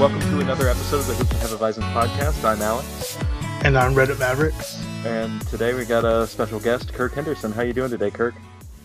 Welcome 0.00 0.20
to 0.20 0.40
another 0.40 0.66
episode 0.66 1.00
of 1.00 1.06
the 1.08 1.14
Hoops 1.14 1.32
and 1.32 1.42
Hefeweizen 1.42 1.92
podcast. 1.92 2.42
I'm 2.42 2.62
Alex, 2.62 3.18
And 3.64 3.76
I'm 3.76 3.92
Reddit 3.92 4.18
Mavericks. 4.18 4.82
and 5.04 5.46
today 5.48 5.74
we 5.74 5.84
got 5.84 6.06
a 6.06 6.26
special 6.26 6.58
guest, 6.58 6.94
Kirk 6.94 7.12
Henderson. 7.12 7.52
How 7.52 7.60
you 7.60 7.74
doing 7.74 7.90
today, 7.90 8.10
Kirk? 8.10 8.34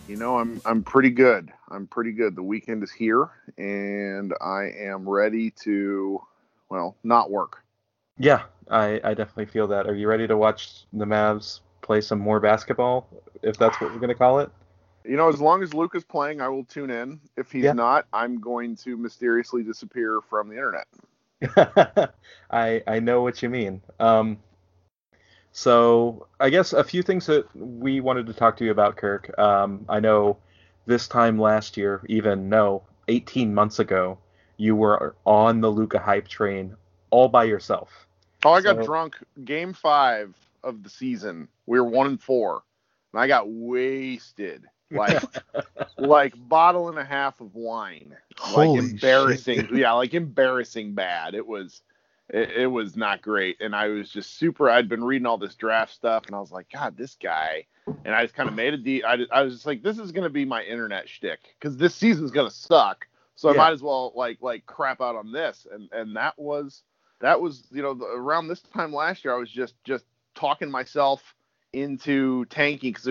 You 0.10 0.18
know, 0.18 0.38
I'm 0.38 0.60
I'm 0.66 0.84
pretty 0.84 1.10
good. 1.10 1.54
I'm 1.72 1.88
pretty 1.88 2.12
good. 2.12 2.36
The 2.36 2.44
weekend 2.44 2.84
is 2.84 2.92
here, 2.92 3.30
and 3.58 4.34
I 4.42 4.72
am 4.78 5.08
ready 5.08 5.52
to, 5.64 6.22
well, 6.70 6.98
not 7.06 7.32
work. 7.32 7.64
Yeah, 8.18 8.44
I, 8.70 9.00
I 9.02 9.14
definitely 9.14 9.46
feel 9.46 9.68
that. 9.68 9.88
Are 9.88 9.96
you 9.96 10.10
ready 10.10 10.28
to 10.28 10.36
watch 10.36 10.86
the 10.92 11.06
Mavs 11.06 11.62
play 11.82 12.02
some 12.02 12.20
more 12.20 12.42
basketball, 12.42 13.08
if 13.42 13.58
that's 13.58 13.80
what 13.80 13.92
we're 13.94 14.00
going 14.00 14.10
to 14.10 14.16
call 14.16 14.40
it? 14.40 14.52
You 15.08 15.18
know, 15.18 15.30
as 15.30 15.40
long 15.40 15.62
as 15.64 15.74
Luke 15.74 15.96
is 15.96 16.04
playing, 16.04 16.42
I 16.42 16.48
will 16.50 16.64
tune 16.66 16.90
in. 16.90 17.20
If 17.38 17.52
he's 17.52 17.64
Yeah. 17.66 17.74
not, 17.74 18.08
I'm 18.12 18.40
going 18.40 18.76
to 18.78 18.98
mysteriously 18.98 19.64
disappear 19.64 20.20
from 20.30 20.50
the 20.50 20.56
internet. 20.56 20.88
I 22.52 22.82
I 22.88 23.00
know 23.00 23.22
what 23.22 23.42
you 23.44 23.50
mean. 23.50 23.82
Um, 24.00 24.40
so 25.52 26.28
I 26.40 26.50
guess 26.50 26.74
a 26.74 26.84
few 26.84 27.02
things 27.04 27.26
that 27.28 27.48
we 27.56 28.00
wanted 28.02 28.26
to 28.28 28.34
talk 28.34 28.58
to 28.58 28.66
you 28.66 28.72
about, 28.72 28.98
Kirk. 28.98 29.38
Um, 29.40 29.86
I 29.88 30.00
know 30.00 30.38
this 30.86 31.08
time 31.08 31.40
last 31.40 31.78
year, 31.78 32.02
even 32.08 32.50
no, 32.50 32.84
18 33.08 33.54
months 33.54 33.80
ago, 33.80 34.18
you 34.58 34.76
were 34.76 35.16
on 35.26 35.62
the 35.62 35.70
Luka 35.70 36.00
hype 36.00 36.28
train 36.28 36.76
all 37.10 37.28
by 37.30 37.44
yourself. 37.46 38.08
Oh, 38.44 38.52
I 38.54 38.62
got 38.62 38.78
So- 38.78 38.86
drunk. 38.86 39.16
Game 39.44 39.74
five 39.74 40.34
of 40.64 40.84
the 40.84 40.90
season. 40.90 41.48
We 41.68 41.80
were 41.80 41.88
one 41.88 42.08
and 42.08 42.22
four, 42.22 42.64
and 43.14 43.20
I 43.22 43.28
got 43.28 43.48
wasted. 43.50 44.66
Like, 44.92 45.22
like 45.98 46.34
bottle 46.38 46.90
and 46.90 46.98
a 46.98 47.06
half 47.06 47.42
of 47.42 47.56
wine. 47.56 48.16
Holy 48.38 48.68
like 48.68 48.84
embarrassing. 48.86 49.70
Yeah, 49.74 49.94
like 49.94 50.14
embarrassing 50.14 50.94
bad. 50.94 51.36
It 51.36 51.46
was, 51.46 51.82
it, 52.30 52.52
it 52.52 52.68
was 52.68 52.96
not 52.96 53.22
great. 53.22 53.62
And 53.62 53.76
I 53.76 53.88
was 53.88 54.10
just 54.10 54.38
super. 54.38 54.70
I'd 54.70 54.90
been 54.90 55.04
reading 55.04 55.26
all 55.26 55.38
this 55.38 55.56
draft 55.56 55.94
stuff, 55.94 56.24
and 56.28 56.36
I 56.36 56.40
was 56.40 56.52
like, 56.52 56.70
God, 56.72 56.98
this 56.98 57.16
guy. 57.22 57.66
And 58.04 58.14
I 58.14 58.24
just 58.24 58.36
kind 58.36 58.50
of 58.50 58.56
made 58.56 58.74
a 58.74 58.78
de- 58.78 59.04
I, 59.04 59.18
I 59.32 59.42
was 59.42 59.54
just 59.54 59.66
like, 59.66 59.82
this 59.82 59.98
is 59.98 60.12
gonna 60.12 60.30
be 60.30 60.46
my 60.46 60.64
internet 60.64 61.10
shtick 61.10 61.56
because 61.60 61.76
this 61.78 61.96
season's 61.96 62.32
gonna 62.32 62.52
suck. 62.52 63.08
So 63.36 63.50
I 63.50 63.54
Yeah. 63.54 63.58
might 63.58 63.72
as 63.72 63.82
well 63.82 64.14
like 64.16 64.42
like 64.42 64.66
crap 64.66 65.02
out 65.02 65.16
on 65.16 65.32
this. 65.32 65.68
And 65.72 65.90
and 65.92 66.16
that 66.16 66.38
was 66.38 66.84
that 67.20 67.40
was 67.42 67.68
you 67.72 67.82
know 67.82 67.94
the, 67.94 68.06
around 68.06 68.48
this 68.48 68.62
time 68.62 68.94
last 68.94 69.26
year, 69.26 69.34
I 69.34 69.38
was 69.38 69.50
just 69.50 69.76
just 69.84 70.06
talking 70.36 70.70
myself 70.70 71.35
into 71.76 72.46
tanking 72.46 72.94
because 72.94 73.08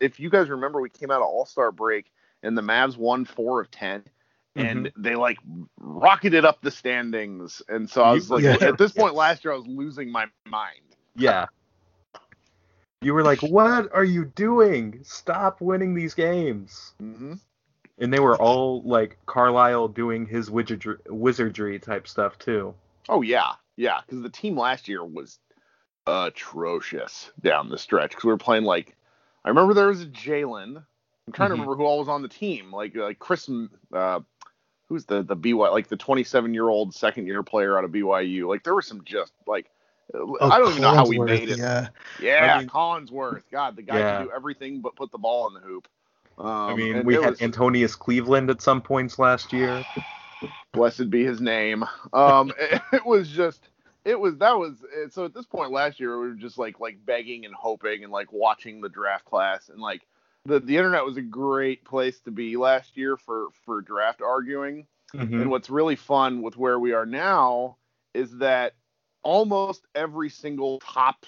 if 0.00 0.20
you 0.20 0.30
guys 0.30 0.48
remember, 0.48 0.80
we 0.80 0.88
came 0.88 1.10
out 1.10 1.20
of 1.20 1.26
All 1.26 1.44
Star 1.46 1.72
break 1.72 2.10
and 2.42 2.56
the 2.56 2.62
Mavs 2.62 2.96
won 2.96 3.24
four 3.24 3.60
of 3.60 3.70
ten, 3.70 4.04
and 4.54 4.90
they 4.96 5.16
like 5.16 5.38
rocketed 5.78 6.44
up 6.44 6.60
the 6.62 6.70
standings. 6.70 7.60
And 7.68 7.90
so 7.90 8.02
I 8.02 8.12
was 8.12 8.28
You- 8.30 8.36
like, 8.36 8.60
Yeah. 8.60 8.68
at 8.68 8.78
this 8.78 8.92
point 8.92 9.14
last 9.14 9.44
year, 9.44 9.52
I 9.52 9.56
was 9.56 9.66
losing 9.66 10.10
my 10.10 10.26
mind. 10.46 10.96
Yeah. 11.16 11.46
You 13.00 13.14
were 13.14 13.22
like, 13.22 13.40
"What 13.40 13.92
are 13.92 14.04
you 14.04 14.24
doing? 14.24 15.00
Stop 15.04 15.60
winning 15.60 15.94
these 15.94 16.14
games!" 16.14 16.94
hmm 16.98 17.34
And 17.98 18.12
they 18.12 18.20
were 18.20 18.36
all 18.36 18.82
like 18.82 19.18
Carlisle 19.26 19.88
doing 19.88 20.26
his 20.26 20.50
wizardry, 20.50 20.96
wizardry 21.08 21.78
type 21.80 22.06
stuff 22.08 22.38
too. 22.38 22.74
Oh 23.08 23.22
yeah, 23.22 23.52
yeah, 23.76 24.00
because 24.04 24.22
the 24.22 24.30
team 24.30 24.56
last 24.58 24.88
year 24.88 25.04
was 25.04 25.38
atrocious 26.08 27.30
down 27.42 27.68
the 27.68 27.78
stretch. 27.78 28.10
Because 28.10 28.24
we 28.24 28.30
were 28.30 28.38
playing 28.38 28.64
like, 28.64 28.96
I 29.44 29.48
remember 29.48 29.74
there 29.74 29.88
was 29.88 30.02
a 30.02 30.06
Jalen. 30.06 30.76
I'm 31.26 31.32
trying 31.32 31.48
Mhm. 31.48 31.50
to 31.50 31.54
remember 31.54 31.76
who 31.76 31.84
all 31.84 31.98
was 31.98 32.08
on 32.08 32.22
the 32.22 32.28
team. 32.28 32.72
Like 32.72 32.94
like 32.96 33.18
Chris, 33.18 33.50
uh, 33.92 34.20
who's 34.88 35.04
the 35.04 35.22
the 35.22 35.36
BY 35.36 35.52
like 35.68 35.88
the 35.88 35.96
27 35.96 36.54
year 36.54 36.68
old 36.68 36.94
second 36.94 37.26
year 37.26 37.42
player 37.42 37.76
out 37.78 37.84
of 37.84 37.90
BYU. 37.92 38.48
Like 38.48 38.64
there 38.64 38.74
were 38.74 38.82
some 38.82 39.02
just 39.04 39.32
like. 39.46 39.70
Oh, 40.14 40.38
I 40.40 40.58
don't 40.58 40.70
even 40.70 40.80
know 40.80 40.94
how 40.94 41.06
we 41.06 41.18
made 41.18 41.50
it. 41.50 41.58
Yeah. 41.58 41.88
Yeah, 42.18 42.54
I 42.54 42.58
mean- 42.60 42.68
Collinsworth. 42.68 43.42
God, 43.52 43.76
the 43.76 43.82
guy 43.82 43.98
Yeah. 43.98 44.16
can 44.18 44.26
do 44.28 44.32
everything 44.34 44.80
but 44.80 44.96
put 44.96 45.10
the 45.12 45.18
ball 45.18 45.48
in 45.48 45.52
the 45.54 45.60
hoop. 45.60 45.86
Um, 46.38 46.46
I 46.46 46.74
mean, 46.74 47.04
we 47.04 47.14
had 47.16 47.32
was- 47.32 47.42
Antonius 47.42 47.94
Cleveland 47.94 48.48
at 48.48 48.62
some 48.62 48.80
points 48.80 49.18
last 49.18 49.52
year. 49.52 49.84
blessed 50.72 51.10
be 51.10 51.24
his 51.24 51.42
name. 51.42 51.84
Um, 52.14 52.52
it, 52.58 52.80
it 52.94 53.04
was 53.04 53.28
just, 53.28 53.68
it 54.08 54.18
was 54.18 54.38
that 54.38 54.58
was 54.58 54.82
so 55.10 55.26
at 55.26 55.34
this 55.34 55.46
point 55.46 55.70
last 55.70 56.00
year 56.00 56.18
we 56.18 56.28
were 56.28 56.34
just 56.34 56.58
like 56.58 56.80
like 56.80 57.04
begging 57.04 57.44
and 57.44 57.54
hoping 57.54 58.02
and 58.04 58.12
like 58.12 58.32
watching 58.32 58.80
the 58.80 58.88
draft 58.88 59.24
class 59.26 59.68
and 59.68 59.80
like 59.80 60.06
the 60.46 60.60
the 60.60 60.76
internet 60.76 61.04
was 61.04 61.18
a 61.18 61.22
great 61.22 61.84
place 61.84 62.18
to 62.20 62.30
be 62.30 62.56
last 62.56 62.96
year 62.96 63.16
for 63.16 63.48
for 63.64 63.82
draft 63.82 64.22
arguing. 64.22 64.86
Mhm. 65.14 65.40
And 65.40 65.50
what's 65.50 65.70
really 65.70 65.96
fun 65.96 66.42
with 66.42 66.56
where 66.56 66.78
we 66.78 66.92
are 66.92 67.06
now 67.06 67.76
is 68.14 68.36
that 68.38 68.74
almost 69.22 69.86
every 69.94 70.30
single 70.30 70.78
top 70.80 71.26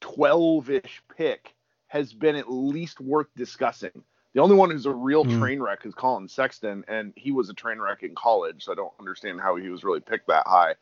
12 0.00 0.70
ish 0.70 1.02
pick 1.16 1.54
has 1.88 2.12
been 2.12 2.36
at 2.36 2.50
least 2.50 3.00
worth 3.00 3.28
discussing. 3.36 4.02
The 4.34 4.40
only 4.40 4.56
one 4.56 4.70
who's 4.70 4.86
a 4.86 4.92
real 4.92 5.24
Hmm. 5.24 5.38
train 5.38 5.62
wreck 5.62 5.86
is 5.86 5.94
Collin 5.94 6.28
Sexton, 6.28 6.84
and 6.88 7.12
he 7.16 7.32
was 7.32 7.48
a 7.50 7.54
train 7.54 7.78
wreck 7.78 8.02
in 8.02 8.14
college, 8.14 8.64
so 8.64 8.72
I 8.72 8.74
don't 8.74 8.92
understand 8.98 9.40
how 9.40 9.56
he 9.56 9.68
was 9.68 9.84
really 9.84 10.00
picked 10.00 10.26
that 10.28 10.46
high. 10.46 10.74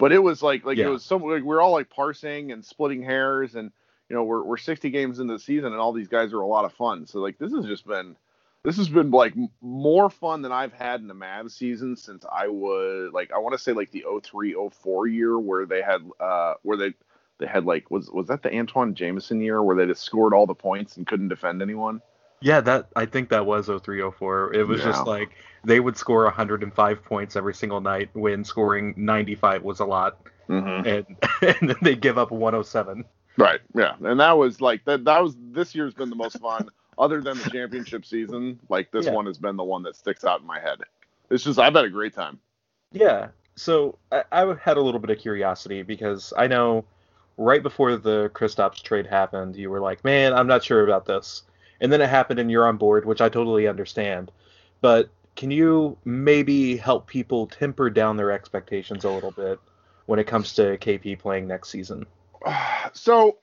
But 0.00 0.12
it 0.12 0.18
was 0.18 0.42
like 0.42 0.64
like 0.64 0.78
Yeah. 0.78 0.86
it 0.86 0.90
was 0.90 1.04
so 1.04 1.18
like, 1.18 1.42
we're 1.42 1.60
all 1.60 1.72
like 1.72 1.90
parsing 1.90 2.50
and 2.52 2.64
splitting 2.64 3.02
hairs, 3.02 3.54
and 3.54 3.70
you 4.08 4.16
know 4.16 4.24
we're 4.24 4.42
we're 4.42 4.56
60 4.56 4.88
games 4.90 5.20
into 5.20 5.34
the 5.34 5.38
season, 5.38 5.66
and 5.72 5.76
all 5.76 5.92
these 5.92 6.08
guys 6.08 6.32
are 6.32 6.40
a 6.40 6.46
lot 6.46 6.64
of 6.64 6.72
fun. 6.72 7.06
So 7.06 7.20
like 7.20 7.38
this 7.38 7.52
has 7.52 7.66
just 7.66 7.86
been 7.86 8.16
this 8.64 8.78
has 8.78 8.88
been 8.88 9.10
like 9.10 9.34
more 9.60 10.08
fun 10.10 10.42
than 10.42 10.52
I've 10.52 10.72
had 10.72 11.00
in 11.00 11.06
the 11.06 11.14
Mavs 11.14 11.52
season 11.52 11.96
since 11.96 12.24
I 12.30 12.48
was 12.48 13.10
like 13.12 13.30
I 13.30 13.38
want 13.38 13.52
to 13.52 13.58
say 13.58 13.72
like 13.72 13.90
the 13.90 14.04
03 14.22 14.56
04 14.72 15.06
year 15.06 15.38
where 15.38 15.66
they 15.66 15.82
had 15.82 16.00
uh 16.18 16.54
where 16.62 16.78
they 16.78 16.94
they 17.38 17.46
had 17.46 17.66
like 17.66 17.90
was 17.90 18.10
was 18.10 18.28
that 18.28 18.42
the 18.42 18.52
Antawn 18.52 18.94
Jamison 18.94 19.40
year 19.40 19.62
where 19.62 19.76
they 19.76 19.86
just 19.86 20.02
scored 20.02 20.32
all 20.32 20.46
the 20.46 20.54
points 20.54 20.96
and 20.96 21.06
couldn't 21.06 21.28
defend 21.28 21.60
anyone? 21.60 22.00
Yeah, 22.42 22.60
that 22.62 22.88
I 22.96 23.06
think 23.06 23.28
that 23.30 23.44
was 23.46 23.66
0304. 23.66 24.54
It 24.54 24.66
was 24.66 24.82
just 24.82 25.06
like 25.06 25.30
they 25.64 25.78
would 25.80 25.96
score 25.96 26.24
105 26.24 27.04
points 27.04 27.36
every 27.36 27.54
single 27.54 27.80
night 27.80 28.08
when 28.14 28.44
scoring 28.44 28.94
95 28.96 29.62
was 29.62 29.80
a 29.80 29.84
lot, 29.84 30.18
Mm-hmm. 30.48 30.88
and 30.88 31.06
and 31.60 31.68
then 31.70 31.76
they 31.82 31.94
give 31.94 32.18
up 32.18 32.30
107. 32.32 33.04
Right. 33.36 33.60
Yeah. 33.76 33.94
And 34.02 34.18
that 34.20 34.32
was 34.36 34.60
like 34.60 34.84
that 34.86 35.04
that 35.04 35.22
was 35.22 35.36
this 35.52 35.74
year's 35.74 35.94
been 35.94 36.10
the 36.10 36.16
most 36.16 36.38
fun 36.40 36.68
other 36.98 37.20
than 37.20 37.38
the 37.38 37.50
championship 37.50 38.04
season. 38.04 38.58
Like 38.68 38.90
this 38.90 39.06
Yeah. 39.06 39.12
one 39.12 39.26
has 39.26 39.38
been 39.38 39.56
the 39.56 39.62
one 39.64 39.82
that 39.84 39.94
sticks 39.96 40.24
out 40.24 40.40
in 40.40 40.46
my 40.46 40.58
head. 40.58 40.80
It's 41.30 41.44
just 41.44 41.58
I've 41.60 41.74
had 41.74 41.84
a 41.84 41.90
great 41.90 42.14
time. 42.14 42.40
Yeah. 42.92 43.28
So 43.54 43.98
I, 44.10 44.24
I 44.32 44.54
had 44.60 44.76
a 44.76 44.80
little 44.80 44.98
bit 45.00 45.10
of 45.10 45.18
curiosity 45.18 45.82
because 45.82 46.32
I 46.36 46.46
know 46.48 46.84
right 47.36 47.62
before 47.62 47.96
the 47.96 48.30
Kristaps 48.34 48.82
trade 48.82 49.06
happened, 49.06 49.54
you 49.54 49.70
were 49.70 49.80
like, 49.80 50.02
"Man, 50.04 50.32
I'm 50.34 50.46
not 50.48 50.64
sure 50.64 50.82
about 50.82 51.06
this," 51.06 51.42
and 51.80 51.92
then 51.92 52.00
it 52.00 52.08
happened, 52.08 52.38
and 52.38 52.50
you're 52.50 52.66
on 52.66 52.76
board, 52.76 53.04
which 53.04 53.20
I 53.20 53.28
totally 53.28 53.66
understand. 53.66 54.30
But 54.80 55.10
can 55.36 55.50
you 55.50 55.96
maybe 56.04 56.76
help 56.76 57.06
people 57.06 57.46
temper 57.46 57.90
down 57.90 58.16
their 58.16 58.30
expectations 58.30 59.04
a 59.04 59.10
little 59.10 59.30
bit 59.30 59.58
when 60.06 60.18
it 60.18 60.26
comes 60.26 60.54
to 60.54 60.76
KP 60.78 61.18
playing 61.18 61.46
next 61.46 61.70
season? 61.70 62.06
so 62.92 63.38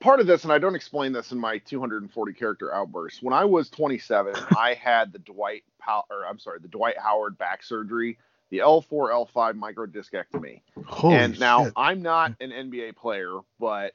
part 0.00 0.20
of 0.20 0.26
this, 0.26 0.44
and 0.44 0.52
I 0.52 0.58
don't 0.58 0.74
explain 0.74 1.12
this 1.12 1.32
in 1.32 1.38
my 1.38 1.58
240 1.58 2.32
character 2.32 2.74
outburst. 2.74 3.22
When 3.22 3.34
I 3.34 3.44
was 3.44 3.70
27, 3.70 4.34
I 4.56 4.74
had 4.74 5.12
the 5.12 5.18
Dwight 5.18 5.62
Pow- 5.78 6.06
or 6.10 6.26
I'm 6.26 6.38
sorry, 6.38 6.58
the 6.60 6.68
Dwight 6.68 6.98
Howard 6.98 7.38
back 7.38 7.62
surgery, 7.62 8.18
the 8.50 8.58
L4 8.58 8.88
L5 8.90 9.54
microdiscectomy. 9.54 10.62
Holy 10.84 11.14
and 11.14 11.38
now 11.38 11.64
shit. 11.64 11.72
I'm 11.76 12.02
not 12.02 12.32
an 12.40 12.50
NBA 12.50 12.96
player, 12.96 13.38
but 13.58 13.94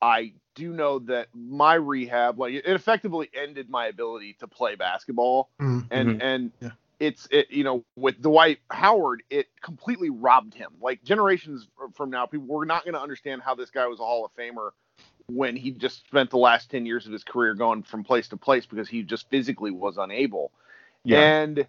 I 0.00 0.34
do 0.54 0.72
know 0.72 0.98
that 1.00 1.28
my 1.34 1.74
rehab, 1.74 2.38
like 2.38 2.54
it 2.54 2.66
effectively 2.66 3.30
ended 3.34 3.70
my 3.70 3.86
ability 3.86 4.34
to 4.40 4.48
play 4.48 4.74
basketball. 4.74 5.48
Mm. 5.60 5.86
And 5.90 6.22
and 6.22 6.52
Yeah. 6.60 6.70
it's 7.00 7.26
it 7.30 7.50
you 7.50 7.64
know 7.64 7.84
with 7.96 8.20
Dwight 8.20 8.58
Howard, 8.70 9.22
it 9.30 9.48
completely 9.60 10.10
robbed 10.10 10.54
him. 10.54 10.72
Like 10.80 11.02
generations 11.04 11.68
from 11.94 12.10
now, 12.10 12.26
people 12.26 12.46
we're 12.46 12.64
not 12.64 12.84
going 12.84 12.94
to 12.94 13.00
understand 13.00 13.42
how 13.42 13.54
this 13.54 13.70
guy 13.70 13.86
was 13.86 14.00
a 14.00 14.04
Hall 14.04 14.24
of 14.24 14.34
Famer 14.34 14.70
when 15.26 15.56
he 15.56 15.70
just 15.70 16.04
spent 16.06 16.30
the 16.30 16.36
last 16.36 16.70
10 16.70 16.84
years 16.84 17.06
of 17.06 17.12
his 17.12 17.24
career 17.24 17.54
going 17.54 17.82
from 17.82 18.04
place 18.04 18.28
to 18.28 18.36
place 18.36 18.66
because 18.66 18.88
he 18.88 19.02
just 19.02 19.30
physically 19.30 19.70
was 19.70 19.96
unable. 19.96 20.52
Yeah. 21.04 21.20
And 21.20 21.66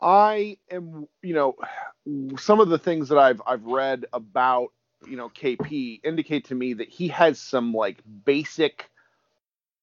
I 0.00 0.58
am, 0.70 1.08
you 1.22 1.34
know, 1.34 1.56
some 2.38 2.60
of 2.60 2.68
the 2.68 2.78
things 2.78 3.08
that 3.08 3.18
I've 3.18 3.40
I've 3.46 3.64
read 3.64 4.06
about, 4.12 4.72
you 5.08 5.16
know, 5.16 5.28
KP 5.28 6.00
indicate 6.04 6.46
to 6.46 6.54
me 6.54 6.74
that 6.74 6.88
he 6.88 7.08
has 7.08 7.40
some 7.40 7.72
like 7.72 7.98
basic 8.24 8.90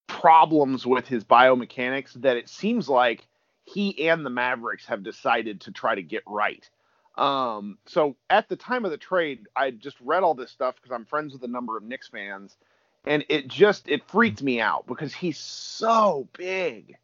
problems 0.08 0.86
with 0.86 1.08
his 1.08 1.24
biomechanics 1.24 2.14
that 2.22 2.38
it 2.38 2.50
seems 2.50 2.90
like 2.90 3.28
he 3.64 4.10
and 4.10 4.26
the 4.26 4.30
Mavericks 4.30 4.86
have 4.88 5.04
decided 5.04 5.62
to 5.62 5.72
try 5.72 5.96
to 5.96 6.04
get 6.04 6.24
right. 6.28 6.70
Um, 7.18 7.78
so 7.86 8.16
at 8.30 8.50
the 8.50 8.56
time 8.56 8.86
of 8.86 8.92
the 8.92 8.98
trade, 8.98 9.48
I 9.56 9.72
just 9.72 9.98
read 10.02 10.24
all 10.24 10.34
this 10.34 10.52
stuff 10.52 10.76
because 10.76 10.94
I'm 10.94 11.06
friends 11.06 11.34
with 11.34 11.44
a 11.44 11.48
number 11.48 11.78
of 11.78 11.84
Knicks 11.84 12.08
fans, 12.10 12.58
and 13.06 13.24
it 13.30 13.48
just 13.48 13.88
it 13.90 14.04
freaked 14.08 14.42
me 14.42 14.60
out 14.60 14.88
because 14.88 15.14
he's 15.14 15.38
so 15.38 16.28
big. 16.38 16.98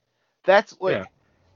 That's 0.45 0.75
like 0.79 0.93
Yeah. 0.93 1.05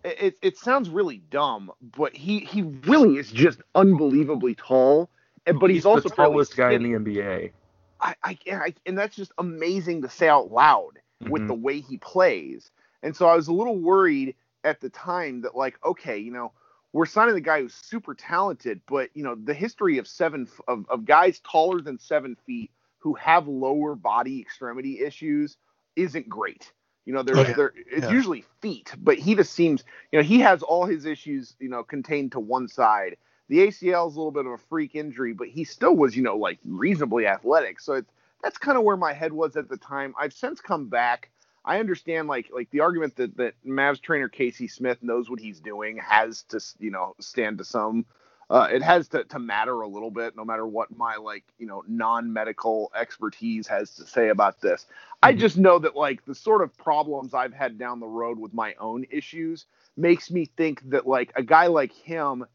it, 0.03 0.37
it 0.41 0.57
sounds 0.57 0.89
really 0.89 1.17
dumb, 1.29 1.71
but 1.81 2.15
he 2.15 2.39
he 2.39 2.63
really 2.63 3.17
is 3.17 3.31
just 3.31 3.61
unbelievably 3.75 4.55
tall. 4.55 5.09
And 5.45 5.59
but 5.59 5.69
he's, 5.69 5.85
also 5.85 6.09
the 6.09 6.15
tallest 6.15 6.55
guy 6.55 6.71
in 6.73 6.83
the 6.83 6.93
NBA. 6.93 7.51
I, 7.99 8.15
I, 8.23 8.38
I 8.51 8.73
and 8.85 8.97
that's 8.97 9.15
just 9.15 9.31
amazing 9.38 10.01
to 10.01 10.09
say 10.09 10.27
out 10.27 10.51
loud 10.51 10.99
with 11.27 11.43
Mhm. 11.43 11.47
the 11.47 11.53
way 11.53 11.79
he 11.79 11.97
plays. 11.97 12.71
And 13.03 13.15
so 13.15 13.27
I 13.27 13.35
was 13.35 13.47
a 13.47 13.53
little 13.53 13.77
worried 13.77 14.35
at 14.63 14.79
the 14.81 14.89
time 14.89 15.41
that 15.41 15.55
like, 15.55 15.79
okay, 15.83 16.17
you 16.17 16.31
know, 16.31 16.51
we're 16.93 17.05
signing 17.05 17.35
the 17.35 17.41
guy 17.41 17.61
who's 17.61 17.73
super 17.73 18.13
talented, 18.13 18.81
but 18.88 19.09
you 19.13 19.23
know, 19.23 19.35
the 19.35 19.53
history 19.53 19.97
of 19.97 20.07
seven 20.07 20.47
of, 20.67 20.85
of 20.89 21.05
guys 21.05 21.39
taller 21.39 21.81
than 21.81 21.97
seven 21.99 22.35
feet 22.45 22.71
who 22.99 23.13
have 23.15 23.47
lower 23.47 23.95
body 23.95 24.39
extremity 24.39 24.99
issues 24.99 25.57
isn't 25.95 26.29
great. 26.29 26.71
You 27.05 27.13
know, 27.13 27.23
there's 27.23 27.39
Oh, 27.39 27.44
yeah. 27.44 27.55
there 27.55 27.73
it's 27.75 28.05
Yeah. 28.05 28.11
usually 28.13 28.44
feet, 28.61 28.94
but 28.99 29.17
he 29.17 29.35
just 29.35 29.53
seems, 29.53 29.83
you 30.11 30.19
know, 30.19 30.23
he 30.23 30.39
has 30.41 30.61
all 30.63 30.85
his 30.85 31.05
issues, 31.05 31.55
you 31.59 31.69
know, 31.69 31.83
contained 31.83 32.33
to 32.33 32.39
one 32.39 32.67
side. 32.67 33.17
The 33.51 33.68
ACL 33.68 34.09
is 34.09 34.15
a 34.15 34.19
little 34.19 34.31
bit 34.31 34.48
of 34.48 34.53
a 34.53 34.57
freak 34.57 34.95
injury, 34.95 35.33
but 35.33 35.50
he 35.50 35.65
still 35.65 35.95
was, 35.95 36.18
you 36.18 36.24
know, 36.24 36.38
like 36.38 36.59
reasonably 36.65 37.27
athletic. 37.27 37.81
So 37.81 37.95
it's 37.95 38.12
that's 38.44 38.57
kind 38.57 38.77
of 38.77 38.86
where 38.86 38.98
my 38.98 39.13
head 39.13 39.33
was 39.33 39.57
at 39.57 39.69
the 39.69 39.77
time. 39.77 40.15
I've 40.19 40.33
since 40.33 40.62
come 40.62 40.88
back. 40.89 41.31
I 41.65 41.80
understand 41.80 42.30
like 42.30 42.50
like 42.53 42.71
the 42.71 42.80
argument 42.81 43.18
that 43.18 43.38
that 43.38 43.56
Mavs 43.68 44.01
trainer 44.01 44.30
Casey 44.30 44.69
Smith 44.69 45.00
knows 45.03 45.30
what 45.30 45.42
he's 45.42 45.59
doing 45.59 46.00
has 46.00 46.44
to 46.45 46.62
you 46.80 46.92
know 46.92 47.15
stand 47.19 47.59
to 47.59 47.65
some. 47.65 48.06
Uh, 48.50 48.69
it 48.71 48.83
has 48.83 49.09
to, 49.09 49.25
to 49.25 49.39
matter 49.39 49.81
a 49.81 49.88
little 49.88 50.12
bit, 50.12 50.36
no 50.38 50.45
matter 50.45 50.68
what 50.68 50.95
my 50.97 51.18
like 51.18 51.45
you 51.59 51.68
know 51.68 51.83
non-medical 51.89 52.92
expertise 53.00 53.68
has 53.68 53.95
to 53.95 54.06
say 54.07 54.30
about 54.30 54.62
this. 54.62 54.88
I 55.24 55.33
Mhm. 55.33 55.39
just 55.39 55.57
know 55.57 55.80
that 55.80 55.97
like 55.97 56.25
the 56.25 56.36
sort 56.36 56.63
of 56.63 56.75
problems 56.77 57.33
I've 57.36 57.54
had 57.54 57.77
down 57.77 58.00
the 58.00 58.07
road 58.07 58.39
with 58.39 58.54
my 58.54 58.75
own 58.80 59.06
issues 59.12 59.68
makes 59.97 60.31
me 60.31 60.45
think 60.45 60.89
that 60.89 61.07
like 61.07 61.33
a 61.36 61.44
guy 61.44 61.68
like 61.68 61.94
him 61.94 62.45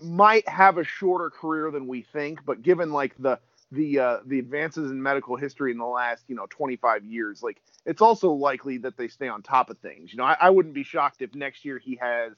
might 0.00 0.48
have 0.48 0.78
a 0.78 0.84
shorter 0.84 1.30
career 1.30 1.70
than 1.70 1.86
we 1.86 2.02
think, 2.02 2.44
but 2.44 2.62
given 2.62 2.92
like 2.92 3.14
the 3.18 3.38
the 3.72 3.98
uh, 3.98 4.18
the 4.26 4.38
advances 4.38 4.90
in 4.90 5.02
medical 5.02 5.36
history 5.36 5.72
in 5.72 5.78
the 5.78 5.84
last 5.84 6.24
you 6.28 6.34
know 6.34 6.46
25 6.50 7.04
years, 7.04 7.42
like 7.42 7.60
it's 7.86 8.02
also 8.02 8.30
likely 8.30 8.78
that 8.78 8.96
they 8.96 9.08
stay 9.08 9.28
on 9.28 9.42
top 9.42 9.70
of 9.70 9.78
things. 9.78 10.12
You 10.12 10.18
know, 10.18 10.24
I, 10.24 10.36
I 10.40 10.50
wouldn't 10.50 10.74
be 10.74 10.84
shocked 10.84 11.22
if 11.22 11.34
next 11.34 11.64
year 11.64 11.78
he 11.78 11.96
has 12.00 12.32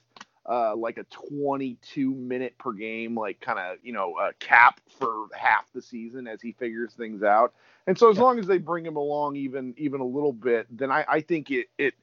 uh, 0.49 0.75
like 0.75 0.97
a 0.97 1.03
22 1.05 2.11
minute 2.13 2.57
per 2.57 2.73
game, 2.73 3.17
like 3.17 3.39
kind 3.39 3.59
of 3.59 3.77
you 3.83 3.93
know 3.93 4.13
uh, 4.15 4.31
cap 4.39 4.79
for 4.99 5.27
half 5.33 5.71
the 5.73 5.81
season 5.81 6.27
as 6.27 6.41
he 6.41 6.53
figures 6.53 6.93
things 6.93 7.23
out. 7.23 7.53
And 7.87 7.97
so 7.97 8.09
as 8.09 8.17
Yeah. 8.17 8.23
long 8.23 8.39
as 8.39 8.47
they 8.47 8.57
bring 8.57 8.85
him 8.85 8.95
along 8.97 9.35
even 9.37 9.73
even 9.77 10.01
a 10.01 10.05
little 10.05 10.33
bit, 10.33 10.67
then 10.75 10.91
I, 10.91 11.05
I 11.07 11.21
think 11.21 11.51
it 11.51 11.67
it 11.77 11.93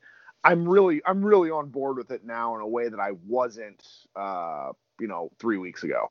I'm 0.45 0.69
really 0.69 1.03
I'm 1.07 1.25
really 1.25 1.51
on 1.51 1.69
board 1.71 1.97
with 1.99 2.11
it 2.11 2.25
now 2.25 2.55
in 2.57 2.61
a 2.63 2.67
way 2.69 2.89
that 2.89 3.01
I 3.01 3.13
wasn't 3.27 3.83
uh, 4.17 4.73
you 5.03 5.09
know 5.09 5.31
three 5.39 5.59
weeks 5.59 5.83
ago. 5.83 6.11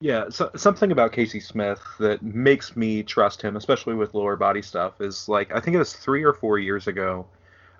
Yeah, 0.00 0.30
so, 0.30 0.50
something 0.56 0.90
about 0.90 1.12
Casey 1.12 1.38
Smith 1.38 1.80
that 2.00 2.22
makes 2.22 2.74
me 2.76 3.02
trust 3.04 3.40
him, 3.42 3.54
especially 3.56 3.94
with 3.94 4.14
lower 4.14 4.34
body 4.36 4.62
stuff, 4.62 5.00
is 5.00 5.28
like 5.28 5.54
I 5.54 5.60
think 5.60 5.74
it 5.74 5.78
was 5.78 5.92
three 5.92 6.24
or 6.24 6.32
four 6.32 6.58
years 6.58 6.86
ago. 6.86 7.26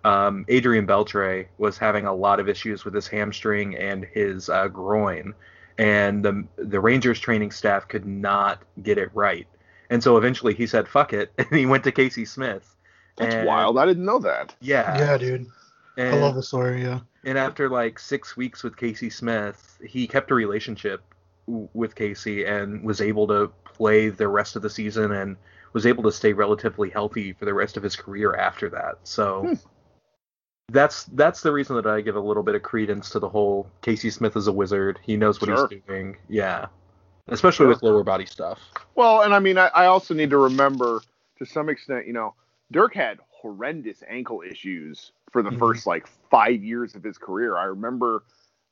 Um, 0.04 0.44
Adrian 0.48 0.86
Beltre 0.86 1.46
was 1.58 1.78
having 1.78 2.06
a 2.06 2.14
lot 2.14 2.40
of 2.40 2.48
issues 2.48 2.84
with 2.84 2.94
his 2.94 3.06
hamstring 3.08 3.76
and 3.76 4.04
his 4.04 4.48
uh, 4.48 4.68
groin, 4.68 5.34
and 5.78 6.24
the 6.24 6.44
the 6.56 6.80
Rangers 6.80 7.18
training 7.20 7.50
staff 7.52 7.88
could 7.88 8.04
not 8.06 8.62
get 8.82 8.98
it 8.98 9.10
right. 9.14 9.46
And 9.90 10.02
so 10.02 10.16
eventually 10.16 10.54
he 10.54 10.66
said, 10.66 10.86
"Fuck 10.88 11.12
it," 11.12 11.32
and 11.38 11.48
he 11.50 11.66
went 11.66 11.84
to 11.84 11.92
Casey 11.92 12.24
Smith. 12.24 12.76
That's 13.16 13.34
And- 13.34 13.46
wild. 13.46 13.78
I 13.78 13.86
didn't 13.86 14.04
know 14.04 14.18
that. 14.20 14.54
Yeah, 14.60 14.96
Yeah, 14.98 15.18
dude. 15.18 15.46
I 15.96 16.02
and- 16.02 16.20
love 16.20 16.34
the 16.34 16.42
story. 16.42 16.82
Yeah. 16.82 17.00
and 17.24 17.36
after 17.38 17.68
like 17.68 17.98
six 17.98 18.36
weeks 18.36 18.62
with 18.62 18.76
Casey 18.76 19.10
Smith, 19.10 19.78
he 19.84 20.06
kept 20.06 20.30
a 20.30 20.34
relationship 20.34 21.02
with 21.46 21.94
Casey 21.94 22.44
and 22.44 22.82
was 22.84 23.00
able 23.00 23.26
to 23.28 23.50
play 23.64 24.08
the 24.08 24.28
rest 24.28 24.56
of 24.56 24.62
the 24.62 24.70
season 24.70 25.12
and 25.12 25.36
was 25.72 25.86
able 25.86 26.02
to 26.04 26.12
stay 26.12 26.32
relatively 26.32 26.88
healthy 26.90 27.32
for 27.32 27.44
the 27.46 27.54
rest 27.54 27.76
of 27.76 27.82
his 27.82 27.96
career 27.96 28.34
after 28.36 28.68
that. 28.70 28.96
So 29.04 29.42
Hmm. 29.42 29.54
that's 30.68 31.04
that's 31.04 31.42
the 31.42 31.52
reason 31.52 31.76
that 31.76 31.86
I 31.86 32.00
give 32.00 32.16
a 32.16 32.20
little 32.20 32.42
bit 32.42 32.54
of 32.54 32.62
credence 32.62 33.10
to 33.10 33.18
the 33.18 33.28
whole 33.28 33.68
Casey 33.82 34.10
Smith 34.10 34.36
is 34.36 34.46
a 34.46 34.52
wizard. 34.52 34.98
He 35.02 35.16
knows 35.16 35.40
what 35.40 35.48
Sure. 35.48 35.68
he's 35.68 35.80
doing. 35.86 36.16
Yeah. 36.28 36.66
Especially 37.28 37.64
Sure. 37.64 37.68
with 37.68 37.82
lower 37.82 38.02
body 38.02 38.26
stuff. 38.26 38.58
Well, 38.94 39.22
and 39.22 39.34
I 39.34 39.38
mean, 39.38 39.58
I, 39.58 39.68
I 39.68 39.86
also 39.86 40.12
need 40.14 40.30
to 40.30 40.38
remember 40.38 41.00
to 41.38 41.46
some 41.46 41.68
extent, 41.68 42.06
you 42.06 42.12
know, 42.12 42.34
Dirk 42.70 42.94
had 42.94 43.18
horrendous 43.42 44.02
ankle 44.08 44.42
issues 44.48 45.12
for 45.32 45.42
the 45.42 45.52
Mhm. 45.52 45.52
first 45.52 45.86
like 45.86 46.08
five 46.30 46.64
years 46.64 46.96
of 46.96 47.04
his 47.04 47.18
career. 47.18 47.58
I 47.58 47.64
remember 47.66 48.24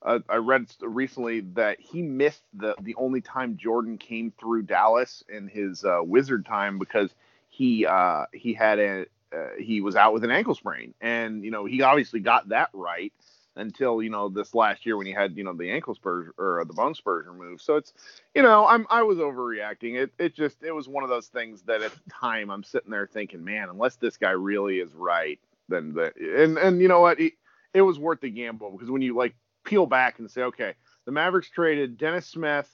uh, 0.05 0.21
I 0.31 0.37
read 0.37 0.67
recently 0.83 1.43
that 1.55 1.81
he 1.81 2.03
missed 2.03 2.45
the 2.55 2.77
the 2.81 2.97
only 2.97 3.23
time 3.23 3.59
Jordan 3.59 3.99
came 3.99 4.33
through 4.41 4.65
Dallas 4.65 5.25
in 5.29 5.49
his 5.49 5.85
uh, 5.85 6.01
Wizard 6.05 6.47
time 6.47 6.79
because 6.79 7.15
he 7.49 7.87
uh, 7.87 8.27
he 8.35 8.55
had 8.55 8.81
a 8.81 9.07
uh, 9.37 9.51
he 9.61 9.83
was 9.83 9.97
out 9.97 10.15
with 10.15 10.25
an 10.25 10.33
ankle 10.33 10.55
sprain, 10.57 10.95
and 11.03 11.45
you 11.45 11.53
know 11.53 11.67
he 11.67 11.83
obviously 11.83 12.21
got 12.21 12.51
that 12.51 12.71
right 12.75 13.13
until 13.61 14.03
you 14.03 14.11
know 14.11 14.29
this 14.29 14.55
last 14.55 14.85
year 14.87 14.97
when 14.97 15.07
he 15.07 15.13
had 15.13 15.37
you 15.37 15.45
know 15.45 15.53
the 15.53 15.71
ankle 15.71 15.95
spurs 15.95 16.29
or 16.39 16.61
uh, 16.61 16.65
the 16.65 16.73
bone 16.73 16.95
spurs 16.95 17.27
removed. 17.27 17.63
So 17.63 17.77
it's 17.77 17.93
you 18.35 18.43
know 18.43 18.67
I'm 18.67 18.87
I 18.91 19.03
was 19.03 19.19
overreacting. 19.19 19.97
It 19.97 20.13
it 20.19 20.35
just 20.35 20.63
it 20.63 20.73
was 20.73 20.89
one 20.89 21.05
of 21.05 21.11
those 21.11 21.29
things 21.29 21.63
that 21.63 21.83
at 21.83 21.93
the 21.93 22.11
time 22.11 22.51
I'm 22.51 22.65
sitting 22.65 22.91
there 22.91 23.07
thinking, 23.07 23.45
man, 23.45 23.69
unless 23.69 23.97
this 23.97 24.17
guy 24.17 24.31
really 24.31 24.81
is 24.81 24.95
right, 24.95 25.39
then 25.69 25.93
the 25.93 26.13
and 26.43 26.59
and 26.59 26.81
you 26.81 26.89
know 26.89 27.01
what, 27.01 27.21
it, 27.21 27.35
it 27.75 27.83
was 27.83 27.99
worth 27.99 28.21
the 28.21 28.31
gamble 28.31 28.71
because 28.71 28.91
when 28.91 29.03
you 29.03 29.15
like 29.15 29.35
peel 29.65 29.87
back 29.87 30.19
and 30.19 30.31
say, 30.31 30.43
okay, 30.43 30.75
the 31.05 31.13
Mavericks 31.13 31.51
traded 31.51 31.99
Dennis 31.99 32.27
Smith 32.27 32.71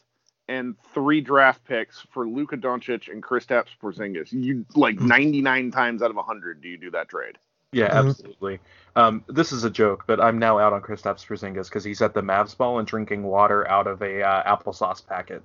and 0.49 0.77
three 0.95 1.21
draft 1.21 1.65
picks 1.65 2.07
for 2.13 2.29
Luka 2.29 2.57
Doncic 2.57 3.11
and 3.11 3.23
Kristaps 3.23 3.77
Porzingis. 3.83 4.33
You 4.33 4.65
like 4.75 4.99
hmm. 4.99 5.09
99 5.09 5.71
times 5.73 6.03
out 6.03 6.11
of 6.11 6.17
100 6.17 6.63
do 6.63 6.69
you 6.69 6.77
do 6.77 6.91
that 6.93 7.09
trade? 7.09 7.39
Yeah, 7.73 7.91
Mhm. 7.91 8.09
absolutely. 8.09 8.61
Um, 8.95 9.25
this 9.29 9.53
is 9.53 9.65
a 9.65 9.71
joke, 9.71 10.05
but 10.07 10.21
I'm 10.21 10.39
now 10.39 10.59
out 10.59 10.73
on 10.73 10.81
Kristaps 10.81 11.27
Porzingis 11.27 11.69
because 11.69 11.85
he's 11.85 12.01
at 12.01 12.15
the 12.15 12.23
Mavs 12.23 12.57
ball 12.57 12.79
and 12.79 12.87
drinking 12.89 13.25
water 13.25 13.69
out 13.69 13.87
of 13.87 14.01
a 14.03 14.23
uh, 14.23 14.57
applesauce 14.57 15.05
packet. 15.07 15.43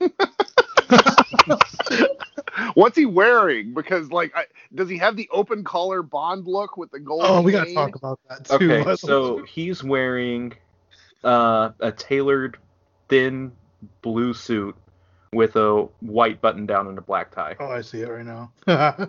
What's 2.74 2.96
he 2.96 3.06
wearing? 3.06 3.74
Because 3.74 4.10
like, 4.10 4.32
I, 4.36 4.44
does 4.74 4.88
he 4.88 4.98
have 4.98 5.16
the 5.16 5.28
open 5.32 5.64
collar 5.64 6.02
Bond 6.02 6.46
look 6.46 6.76
with 6.76 6.90
the 6.92 7.00
gold? 7.00 7.22
Oh, 7.24 7.42
we 7.42 7.50
gotta 7.52 7.66
chain? 7.66 7.74
talk 7.74 7.94
about 7.96 8.20
that 8.28 8.44
too. 8.44 8.72
Okay, 8.72 8.94
so 8.96 9.42
he's 9.42 9.82
wearing 9.82 10.52
uh, 11.24 11.70
a 11.80 11.90
tailored 11.90 12.58
thin 13.08 13.50
blue 14.02 14.34
suit 14.34 14.76
with 15.32 15.56
a 15.56 15.88
white 16.00 16.40
button 16.40 16.66
down 16.66 16.86
and 16.86 16.96
a 16.98 17.02
black 17.02 17.34
tie. 17.34 17.56
oh, 17.58 17.66
I 17.66 17.80
see 17.80 18.02
it 18.02 18.08
right 18.08 18.24
now. 18.24 18.52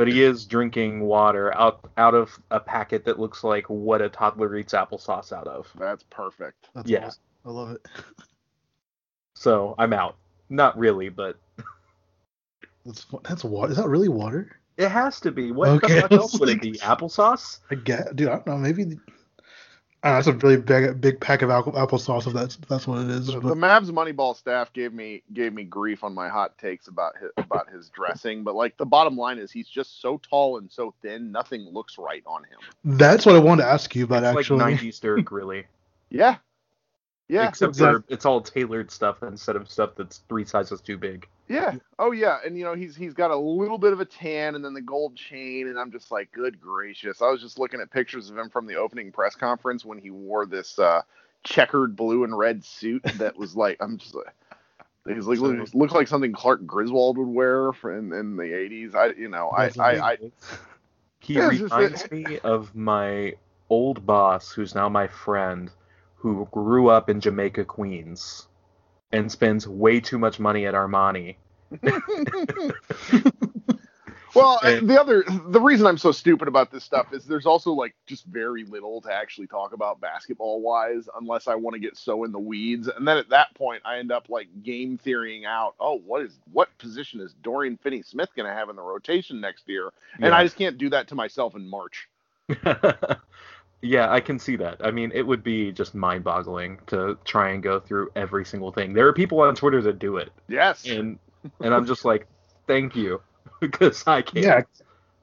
That's 0.00 0.08
But 0.08 0.14
he 0.14 0.22
is 0.22 0.46
drinking 0.46 1.00
water 1.00 1.54
out 1.56 1.90
out 1.96 2.14
of 2.14 2.38
a 2.50 2.60
packet 2.60 3.04
that 3.04 3.18
looks 3.18 3.44
like 3.44 3.68
what 3.68 4.00
a 4.00 4.08
toddler 4.08 4.56
eats 4.56 4.72
applesauce 4.72 5.32
out 5.32 5.46
of. 5.46 5.68
That's 5.78 6.04
perfect. 6.04 6.70
Yeah. 6.84 7.06
awesome. 7.06 7.22
I 7.44 7.50
love 7.50 7.70
it. 7.72 7.86
So 9.34 9.74
I'm 9.78 9.92
out. 9.92 10.16
Not 10.48 10.78
really, 10.78 11.08
but 11.08 11.38
That's 12.86 13.06
that's 13.22 13.44
water. 13.44 13.72
Is 13.72 13.76
that 13.78 13.88
really 13.88 14.08
water? 14.08 14.56
it 14.76 14.88
has 14.88 15.20
to 15.20 15.30
be. 15.30 15.52
What 15.52 15.68
Okay, 15.68 15.96
the 15.96 16.00
fuck 16.00 16.12
else 16.12 16.32
was 16.32 16.40
would 16.40 16.48
it 16.48 16.60
be? 16.62 16.72
Applesauce? 16.78 17.60
I 17.70 17.74
get, 17.74 18.16
dude. 18.16 18.28
I 18.28 18.36
don't 18.36 18.46
know. 18.46 18.56
Maybe. 18.56 18.98
The- 20.02 20.08
I 20.08 20.12
don't 20.20 20.26
know, 20.26 20.32
that's 20.32 20.44
a 20.44 20.46
really 20.46 20.56
big 20.60 21.00
big 21.00 21.20
pack 21.20 21.42
of 21.42 21.50
apple 21.50 21.72
applesauce. 21.72 22.26
If 22.26 22.32
that's 22.32 22.56
that's 22.68 22.86
what 22.86 23.02
it 23.02 23.10
is. 23.10 23.26
The, 23.26 23.40
but- 23.40 23.48
the 23.48 23.54
Mavs 23.54 23.90
Moneyball 23.90 24.36
staff 24.36 24.72
gave 24.72 24.92
me 24.92 25.22
gave 25.32 25.52
me 25.52 25.64
grief 25.64 26.02
on 26.04 26.14
my 26.14 26.28
hot 26.28 26.56
takes 26.58 26.88
about 26.88 27.12
his, 27.20 27.30
about 27.36 27.68
his 27.70 27.88
dressing, 27.90 28.42
but 28.44 28.54
like 28.54 28.76
the 28.76 28.86
bottom 28.86 29.16
line 29.16 29.38
is 29.38 29.50
he's 29.50 29.68
just 29.68 30.00
so 30.00 30.18
tall 30.28 30.58
and 30.58 30.70
so 30.70 30.94
thin, 31.02 31.30
nothing 31.32 31.62
looks 31.62 31.98
right 31.98 32.22
on 32.26 32.42
him. 32.44 32.58
that's 32.98 33.26
what 33.26 33.34
I 33.36 33.38
wanted 33.38 33.62
to 33.64 33.68
ask 33.68 33.94
you 33.94 34.04
about 34.04 34.22
It's 34.24 34.38
actually. 34.38 34.58
like 34.60 34.80
90s 34.80 35.00
Dirk, 35.00 35.30
really. 35.30 35.64
Yeah, 36.12 36.38
Yeah. 37.30 37.48
Except 37.48 37.76
for 37.76 38.04
it's 38.08 38.26
all 38.26 38.40
tailored 38.40 38.90
stuff 38.90 39.22
instead 39.22 39.54
of 39.54 39.70
stuff 39.70 39.90
that's 39.96 40.18
three 40.28 40.44
sizes 40.44 40.80
too 40.80 40.98
big. 40.98 41.28
Yeah. 41.48 41.76
Oh 41.98 42.10
yeah. 42.10 42.38
And 42.44 42.58
you 42.58 42.64
know 42.64 42.74
he's 42.74 42.96
he's 42.96 43.14
got 43.14 43.30
a 43.30 43.36
little 43.36 43.78
bit 43.78 43.92
of 43.92 44.00
a 44.00 44.04
tan 44.04 44.56
and 44.56 44.64
then 44.64 44.74
the 44.74 44.80
gold 44.80 45.14
chain 45.14 45.68
and 45.68 45.78
I'm 45.78 45.92
just 45.92 46.10
like, 46.10 46.32
good 46.32 46.60
gracious. 46.60 47.22
I 47.22 47.30
was 47.30 47.40
just 47.40 47.58
looking 47.58 47.80
at 47.80 47.90
pictures 47.90 48.30
of 48.30 48.36
him 48.36 48.50
from 48.50 48.66
the 48.66 48.74
opening 48.74 49.12
press 49.12 49.36
conference 49.36 49.84
when 49.84 49.98
he 49.98 50.10
wore 50.10 50.44
this 50.44 50.76
uh, 50.80 51.02
checkered 51.44 51.94
blue 51.94 52.24
and 52.24 52.36
red 52.36 52.64
suit 52.64 53.02
that 53.18 53.36
was 53.36 53.54
like 53.54 53.76
I'm 53.80 53.96
just 53.96 54.14
like. 54.14 54.26
He's 55.08 55.26
like 55.26 55.38
looks, 55.38 55.74
looks 55.74 55.94
like 55.94 56.06
something 56.06 56.32
Clark 56.32 56.66
Griswold 56.66 57.16
would 57.16 57.26
wear 57.26 57.70
in, 57.84 58.12
in 58.12 58.36
the 58.36 58.42
'80s. 58.42 58.94
I, 58.94 59.06
you 59.18 59.28
know, 59.28 59.48
I, 59.48 59.70
I, 59.78 60.10
I, 60.10 60.18
he 61.20 61.40
reminds 61.40 62.08
me 62.10 62.38
of 62.40 62.74
my 62.74 63.34
old 63.70 64.04
boss, 64.04 64.52
who's 64.52 64.74
now 64.74 64.90
my 64.90 65.06
friend, 65.06 65.70
who 66.20 66.46
grew 66.52 66.88
up 66.90 67.08
in 67.08 67.20
Jamaica, 67.20 67.64
Queens, 67.64 68.46
and 69.10 69.32
spends 69.32 69.66
way 69.66 70.00
too 70.00 70.18
much 70.18 70.38
money 70.38 70.66
at 70.66 70.74
Armani. 70.74 71.36
well, 74.34 74.60
and, 74.62 74.88
the 74.88 75.00
other 75.00 75.24
the 75.46 75.60
reason 75.60 75.86
I'm 75.86 75.96
so 75.96 76.12
stupid 76.12 76.46
about 76.46 76.70
this 76.70 76.84
stuff 76.84 77.14
is 77.14 77.24
there's 77.24 77.46
also 77.46 77.72
like 77.72 77.94
just 78.06 78.26
very 78.26 78.64
little 78.64 79.00
to 79.02 79.12
actually 79.12 79.46
talk 79.46 79.72
about 79.72 80.00
basketball 80.00 80.60
wise 80.60 81.08
unless 81.18 81.48
I 81.48 81.54
want 81.54 81.74
to 81.74 81.80
get 81.80 81.96
so 81.96 82.24
in 82.24 82.32
the 82.32 82.38
weeds. 82.38 82.88
And 82.88 83.08
then 83.08 83.16
at 83.16 83.30
that 83.30 83.54
point 83.54 83.82
I 83.84 83.98
end 83.98 84.12
up 84.12 84.28
like 84.28 84.48
game 84.62 84.98
theorying 84.98 85.46
out, 85.46 85.74
oh, 85.80 85.98
what 86.04 86.22
is 86.22 86.38
what 86.52 86.76
position 86.76 87.20
is 87.20 87.34
Dorian 87.34 87.78
Finney 87.78 88.02
Smith 88.02 88.30
gonna 88.36 88.52
have 88.52 88.68
in 88.68 88.76
the 88.76 88.82
rotation 88.82 89.40
next 89.40 89.68
year? 89.68 89.90
And 90.16 90.26
yeah. 90.26 90.36
I 90.36 90.44
just 90.44 90.56
can't 90.56 90.76
do 90.76 90.90
that 90.90 91.08
to 91.08 91.14
myself 91.14 91.54
in 91.54 91.66
March. 91.66 92.08
Yeah, 93.82 94.12
I 94.12 94.20
can 94.20 94.38
see 94.38 94.56
that. 94.56 94.76
I 94.84 94.90
mean, 94.90 95.10
it 95.14 95.22
would 95.22 95.42
be 95.42 95.72
just 95.72 95.94
mind-boggling 95.94 96.80
to 96.88 97.16
try 97.24 97.50
and 97.50 97.62
go 97.62 97.80
through 97.80 98.10
every 98.14 98.44
single 98.44 98.72
thing. 98.72 98.92
There 98.92 99.06
are 99.06 99.12
people 99.12 99.40
on 99.40 99.54
Twitter 99.54 99.80
that 99.82 99.98
do 99.98 100.18
it. 100.18 100.30
Yes. 100.48 100.86
And 100.86 101.18
and 101.60 101.74
I'm 101.74 101.86
just 101.86 102.04
like, 102.04 102.26
thank 102.66 102.94
you, 102.94 103.22
because 103.60 104.06
I 104.06 104.22
can't. 104.22 104.44
Yeah, 104.44 104.62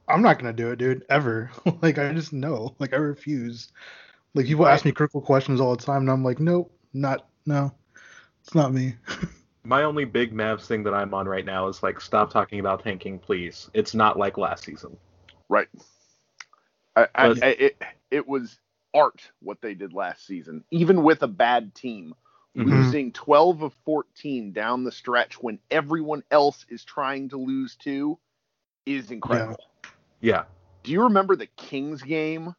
I'm 0.08 0.22
not 0.22 0.38
gonna 0.38 0.52
do 0.52 0.70
it, 0.70 0.76
dude. 0.76 1.04
Ever. 1.08 1.50
like 1.82 1.98
I 1.98 2.12
just 2.12 2.32
know. 2.32 2.74
Like 2.78 2.92
I 2.92 2.96
refuse. 2.96 3.68
Like 4.34 4.46
people 4.46 4.64
right. 4.64 4.74
ask 4.74 4.84
me 4.84 4.92
critical 4.92 5.20
questions 5.20 5.60
all 5.60 5.76
the 5.76 5.82
time, 5.82 6.02
and 6.02 6.10
I'm 6.10 6.24
like, 6.24 6.40
nope, 6.40 6.72
not 6.92 7.28
no, 7.46 7.72
it's 8.44 8.54
not 8.54 8.72
me. 8.72 8.94
My 9.64 9.82
only 9.82 10.04
big 10.04 10.32
Mavs 10.32 10.66
thing 10.66 10.82
that 10.84 10.94
I'm 10.94 11.12
on 11.12 11.28
right 11.28 11.44
now 11.44 11.68
is 11.68 11.82
like, 11.82 12.00
stop 12.00 12.32
talking 12.32 12.60
about 12.60 12.82
tanking, 12.82 13.18
please. 13.18 13.68
It's 13.74 13.94
not 13.94 14.18
like 14.18 14.38
last 14.38 14.64
season. 14.64 14.96
Right. 15.48 15.68
I, 16.96 17.06
I, 17.14 17.26
I 17.26 17.46
it, 17.58 17.82
it 18.10 18.26
was 18.26 18.58
art 18.94 19.30
what 19.40 19.60
they 19.60 19.74
did 19.74 19.92
last 19.92 20.26
season, 20.26 20.64
even 20.70 21.02
with 21.02 21.22
a 21.22 21.28
bad 21.28 21.74
team. 21.74 22.14
Mm-hmm. 22.56 22.70
Losing 22.70 23.12
12 23.12 23.62
of 23.62 23.74
14 23.84 24.52
down 24.52 24.82
the 24.82 24.90
stretch 24.90 25.40
when 25.40 25.60
everyone 25.70 26.24
else 26.30 26.66
is 26.68 26.82
trying 26.82 27.28
to 27.28 27.36
lose 27.36 27.76
too 27.76 28.18
is 28.84 29.10
incredible. 29.10 29.64
Yeah. 30.20 30.32
yeah. 30.32 30.42
Do 30.82 30.92
you 30.92 31.02
remember 31.02 31.36
the 31.36 31.46
Kings 31.46 32.02
game? 32.02 32.54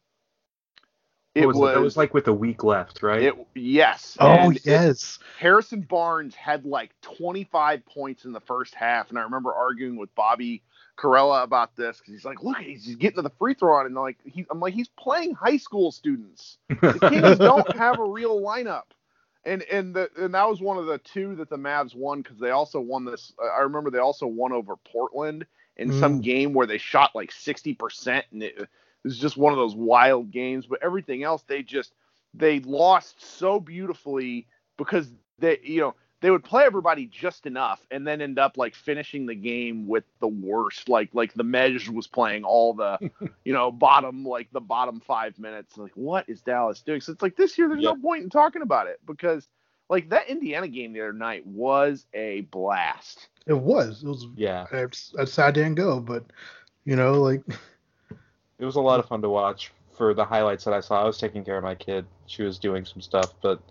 It 1.34 1.46
was, 1.46 1.56
was, 1.56 1.76
it 1.76 1.80
was 1.80 1.96
like 1.96 2.12
with 2.12 2.26
a 2.28 2.32
week 2.32 2.64
left, 2.64 3.02
right? 3.02 3.22
It, 3.22 3.34
yes. 3.54 4.16
Oh 4.18 4.26
and 4.26 4.58
yes. 4.64 5.18
Harrison 5.38 5.82
Barnes 5.82 6.34
had 6.34 6.64
like 6.64 6.92
25 7.02 7.86
points 7.86 8.24
in 8.24 8.32
the 8.32 8.40
first 8.40 8.74
half, 8.74 9.10
and 9.10 9.18
I 9.18 9.22
remember 9.22 9.52
arguing 9.52 9.96
with 9.96 10.12
Bobby 10.14 10.62
Karalla 11.00 11.42
about 11.42 11.76
this 11.76 11.98
because 11.98 12.12
he's 12.12 12.24
like, 12.24 12.42
look, 12.42 12.58
he's 12.58 12.94
getting 12.96 13.16
to 13.16 13.22
the 13.22 13.30
free 13.30 13.54
throw 13.54 13.84
and 13.84 13.94
like, 13.94 14.18
he, 14.24 14.46
I'm 14.50 14.60
like, 14.60 14.74
he's 14.74 14.88
playing 14.88 15.34
high 15.34 15.56
school 15.56 15.92
students. 15.92 16.58
The 16.68 16.98
Kings 17.08 17.38
don't 17.38 17.76
have 17.76 17.98
a 17.98 18.04
real 18.04 18.40
lineup, 18.40 18.84
and 19.44 19.62
and 19.62 19.94
the 19.94 20.10
and 20.18 20.34
that 20.34 20.48
was 20.48 20.60
one 20.60 20.76
of 20.76 20.86
the 20.86 20.98
two 20.98 21.36
that 21.36 21.48
the 21.48 21.56
Mavs 21.56 21.94
won 21.94 22.22
because 22.22 22.38
they 22.38 22.50
also 22.50 22.80
won 22.80 23.04
this. 23.04 23.32
I 23.40 23.60
remember 23.60 23.90
they 23.90 23.98
also 23.98 24.26
won 24.26 24.52
over 24.52 24.76
Portland 24.76 25.46
in 25.76 25.90
mm. 25.90 26.00
some 26.00 26.20
game 26.20 26.52
where 26.52 26.66
they 26.66 26.78
shot 26.78 27.12
like 27.14 27.32
60 27.32 27.74
percent, 27.74 28.26
and 28.32 28.42
it, 28.42 28.58
it 28.58 28.68
was 29.04 29.18
just 29.18 29.36
one 29.36 29.52
of 29.52 29.58
those 29.58 29.74
wild 29.74 30.30
games. 30.30 30.66
But 30.66 30.82
everything 30.82 31.22
else, 31.22 31.42
they 31.46 31.62
just 31.62 31.92
they 32.34 32.60
lost 32.60 33.38
so 33.38 33.58
beautifully 33.58 34.46
because 34.76 35.10
they, 35.38 35.58
you 35.62 35.80
know 35.80 35.94
they 36.20 36.30
would 36.30 36.44
play 36.44 36.64
everybody 36.64 37.06
just 37.06 37.46
enough 37.46 37.80
and 37.90 38.06
then 38.06 38.20
end 38.20 38.38
up 38.38 38.58
like 38.58 38.74
finishing 38.74 39.26
the 39.26 39.34
game 39.34 39.86
with 39.86 40.04
the 40.20 40.28
worst. 40.28 40.88
Like 40.88 41.10
like 41.14 41.32
the 41.34 41.44
Mej 41.44 41.88
was 41.88 42.06
playing 42.06 42.44
all 42.44 42.74
the 42.74 42.98
you 43.44 43.52
know 43.52 43.72
bottom 43.72 44.24
like 44.24 44.48
the 44.52 44.60
bottom 44.60 45.00
five 45.00 45.38
minutes. 45.38 45.76
Like 45.78 45.92
what 45.94 46.28
is 46.28 46.42
dallas 46.42 46.82
doing? 46.82 47.00
So 47.00 47.12
it's 47.12 47.22
like 47.22 47.36
this 47.36 47.56
year 47.56 47.68
there's 47.68 47.82
yep. 47.82 47.96
no 47.96 48.02
point 48.02 48.22
in 48.22 48.30
talking 48.30 48.62
about 48.62 48.86
it 48.86 49.00
because 49.06 49.48
like 49.88 50.10
that 50.10 50.28
indiana 50.28 50.68
game 50.68 50.92
the 50.92 51.00
other 51.00 51.12
night 51.12 51.46
was 51.46 52.06
a 52.12 52.42
blast. 52.42 53.28
It 53.46 53.58
was. 53.58 54.02
It 54.02 54.08
was 54.08 54.26
yeah. 54.36 54.66
it's, 54.70 55.14
it's 55.18 55.32
sad 55.32 55.54
didn't 55.54 55.76
go 55.76 56.00
but 56.00 56.24
you 56.84 56.96
know 56.96 57.14
like 57.14 57.42
it 58.58 58.64
was 58.64 58.76
a 58.76 58.80
lot 58.80 59.00
of 59.00 59.06
fun 59.06 59.22
to 59.22 59.28
watch 59.30 59.72
for 59.96 60.14
the 60.14 60.24
highlights 60.24 60.64
that 60.64 60.74
i 60.74 60.80
saw. 60.80 61.02
I 61.02 61.04
was 61.04 61.18
taking 61.18 61.44
care 61.44 61.56
of 61.56 61.64
my 61.64 61.74
kid. 61.74 62.04
She 62.26 62.42
was 62.42 62.58
doing 62.58 62.84
some 62.84 63.00
stuff 63.00 63.32
but 63.40 63.62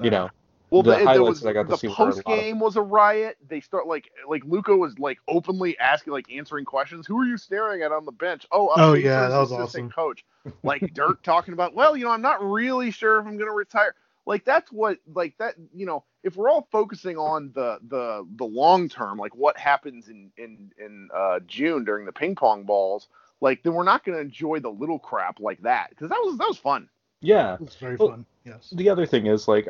you 0.00 0.10
know 0.10 0.30
well, 0.70 0.82
the, 0.82 0.90
the 0.90 1.04
highlights 1.04 1.20
was, 1.20 1.40
that 1.42 1.50
I 1.50 1.52
got 1.54 1.68
to 1.68 1.86
the 1.86 1.94
post 1.94 2.24
game 2.24 2.60
was 2.60 2.76
a 2.76 2.82
riot. 2.82 3.38
They 3.48 3.60
start 3.60 3.86
like 3.86 4.10
like 4.28 4.44
Luka 4.44 4.76
was 4.76 4.98
like 4.98 5.18
openly 5.26 5.78
asking 5.78 6.12
like 6.12 6.30
answering 6.30 6.64
questions. 6.64 7.06
Who 7.06 7.18
are 7.20 7.24
you 7.24 7.38
staring 7.38 7.82
at 7.82 7.92
on 7.92 8.04
the 8.04 8.12
bench? 8.12 8.46
Oh, 8.52 8.70
I'm 8.70 8.80
oh 8.80 8.94
yeah, 8.94 9.28
that 9.28 9.38
was 9.38 9.52
awesome. 9.52 9.90
Coach, 9.90 10.24
like 10.62 10.92
Dirk 10.92 11.22
talking 11.22 11.54
about. 11.54 11.74
Well, 11.74 11.96
you 11.96 12.04
know, 12.04 12.10
I'm 12.10 12.22
not 12.22 12.42
really 12.42 12.90
sure 12.90 13.18
if 13.18 13.26
I'm 13.26 13.36
going 13.36 13.48
to 13.48 13.54
retire. 13.54 13.94
Like 14.26 14.44
that's 14.44 14.70
what 14.70 14.98
like 15.14 15.38
that. 15.38 15.54
You 15.74 15.86
know, 15.86 16.04
if 16.22 16.36
we're 16.36 16.50
all 16.50 16.68
focusing 16.70 17.16
on 17.16 17.50
the 17.54 17.78
the 17.88 18.26
the 18.36 18.44
long 18.44 18.90
term, 18.90 19.16
like 19.16 19.34
what 19.34 19.56
happens 19.58 20.08
in 20.08 20.30
in 20.36 20.70
in 20.78 21.08
uh, 21.14 21.40
June 21.46 21.84
during 21.84 22.04
the 22.04 22.12
ping 22.12 22.34
pong 22.34 22.64
balls, 22.64 23.08
like 23.40 23.62
then 23.62 23.72
we're 23.72 23.84
not 23.84 24.04
going 24.04 24.16
to 24.16 24.22
enjoy 24.22 24.60
the 24.60 24.70
little 24.70 24.98
crap 24.98 25.40
like 25.40 25.62
that 25.62 25.90
because 25.90 26.10
that 26.10 26.20
was 26.22 26.36
that 26.36 26.48
was 26.48 26.58
fun. 26.58 26.90
Yeah, 27.20 27.56
it's 27.62 27.76
very 27.76 27.96
well, 27.96 28.10
fun. 28.10 28.26
Yes. 28.44 28.70
The 28.70 28.90
other 28.90 29.06
thing 29.06 29.26
is 29.26 29.48
like 29.48 29.66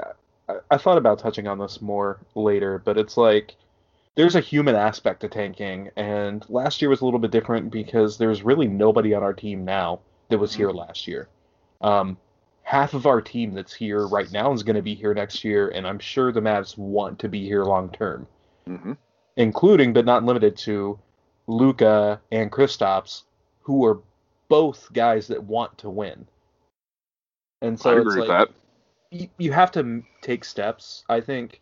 I, 0.71 0.77
thought 0.79 0.99
about 0.99 1.19
touching 1.19 1.47
on 1.47 1.59
this 1.59 1.81
more 1.81 2.19
later, 2.35 2.81
but 2.85 2.97
it's 2.97 3.17
like 3.17 3.57
there's 4.15 4.35
a 4.35 4.41
human 4.41 4.75
aspect 4.75 5.21
to 5.21 5.29
tanking, 5.29 5.91
and 5.97 6.45
last 6.49 6.81
year 6.81 6.89
was 6.89 7.01
a 7.01 7.05
little 7.05 7.21
bit 7.21 7.31
different 7.31 7.71
because 7.71 8.19
there's 8.19 8.43
really 8.43 8.67
nobody 8.67 9.15
on 9.15 9.23
our 9.23 9.35
team 9.35 9.65
now 9.65 10.01
that 10.29 10.39
was 10.39 10.55
here 10.55 10.69
mm-hmm. 10.69 10.79
last 10.79 11.07
year. 11.07 11.29
Um, 11.81 12.17
half 12.63 12.95
of 12.95 13.07
our 13.07 13.21
team 13.21 13.55
that's 13.55 13.73
here 13.73 14.07
right 14.07 14.31
now 14.33 14.53
is 14.53 14.63
going 14.63 14.77
to 14.77 14.83
be 14.83 14.95
here 14.95 15.15
next 15.15 15.45
year, 15.45 15.69
and 15.69 15.87
I'm 15.87 15.99
sure 15.99 16.33
the 16.33 16.41
Mavs 16.41 16.77
want 16.77 17.19
to 17.21 17.29
be 17.29 17.45
here 17.45 17.65
long 17.65 17.91
term, 17.91 18.27
mm-hmm. 18.67 18.93
including 19.37 19.93
but 19.93 20.05
not 20.05 20.25
limited 20.25 20.57
to 20.59 20.99
Luka 21.47 22.21
and 22.33 22.51
Kristaps, 22.51 23.23
who 23.61 23.85
are 23.85 24.01
both 24.49 24.91
guys 24.93 25.29
that 25.29 25.43
want 25.43 25.77
to 25.79 25.91
win. 25.91 26.27
And 27.61 27.79
so 27.79 27.91
I 27.91 28.01
agree 28.01 28.21
like, 28.21 28.21
with 28.21 28.29
that 28.29 28.49
you, 29.11 29.29
you 29.39 29.53
have 29.53 29.71
to 29.73 30.03
take 30.23 30.45
steps. 30.45 31.05
I 31.09 31.21
think 31.21 31.61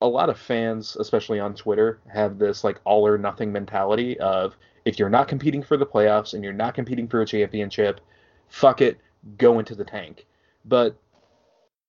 a 0.00 0.06
lot 0.06 0.30
of 0.30 0.38
fans, 0.38 0.96
especially 0.96 1.40
on 1.40 1.54
Twitter, 1.54 2.00
have 2.12 2.38
this 2.38 2.64
like 2.64 2.80
all 2.84 3.06
or 3.06 3.18
nothing 3.18 3.52
mentality 3.52 4.18
of 4.20 4.56
if 4.84 4.98
you're 4.98 5.10
not 5.10 5.28
competing 5.28 5.62
for 5.62 5.76
the 5.76 5.86
playoffs 5.86 6.34
and 6.34 6.42
you're 6.42 6.52
not 6.52 6.74
competing 6.74 7.06
for 7.06 7.22
a 7.22 7.26
championship, 7.26 8.00
fuck 8.48 8.80
it, 8.80 8.98
go 9.38 9.58
into 9.58 9.74
the 9.74 9.84
tank. 9.84 10.26
But 10.64 10.96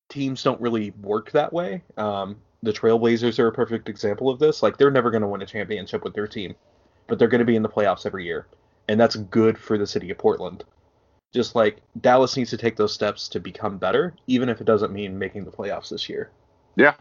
teams 0.10 0.44
don't 0.44 0.62
really 0.62 0.92
work 1.02 1.32
that 1.32 1.52
way. 1.52 1.82
Um, 1.98 2.38
the 2.62 2.72
Trailblazers 2.72 3.40
are 3.40 3.48
a 3.48 3.52
perfect 3.52 3.90
example 3.90 4.30
of 4.30 4.40
this. 4.40 4.62
Like 4.62 4.78
they're 4.78 4.92
never 4.92 5.12
going 5.12 5.22
to 5.22 5.28
win 5.28 5.42
a 5.42 5.46
championship 5.46 6.04
with 6.04 6.13
their 6.13 6.28
team, 6.28 6.56
but 7.08 7.18
they're 7.18 7.28
going 7.28 7.40
to 7.40 7.46
be 7.46 7.56
in 7.56 7.63
the 7.63 7.70
playoffs 7.70 8.06
every 8.06 8.25
year, 8.25 8.48
and 8.88 9.00
that's 9.00 9.16
good 9.16 9.58
for 9.58 9.78
the 9.78 9.88
city 9.88 10.12
of 10.12 10.18
Portland 10.18 10.63
just 11.34 11.56
like 11.56 11.78
Dallas 12.00 12.38
needs 12.38 12.52
to 12.52 12.58
take 12.58 12.75
those 12.75 12.94
steps 12.94 13.28
to 13.30 13.40
become 13.40 13.78
better, 13.78 14.13
even 14.28 14.50
if 14.50 14.62
it 14.62 14.66
doesn't 14.66 14.94
mean 14.94 15.18
making 15.18 15.46
the 15.46 15.52
playoffs 15.52 15.90
this 15.90 16.08
year. 16.08 16.30
Yeah, 16.75 16.94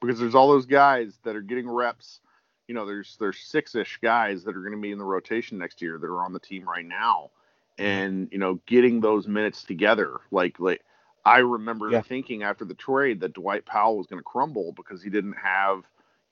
because 0.00 0.18
there's 0.18 0.34
all 0.34 0.48
those 0.48 0.66
guys 0.66 1.18
that 1.24 1.36
are 1.36 1.42
getting 1.42 1.68
reps. 1.68 2.20
You 2.68 2.74
know, 2.74 2.86
there's 2.86 3.16
there's 3.18 3.38
six 3.38 3.74
ish 3.74 3.98
guys 4.00 4.44
that 4.44 4.56
are 4.56 4.60
going 4.60 4.74
to 4.74 4.80
be 4.80 4.92
in 4.92 4.98
the 4.98 5.04
rotation 5.04 5.58
next 5.58 5.82
year 5.82 5.98
that 5.98 6.06
are 6.06 6.24
on 6.24 6.32
the 6.32 6.40
team 6.40 6.68
right 6.68 6.86
now, 6.86 7.30
and 7.78 8.28
you 8.30 8.38
know, 8.38 8.60
getting 8.66 9.00
those 9.00 9.26
minutes 9.26 9.64
together. 9.64 10.18
Like 10.30 10.60
like 10.60 10.82
I 11.24 11.38
remember 11.38 11.90
yeah. 11.90 12.02
thinking 12.02 12.44
after 12.44 12.64
the 12.64 12.74
trade 12.74 13.20
that 13.20 13.34
Dwight 13.34 13.66
Powell 13.66 13.98
was 13.98 14.06
going 14.06 14.20
to 14.20 14.24
crumble 14.24 14.72
because 14.72 15.02
he 15.02 15.10
didn't 15.10 15.36
have 15.42 15.82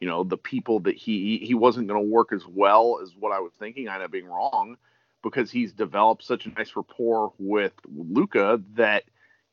you 0.01 0.07
know 0.07 0.23
the 0.23 0.39
people 0.39 0.79
that 0.81 0.95
he 0.95 1.39
he 1.39 1.55
wasn't 1.55 1.89
going 1.89 2.01
to 2.01 2.09
work 2.09 2.33
as 2.33 2.47
well 2.47 3.01
as 3.03 3.17
what 3.19 3.33
I 3.33 3.41
was 3.41 3.53
thinking. 3.59 3.89
I 3.89 3.95
ended 3.95 4.07
up 4.07 4.13
being 4.13 4.27
wrong 4.27 4.77
because 5.23 5.51
he's 5.51 5.73
developed 5.73 6.25
such 6.25 6.47
a 6.47 6.51
nice 6.51 6.75
rapport 6.77 7.33
with 7.39 7.73
Luka 7.87 8.61
that 8.75 9.05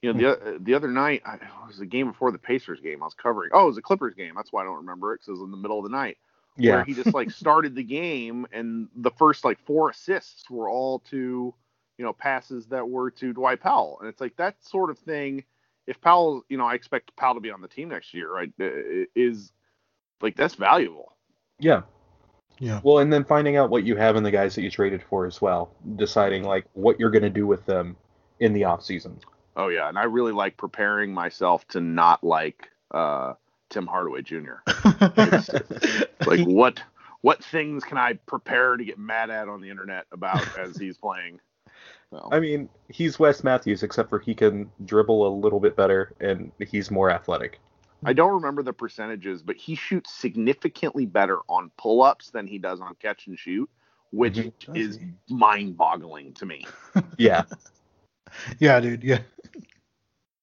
you 0.01 0.13
know 0.13 0.19
the 0.19 0.59
the 0.59 0.73
other 0.73 0.89
night 0.89 1.23
I, 1.25 1.35
it 1.35 1.41
was 1.67 1.77
the 1.77 1.85
game 1.85 2.07
before 2.07 2.31
the 2.31 2.37
Pacers 2.37 2.79
game 2.79 3.01
I 3.01 3.05
was 3.05 3.13
covering. 3.13 3.51
Oh, 3.53 3.63
it 3.63 3.67
was 3.67 3.75
the 3.75 3.81
Clippers 3.81 4.13
game. 4.13 4.33
That's 4.35 4.51
why 4.51 4.61
I 4.61 4.65
don't 4.65 4.77
remember 4.77 5.13
it 5.13 5.17
because 5.17 5.29
it 5.29 5.31
was 5.31 5.41
in 5.41 5.51
the 5.51 5.57
middle 5.57 5.79
of 5.79 5.83
the 5.83 5.95
night. 5.95 6.17
Yeah. 6.57 6.75
Where 6.75 6.83
he 6.85 6.93
just 6.93 7.13
like 7.13 7.31
started 7.31 7.75
the 7.75 7.83
game 7.83 8.47
and 8.51 8.87
the 8.95 9.11
first 9.11 9.43
like 9.43 9.59
four 9.65 9.89
assists 9.89 10.49
were 10.49 10.69
all 10.69 10.99
to 11.11 11.53
you 11.97 12.05
know 12.05 12.13
passes 12.13 12.67
that 12.67 12.87
were 12.87 13.11
to 13.11 13.33
Dwight 13.33 13.61
Powell 13.61 13.97
and 13.99 14.09
it's 14.09 14.21
like 14.21 14.35
that 14.37 14.63
sort 14.63 14.89
of 14.89 14.99
thing 14.99 15.43
if 15.87 16.01
Powell, 16.01 16.43
you 16.49 16.57
know, 16.57 16.65
I 16.65 16.73
expect 16.73 17.15
Powell 17.15 17.35
to 17.35 17.39
be 17.39 17.51
on 17.51 17.61
the 17.61 17.67
team 17.67 17.89
next 17.89 18.13
year, 18.13 18.31
right? 18.31 18.51
Is 19.15 19.51
like 20.21 20.35
that's 20.35 20.55
valuable. 20.55 21.13
Yeah. 21.59 21.83
Yeah. 22.59 22.79
Well, 22.83 22.99
and 22.99 23.11
then 23.11 23.25
finding 23.25 23.57
out 23.57 23.69
what 23.69 23.83
you 23.83 23.95
have 23.95 24.15
in 24.15 24.23
the 24.23 24.31
guys 24.31 24.55
that 24.55 24.61
you 24.61 24.71
traded 24.71 25.03
for 25.03 25.25
as 25.25 25.41
well, 25.41 25.71
deciding 25.95 26.43
like 26.43 26.65
what 26.73 26.99
you're 26.99 27.11
going 27.11 27.23
to 27.23 27.29
do 27.29 27.45
with 27.45 27.65
them 27.65 27.97
in 28.39 28.53
the 28.53 28.63
off 28.63 28.83
season. 28.83 29.19
Oh 29.57 29.69
yeah, 29.69 29.87
and 29.89 29.97
I 29.97 30.03
really 30.03 30.33
like 30.33 30.57
preparing 30.57 31.13
myself 31.13 31.67
to 31.69 31.81
not 31.81 32.23
like 32.23 32.69
uh, 32.91 33.33
Tim 33.69 33.87
Hardaway 33.87 34.21
Jr. 34.21 34.55
like 36.25 36.45
what 36.45 36.81
what 37.21 37.43
things 37.43 37.83
can 37.83 37.97
I 37.97 38.13
prepare 38.13 38.77
to 38.77 38.85
get 38.85 38.99
mad 38.99 39.29
at 39.31 39.47
on 39.47 39.61
the 39.61 39.69
internet 39.69 40.05
about 40.11 40.57
as 40.59 40.77
he's 40.77 40.97
playing? 40.97 41.39
So. 42.11 42.29
I 42.31 42.39
mean, 42.39 42.69
he's 42.87 43.17
Wes 43.17 43.43
Matthews, 43.43 43.81
except 43.81 44.09
for 44.09 44.19
he 44.19 44.35
can 44.35 44.69
dribble 44.85 45.27
a 45.27 45.31
little 45.33 45.59
bit 45.59 45.75
better 45.75 46.13
and 46.19 46.51
he's 46.59 46.91
more 46.91 47.09
athletic. 47.09 47.59
I 48.05 48.13
don't 48.13 48.33
remember 48.33 48.63
the 48.63 48.73
percentages, 48.73 49.41
but 49.41 49.55
he 49.55 49.75
shoots 49.75 50.13
significantly 50.13 51.05
better 51.05 51.39
on 51.49 51.71
pull 51.77 52.03
ups 52.03 52.29
than 52.29 52.47
he 52.47 52.57
does 52.57 52.79
on 52.79 52.95
catch 52.95 53.27
and 53.27 53.37
shoot, 53.37 53.69
which 54.11 54.35
mm-hmm. 54.35 54.75
is 54.75 54.99
mind 55.29 55.77
boggling 55.77 56.33
to 56.33 56.45
me. 56.45 56.65
yeah. 57.17 57.43
Yeah, 58.59 58.79
dude. 58.79 59.03
Yeah. 59.03 59.19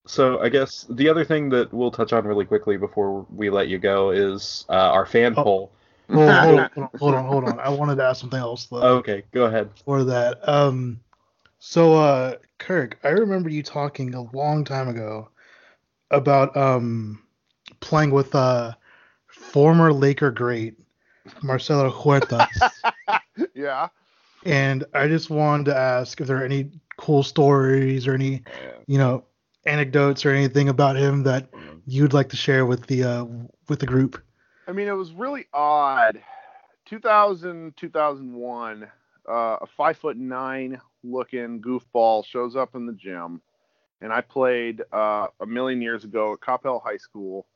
So 0.07 0.41
I 0.41 0.49
guess 0.49 0.87
the 0.91 1.09
other 1.09 1.25
thing 1.25 1.49
that 1.51 1.73
we'll 1.73 1.91
touch 1.91 2.13
on 2.13 2.25
really 2.25 2.45
quickly 2.45 2.77
before 2.77 3.27
we 3.31 3.51
let 3.51 3.69
you 3.69 3.79
go 3.79 4.11
is 4.11 4.65
uh, 4.69 4.73
our 4.73 5.07
fan 5.07 5.35
oh. 5.37 5.43
poll. 5.43 5.73
hold, 6.11 6.29
on, 6.29 6.71
hold 6.99 7.15
on, 7.15 7.25
hold 7.25 7.45
on. 7.45 7.61
I 7.61 7.69
wanted 7.69 7.97
to 7.97 8.05
ask 8.05 8.21
something 8.21 8.39
else 8.39 8.67
though. 8.67 8.83
Okay, 8.83 9.23
go 9.33 9.45
ahead. 9.45 9.71
For 9.85 10.05
that, 10.05 10.47
um, 10.49 11.01
so 11.61 11.95
uh, 11.95 12.37
Kirk, 12.59 12.99
I 13.05 13.11
remember 13.11 13.49
you 13.49 13.63
talking 13.63 14.15
a 14.15 14.23
long 14.37 14.65
time 14.65 14.89
ago 14.89 15.31
about 16.11 16.57
um 16.57 17.23
playing 17.83 18.11
with 18.11 18.35
uh 18.35 18.73
former 19.27 19.93
Laker 19.93 20.31
great 20.31 20.77
Marcelo 21.43 21.91
Huertas. 21.91 22.49
yeah. 23.55 23.89
And 24.45 24.85
I 24.95 25.07
just 25.07 25.31
wanted 25.31 25.67
to 25.67 25.77
ask 25.77 26.21
if 26.21 26.27
there 26.27 26.39
are 26.39 26.45
any 26.45 26.71
cool 26.97 27.23
stories 27.23 28.07
or 28.07 28.15
any, 28.15 28.43
you 28.87 28.99
know, 28.99 29.25
anecdotes 29.67 30.27
or 30.27 30.31
anything 30.31 30.69
about 30.69 30.97
him 30.97 31.23
that 31.25 31.49
you'd 31.87 32.13
like 32.13 32.29
to 32.31 32.37
share 32.37 32.67
with 32.67 32.87
the 32.87 33.05
uh, 33.05 33.27
with 33.69 33.79
the 33.79 33.87
group? 33.87 34.23
I 34.67 34.73
mean, 34.73 34.89
it 34.89 34.93
was 34.93 35.13
really 35.13 35.47
odd. 35.53 36.23
2000, 36.87 37.77
2001, 37.77 38.83
uh, 39.29 39.33
a 39.33 39.67
five 39.67 39.97
foot 39.97 40.17
nine 40.17 40.81
looking 41.05 41.61
goofball 41.61 42.25
shows 42.25 42.57
up 42.57 42.75
in 42.75 42.87
the 42.87 42.93
gym, 42.93 43.41
and 44.01 44.13
I 44.13 44.21
played 44.21 44.83
uh, 44.93 45.29
a 45.41 45.47
million 45.47 45.81
years 45.81 46.05
ago 46.05 46.33
at 46.35 46.41
Coppell 46.41 46.83
High 46.83 46.97
School, 46.97 47.47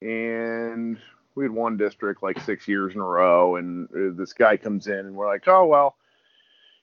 and 0.00 0.98
we 1.34 1.44
had 1.44 1.52
won 1.52 1.76
district 1.76 2.22
like 2.22 2.40
six 2.40 2.66
years 2.66 2.94
in 2.94 3.00
a 3.00 3.04
row, 3.04 3.56
and 3.56 3.88
uh, 3.90 4.16
this 4.16 4.32
guy 4.32 4.56
comes 4.56 4.86
in, 4.86 4.98
and 4.98 5.14
we're 5.14 5.26
like, 5.26 5.46
oh 5.46 5.66
well, 5.66 5.96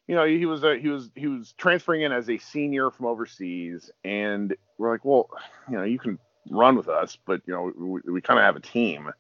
you 0.08 0.16
know, 0.16 0.26
he 0.26 0.46
was 0.46 0.64
a, 0.64 0.78
he 0.78 0.90
was 0.90 1.10
he 1.16 1.28
was 1.28 1.54
transferring 1.58 2.02
in 2.02 2.12
as 2.12 2.30
a 2.30 2.38
senior 2.38 2.92
from 2.92 3.08
overseas, 3.08 3.92
and 4.04 4.56
we're 4.78 4.92
like, 4.92 5.04
well, 5.04 5.30
you 5.70 5.76
know, 5.76 5.84
you 5.84 6.00
can 6.00 6.20
run 6.50 6.76
with 6.76 6.88
us, 6.88 7.18
but 7.26 7.42
you 7.46 7.54
know, 7.54 7.72
we, 7.76 8.02
we 8.12 8.22
kind 8.22 8.40
of 8.40 8.46
have 8.46 8.56
a 8.56 8.62
team. 8.62 9.12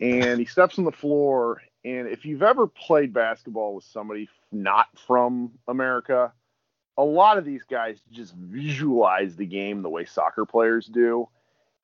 And 0.00 0.40
he 0.40 0.46
steps 0.46 0.78
on 0.78 0.84
the 0.84 0.92
floor, 0.92 1.62
and 1.84 2.08
if 2.08 2.24
you've 2.24 2.42
ever 2.42 2.66
played 2.66 3.12
basketball 3.12 3.74
with 3.74 3.84
somebody 3.84 4.28
not 4.50 4.86
from 5.06 5.52
America, 5.68 6.32
a 6.96 7.04
lot 7.04 7.38
of 7.38 7.44
these 7.44 7.62
guys 7.64 8.00
just 8.10 8.34
visualize 8.34 9.36
the 9.36 9.46
game 9.46 9.82
the 9.82 9.90
way 9.90 10.04
soccer 10.04 10.46
players 10.46 10.86
do. 10.86 11.28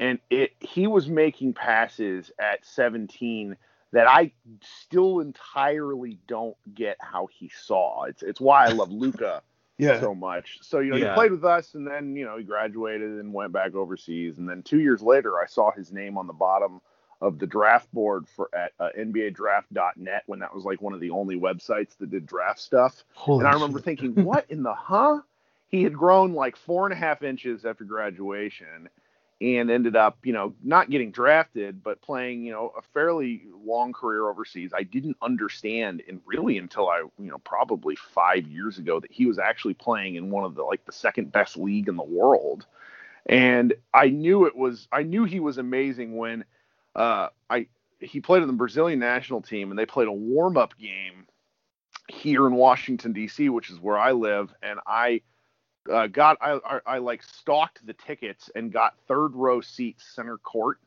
And 0.01 0.19
it 0.31 0.55
he 0.61 0.87
was 0.87 1.09
making 1.09 1.53
passes 1.53 2.33
at 2.41 2.65
17 2.65 3.57
that 3.93 4.09
I 4.09 4.33
still 4.63 5.21
entirely 5.21 6.19
don't 6.27 6.57
get 6.75 6.97
how 7.01 7.27
he 7.27 7.51
saw. 7.51 8.05
It's 8.05 8.23
it's 8.23 8.41
why 8.41 8.67
I 8.67 8.69
love 8.71 8.91
Luka 8.91 9.43
yeah. 9.79 10.01
so 10.01 10.15
much. 10.15 10.59
So 10.63 10.81
you 10.81 10.91
know 10.91 10.97
yeah. 10.97 11.11
he 11.11 11.15
played 11.15 11.33
with 11.33 11.45
us, 11.45 11.75
and 11.75 11.87
then 11.87 12.17
you 12.17 12.25
know 12.25 12.39
he 12.39 12.45
graduated 12.45 13.11
and 13.21 13.33
went 13.33 13.53
back 13.53 13.75
overseas, 13.75 14.39
and 14.39 14.49
then 14.49 14.63
two 14.63 14.81
years 14.81 15.03
later 15.03 15.39
I 15.39 15.47
saw 15.47 15.71
his 15.71 15.93
name 15.93 16.17
on 16.17 16.27
the 16.27 16.33
bottom 16.33 16.81
of 17.21 17.39
the 17.39 17.47
draft 17.47 17.93
board 17.93 18.27
for 18.29 18.49
at 18.55 18.73
uh, 18.81 18.89
NBADraft.net 18.99 20.23
when 20.25 20.39
that 20.39 20.55
was 20.55 20.65
like 20.65 20.81
one 20.81 20.95
of 20.95 21.01
the 21.01 21.11
only 21.11 21.39
websites 21.39 21.97
that 21.99 22.11
did 22.11 22.25
draft 22.25 22.59
stuff. 22.59 23.05
Holy 23.13 23.41
and 23.41 23.49
I 23.49 23.53
remember 23.53 23.79
shit. 23.79 23.85
thinking, 23.85 24.25
what 24.25 24.47
in 24.49 24.63
the 24.63 24.73
huh? 24.73 25.21
He 25.69 25.85
had 25.85 25.93
grown 25.93 26.33
like 26.33 26.57
four 26.57 26.87
and 26.87 26.93
a 26.93 26.97
half 26.97 27.23
inches 27.23 27.65
after 27.65 27.85
graduation 27.85 28.89
and 29.41 29.71
ended 29.71 29.97
up, 29.97 30.19
you 30.23 30.33
know, 30.33 30.55
not 30.63 30.91
getting 30.91 31.11
drafted, 31.11 31.83
but 31.83 32.03
playing, 32.03 32.45
you 32.45 32.53
know, 32.53 32.73
a 32.77 32.83
fairly 32.83 33.45
long 33.65 33.93
career 33.93 34.29
overseas. 34.29 34.73
I 34.77 34.83
didn't 34.83 35.17
understand, 35.23 36.03
and 36.07 36.21
really 36.27 36.59
until 36.59 36.89
I, 36.89 37.05
you 37.19 37.31
know, 37.31 37.39
probably 37.39 37.97
five 37.97 38.47
years 38.47 38.77
ago, 38.77 39.01
that 39.01 39.11
he 39.11 39.25
was 39.25 39.39
actually 39.39 39.75
playing 39.75 40.17
in 40.17 40.31
one 40.31 40.45
of 40.45 40.55
the 40.55 40.63
like 40.63 40.85
the 40.85 40.93
second 40.93 41.33
best 41.33 41.57
league 41.57 41.89
in 41.89 41.97
the 41.97 42.03
world. 42.03 42.67
And 43.27 43.75
I 43.95 44.09
knew 44.09 44.47
it 44.47 44.57
was, 44.57 44.89
I 44.93 45.05
knew 45.05 45.25
he 45.25 45.41
was 45.41 45.57
amazing 45.57 46.17
when 46.17 46.45
uh, 46.95 47.29
I 47.49 47.69
he 47.99 48.21
played 48.21 48.43
in 48.43 48.49
the 48.49 48.55
Brazilian 48.55 48.99
national 48.99 49.41
team, 49.43 49.71
and 49.71 49.79
they 49.79 49.87
played 49.87 50.09
a 50.09 50.13
warm 50.13 50.57
up 50.57 50.77
game 50.79 51.27
here 52.09 52.47
in 52.47 52.55
Washington 52.55 53.13
D.C., 53.13 53.49
which 53.49 53.71
is 53.71 53.79
where 53.79 53.99
I 53.99 54.13
live, 54.13 54.53
and 54.63 54.81
I 54.87 55.23
uh, 55.91 56.07
got 56.09 56.39
I, 56.41 56.59
I, 56.65 56.81
I 56.87 56.99
like 56.99 57.23
stalked 57.23 57.87
the 57.87 57.95
tickets 57.95 58.51
and 58.55 58.73
got 58.73 58.95
third 59.07 59.35
row 59.35 59.61
seats 59.61 60.05
center 60.15 60.39
court 60.39 60.79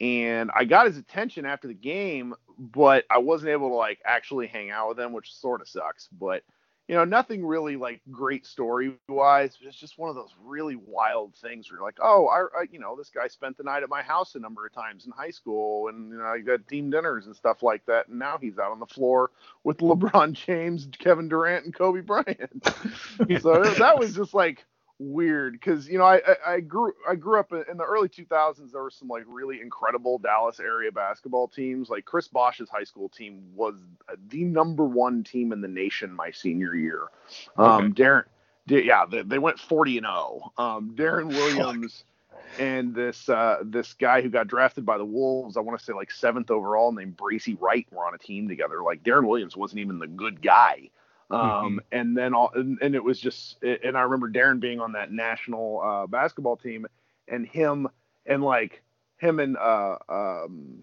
and 0.00 0.50
I 0.54 0.64
got 0.64 0.86
his 0.86 0.98
attention 0.98 1.46
after 1.46 1.68
the 1.68 1.74
game, 1.74 2.34
but 2.58 3.04
I 3.10 3.18
wasn't 3.18 3.50
able 3.50 3.68
to 3.70 3.74
like 3.74 4.00
actually 4.04 4.46
hang 4.46 4.70
out 4.70 4.88
with 4.88 5.00
him, 5.00 5.12
which 5.12 5.32
sort 5.32 5.60
of 5.60 5.68
sucks. 5.68 6.08
But 6.08 6.42
you 6.88 6.94
know, 6.94 7.04
nothing 7.04 7.44
really 7.46 7.76
like 7.76 8.02
great 8.10 8.44
story 8.46 8.92
wise. 9.08 9.56
It's 9.62 9.76
just 9.76 9.98
one 9.98 10.10
of 10.10 10.16
those 10.16 10.34
really 10.44 10.76
wild 10.76 11.34
things 11.36 11.70
where 11.70 11.78
you're 11.78 11.86
like, 11.86 11.98
oh, 12.02 12.26
I, 12.26 12.60
I, 12.60 12.66
you 12.70 12.78
know, 12.78 12.94
this 12.94 13.08
guy 13.08 13.26
spent 13.28 13.56
the 13.56 13.62
night 13.62 13.82
at 13.82 13.88
my 13.88 14.02
house 14.02 14.34
a 14.34 14.38
number 14.38 14.66
of 14.66 14.72
times 14.74 15.06
in 15.06 15.12
high 15.12 15.30
school, 15.30 15.88
and 15.88 16.10
you 16.10 16.18
know, 16.18 16.24
I 16.24 16.40
got 16.40 16.68
team 16.68 16.90
dinners 16.90 17.26
and 17.26 17.34
stuff 17.34 17.62
like 17.62 17.86
that, 17.86 18.08
and 18.08 18.18
now 18.18 18.38
he's 18.38 18.58
out 18.58 18.70
on 18.70 18.80
the 18.80 18.86
floor 18.86 19.30
with 19.62 19.78
LeBron 19.80 20.32
James, 20.32 20.86
Kevin 20.98 21.28
Durant, 21.28 21.64
and 21.64 21.74
Kobe 21.74 22.00
Bryant. 22.00 22.64
so 23.40 23.62
that 23.62 23.98
was 23.98 24.14
just 24.14 24.34
like 24.34 24.64
weird 25.12 25.52
because 25.52 25.88
you 25.88 25.98
know 25.98 26.04
I, 26.04 26.16
I, 26.16 26.54
I 26.54 26.60
grew 26.60 26.92
I 27.08 27.14
grew 27.14 27.38
up 27.38 27.52
in 27.52 27.76
the 27.76 27.84
early 27.84 28.08
2000s. 28.08 28.72
There 28.72 28.82
were 28.82 28.90
some 28.90 29.08
like 29.08 29.24
really 29.26 29.60
incredible 29.60 30.18
Dallas 30.18 30.60
area 30.60 30.92
basketball 30.92 31.48
teams. 31.48 31.90
Like 31.90 32.04
Chris 32.04 32.28
Bosh's 32.28 32.68
high 32.68 32.84
school 32.84 33.08
team 33.08 33.42
was 33.54 33.76
the 34.28 34.44
number 34.44 34.84
one 34.84 35.24
team 35.24 35.52
in 35.52 35.60
the 35.60 35.68
nation 35.68 36.12
my 36.12 36.30
senior 36.30 36.74
year. 36.74 37.08
Um, 37.56 37.86
okay. 37.86 38.02
Deron, 38.02 38.24
yeah, 38.66 39.04
they, 39.06 39.22
they, 39.22 39.38
went 39.38 39.58
40 39.58 39.98
and 39.98 40.06
0. 40.06 40.52
Um, 40.56 40.94
Deron 40.96 41.28
Williams. 41.28 42.04
and 42.58 42.94
this 42.94 43.28
uh, 43.28 43.58
this 43.64 43.94
guy 43.94 44.22
who 44.22 44.28
got 44.28 44.48
drafted 44.48 44.86
by 44.86 44.98
the 44.98 45.04
Wolves, 45.04 45.56
I 45.56 45.60
want 45.60 45.78
to 45.78 45.84
say 45.84 45.92
like 45.92 46.10
seventh 46.10 46.50
overall, 46.50 46.92
named 46.92 47.16
Bracy 47.16 47.56
Wright, 47.60 47.86
were 47.90 48.06
on 48.06 48.14
a 48.14 48.18
team 48.18 48.48
together. 48.48 48.82
Like 48.82 49.02
Deron 49.02 49.26
Williams 49.26 49.56
wasn't 49.56 49.80
even 49.80 49.98
the 49.98 50.06
good 50.06 50.40
guy 50.40 50.90
um, 51.34 51.40
mm-hmm. 51.40 51.78
and 51.92 52.16
then 52.16 52.34
all, 52.34 52.50
and, 52.54 52.78
and, 52.80 52.94
it 52.94 53.02
was 53.02 53.18
just, 53.18 53.62
and 53.62 53.96
I 53.96 54.02
remember 54.02 54.30
Deron 54.30 54.60
being 54.60 54.80
on 54.80 54.92
that 54.92 55.12
national 55.12 55.80
uh, 55.80 56.06
basketball 56.06 56.56
team, 56.56 56.86
and 57.28 57.46
him 57.46 57.88
and 58.26 58.42
like 58.42 58.82
him 59.18 59.40
and 59.40 59.56
uh, 59.56 59.96
um, 60.08 60.82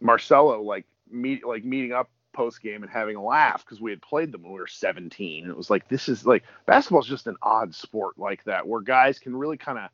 Marcelo 0.00 0.62
like 0.62 0.86
meet 1.10 1.46
like 1.46 1.64
meeting 1.64 1.92
up 1.92 2.10
post 2.32 2.62
game 2.62 2.82
and 2.82 2.90
having 2.90 3.16
a 3.16 3.22
laugh 3.22 3.64
because 3.64 3.80
we 3.80 3.90
had 3.90 4.00
played 4.00 4.32
them 4.32 4.42
when 4.42 4.52
we 4.52 4.58
were 4.58 4.66
17. 4.66 5.44
And 5.44 5.50
it 5.50 5.56
was 5.56 5.70
like 5.70 5.88
this 5.88 6.08
is 6.08 6.26
like 6.26 6.44
basketball 6.66 7.00
is 7.00 7.06
just 7.06 7.26
an 7.26 7.36
odd 7.42 7.74
sport 7.74 8.18
like 8.18 8.42
that 8.44 8.66
where 8.66 8.80
guys 8.80 9.18
can 9.18 9.36
really 9.36 9.56
kind 9.56 9.78
of 9.78 9.90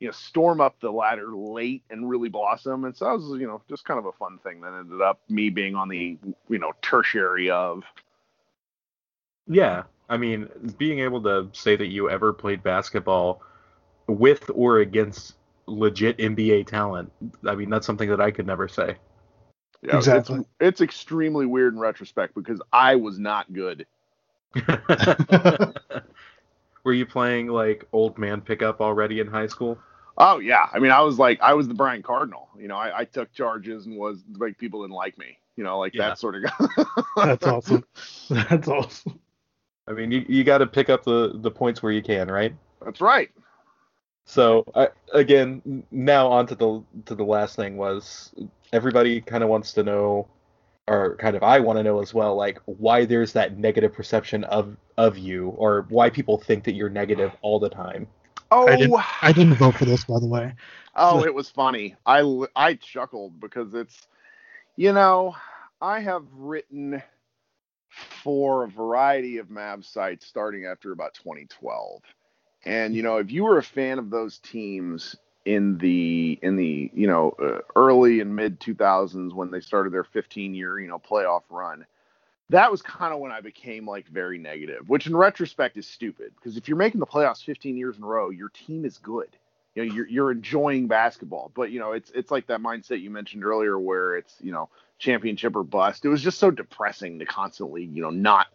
you 0.00 0.08
know 0.08 0.12
storm 0.12 0.60
up 0.60 0.80
the 0.80 0.90
ladder 0.90 1.28
late 1.34 1.84
and 1.90 2.08
really 2.08 2.28
blossom. 2.28 2.84
And 2.84 2.96
so 2.96 3.04
that 3.04 3.12
was 3.12 3.40
you 3.40 3.46
know 3.46 3.62
just 3.68 3.84
kind 3.84 3.98
of 3.98 4.06
a 4.06 4.12
fun 4.12 4.38
thing 4.42 4.60
that 4.62 4.72
ended 4.72 5.00
up 5.00 5.20
me 5.28 5.50
being 5.50 5.74
on 5.74 5.88
the 5.88 6.18
you 6.48 6.58
know 6.58 6.72
tertiary 6.82 7.50
of 7.50 7.84
yeah, 9.46 9.84
I 10.08 10.16
mean, 10.16 10.48
being 10.78 11.00
able 11.00 11.22
to 11.22 11.48
say 11.52 11.76
that 11.76 11.86
you 11.86 12.10
ever 12.10 12.32
played 12.32 12.62
basketball 12.62 13.42
with 14.06 14.50
or 14.54 14.78
against 14.78 15.34
legit 15.66 16.18
NBA 16.18 16.66
talent, 16.66 17.12
I 17.46 17.54
mean, 17.54 17.70
that's 17.70 17.86
something 17.86 18.08
that 18.10 18.20
I 18.20 18.30
could 18.30 18.46
never 18.46 18.68
say. 18.68 18.96
Yeah, 19.82 19.96
exactly. 19.96 20.40
It's, 20.40 20.48
it's 20.60 20.80
extremely 20.80 21.46
weird 21.46 21.74
in 21.74 21.80
retrospect 21.80 22.34
because 22.34 22.60
I 22.72 22.96
was 22.96 23.18
not 23.18 23.52
good. 23.52 23.86
Were 26.84 26.92
you 26.92 27.06
playing 27.06 27.48
like 27.48 27.86
old 27.92 28.18
man 28.18 28.40
pickup 28.40 28.80
already 28.80 29.20
in 29.20 29.26
high 29.26 29.46
school? 29.46 29.78
Oh 30.18 30.38
yeah, 30.40 30.68
I 30.72 30.78
mean, 30.78 30.90
I 30.90 31.00
was 31.00 31.18
like, 31.18 31.40
I 31.40 31.54
was 31.54 31.68
the 31.68 31.74
Brian 31.74 32.02
Cardinal. 32.02 32.48
You 32.58 32.68
know, 32.68 32.76
I, 32.76 33.00
I 33.00 33.04
took 33.04 33.32
charges 33.32 33.86
and 33.86 33.96
was 33.96 34.22
like, 34.36 34.58
people 34.58 34.82
didn't 34.82 34.94
like 34.94 35.16
me. 35.16 35.38
You 35.56 35.64
know, 35.64 35.78
like 35.78 35.94
yeah. 35.94 36.08
that 36.08 36.18
sort 36.18 36.36
of 36.36 36.44
guy. 36.44 36.84
That's 37.16 37.46
awesome. 37.46 37.84
That's 38.28 38.68
awesome. 38.68 39.20
I 39.88 39.92
mean, 39.92 40.10
you, 40.10 40.24
you 40.28 40.44
got 40.44 40.58
to 40.58 40.66
pick 40.66 40.88
up 40.88 41.04
the, 41.04 41.32
the 41.34 41.50
points 41.50 41.82
where 41.82 41.92
you 41.92 42.02
can, 42.02 42.30
right? 42.30 42.54
That's 42.84 43.00
right. 43.00 43.30
So 44.24 44.64
I, 44.74 44.88
again, 45.12 45.84
now 45.90 46.28
on 46.28 46.46
to 46.46 46.54
the 46.54 46.82
to 47.06 47.14
the 47.14 47.24
last 47.24 47.56
thing 47.56 47.76
was 47.76 48.32
everybody 48.72 49.20
kind 49.20 49.42
of 49.42 49.48
wants 49.48 49.72
to 49.74 49.82
know, 49.82 50.28
or 50.86 51.16
kind 51.16 51.36
of 51.36 51.42
I 51.42 51.58
want 51.58 51.78
to 51.78 51.82
know 51.82 52.00
as 52.00 52.14
well, 52.14 52.36
like 52.36 52.60
why 52.66 53.04
there's 53.04 53.32
that 53.32 53.58
negative 53.58 53.92
perception 53.92 54.44
of 54.44 54.76
of 54.96 55.18
you, 55.18 55.48
or 55.50 55.86
why 55.88 56.08
people 56.08 56.38
think 56.38 56.64
that 56.64 56.74
you're 56.74 56.88
negative 56.88 57.32
all 57.42 57.58
the 57.58 57.68
time. 57.68 58.06
Oh, 58.52 58.68
I 58.68 58.76
didn't, 58.76 59.00
I 59.22 59.32
didn't 59.32 59.54
vote 59.54 59.74
for 59.74 59.86
this, 59.86 60.04
by 60.04 60.20
the 60.20 60.26
way. 60.26 60.52
oh, 60.94 61.24
it 61.24 61.34
was 61.34 61.50
funny. 61.50 61.96
I 62.06 62.46
I 62.54 62.74
chuckled 62.74 63.40
because 63.40 63.74
it's, 63.74 64.06
you 64.76 64.92
know, 64.92 65.34
I 65.80 66.00
have 66.00 66.24
written 66.32 67.02
for 68.22 68.64
a 68.64 68.68
variety 68.68 69.38
of 69.38 69.48
Mavs 69.48 69.84
sites 69.84 70.26
starting 70.26 70.66
after 70.66 70.92
about 70.92 71.14
2012. 71.14 72.02
And 72.64 72.94
you 72.94 73.02
know, 73.02 73.18
if 73.18 73.30
you 73.30 73.44
were 73.44 73.58
a 73.58 73.62
fan 73.62 73.98
of 73.98 74.10
those 74.10 74.38
teams 74.38 75.16
in 75.44 75.76
the 75.78 76.38
in 76.42 76.56
the 76.56 76.90
you 76.94 77.06
know 77.06 77.34
uh, 77.42 77.58
early 77.74 78.20
and 78.20 78.34
mid 78.34 78.60
2000s 78.60 79.34
when 79.34 79.50
they 79.50 79.60
started 79.60 79.92
their 79.92 80.04
15 80.04 80.54
year 80.54 80.78
you 80.78 80.86
know 80.86 80.98
playoff 80.98 81.42
run, 81.50 81.84
that 82.50 82.70
was 82.70 82.80
kind 82.80 83.12
of 83.12 83.20
when 83.20 83.32
I 83.32 83.40
became 83.40 83.86
like 83.86 84.06
very 84.06 84.38
negative, 84.38 84.88
which 84.88 85.06
in 85.06 85.16
retrospect 85.16 85.76
is 85.76 85.86
stupid 85.86 86.32
because 86.36 86.56
if 86.56 86.68
you're 86.68 86.76
making 86.76 87.00
the 87.00 87.06
playoffs 87.06 87.44
15 87.44 87.76
years 87.76 87.96
in 87.96 88.04
a 88.04 88.06
row, 88.06 88.30
your 88.30 88.50
team 88.50 88.84
is 88.84 88.98
good. 88.98 89.36
You 89.74 89.84
know, 89.86 89.94
you're 89.94 90.08
you're 90.08 90.30
enjoying 90.32 90.86
basketball, 90.86 91.50
but 91.54 91.70
you 91.70 91.80
know, 91.80 91.92
it's 91.92 92.10
it's 92.14 92.30
like 92.30 92.46
that 92.48 92.60
mindset 92.60 93.00
you 93.00 93.10
mentioned 93.10 93.44
earlier 93.44 93.78
where 93.78 94.16
it's 94.16 94.36
you 94.40 94.52
know 94.52 94.68
championship 94.98 95.56
or 95.56 95.64
bust. 95.64 96.04
It 96.04 96.08
was 96.08 96.22
just 96.22 96.38
so 96.38 96.50
depressing 96.50 97.18
to 97.20 97.24
constantly 97.24 97.84
you 97.84 98.02
know 98.02 98.10
not 98.10 98.48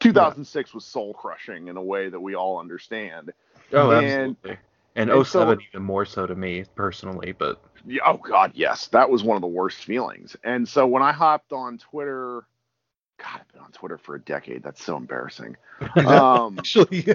2006 0.00 0.74
was 0.74 0.84
soul 0.84 1.14
crushing 1.14 1.68
in 1.68 1.76
a 1.76 1.82
way 1.82 2.08
that 2.08 2.20
we 2.20 2.34
all 2.34 2.58
understand. 2.58 3.32
Oh, 3.72 3.90
And- 3.90 4.36
absolutely. 4.36 4.58
And, 4.96 5.08
and 5.08 5.26
so- 5.26 5.40
07 5.40 5.60
even 5.70 5.84
more 5.84 6.04
so 6.04 6.26
to 6.26 6.34
me 6.34 6.64
personally, 6.74 7.30
but 7.32 7.62
Yeah, 7.86 8.02
oh 8.06 8.16
God, 8.16 8.50
yes, 8.54 8.88
that 8.88 9.08
was 9.08 9.22
one 9.22 9.36
of 9.36 9.40
the 9.40 9.46
worst 9.46 9.84
feelings. 9.84 10.36
And 10.42 10.68
so 10.68 10.84
when 10.86 11.02
I 11.02 11.12
hopped 11.12 11.52
on 11.52 11.78
Twitter, 11.78 12.44
God, 13.18 13.28
I've 13.40 13.48
been 13.52 13.62
on 13.62 13.70
Twitter 13.70 13.98
for 13.98 14.16
a 14.16 14.20
decade. 14.20 14.64
That's 14.64 14.82
so 14.82 14.96
embarrassing. 14.96 15.56
Um, 15.96 16.58
Actually, 16.58 17.06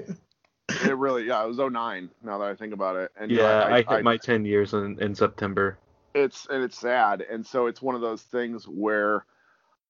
it 0.69 0.97
really, 0.97 1.25
yeah, 1.27 1.43
it 1.43 1.47
was 1.47 1.57
09 1.57 2.09
Now 2.23 2.37
that 2.39 2.47
I 2.49 2.55
think 2.55 2.73
about 2.73 2.95
it, 2.95 3.11
and 3.19 3.31
you 3.31 3.37
know, 3.37 3.43
yeah, 3.43 3.83
I, 3.87 3.95
hit 3.95 4.03
my 4.03 4.17
10 4.17 4.45
years 4.45 4.73
in, 4.73 4.97
in 4.99 5.13
September. 5.15 5.77
it's 6.13 6.47
and 6.49 6.63
it's 6.63 6.77
sad 6.79 7.21
and 7.21 7.45
so 7.45 7.67
it's 7.67 7.81
one 7.81 7.93
of 7.93 8.01
those 8.01 8.21
things 8.21 8.65
where 8.67 9.25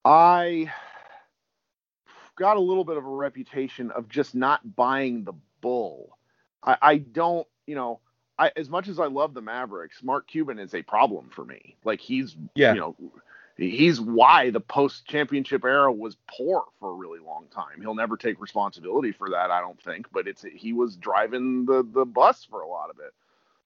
i 0.03 0.71
got 2.35 2.57
a 2.57 2.59
little 2.59 2.83
bit 2.83 2.97
of 2.97 3.05
a 3.05 3.09
reputation 3.09 3.91
of 3.91 4.09
just 4.09 4.33
not 4.33 4.75
buying 4.75 5.23
the 5.23 5.33
bull 5.61 6.17
i, 6.63 6.77
I 6.81 6.97
don't 6.97 7.47
you 7.67 7.75
know 7.75 7.99
I, 8.39 8.51
as 8.55 8.69
much 8.69 8.87
as 8.87 8.99
i 8.99 9.05
love 9.05 9.33
the 9.35 9.41
mavericks 9.41 10.01
mark 10.01 10.27
cuban 10.27 10.57
is 10.57 10.73
a 10.73 10.81
problem 10.81 11.29
for 11.29 11.45
me 11.45 11.75
like 11.83 12.01
he's 12.01 12.35
Yeah. 12.55 12.73
you 12.73 12.79
know 12.79 12.95
he's 13.57 14.01
why 14.01 14.49
the 14.49 14.59
post 14.59 15.05
championship 15.05 15.63
era 15.63 15.91
was 15.91 16.17
poor 16.27 16.63
for 16.79 16.91
a 16.91 16.95
really 16.95 17.19
long 17.19 17.45
time 17.53 17.79
he'll 17.81 17.95
never 17.95 18.17
take 18.17 18.39
responsibility 18.41 19.11
for 19.11 19.29
that 19.29 19.51
i 19.51 19.59
don't 19.61 19.81
think 19.81 20.07
but 20.11 20.27
it's 20.27 20.43
he 20.53 20.73
was 20.73 20.95
driving 20.97 21.65
the 21.65 21.87
the 21.93 22.05
bus 22.05 22.45
for 22.45 22.61
a 22.61 22.67
lot 22.67 22.89
of 22.89 22.99
it 22.99 23.13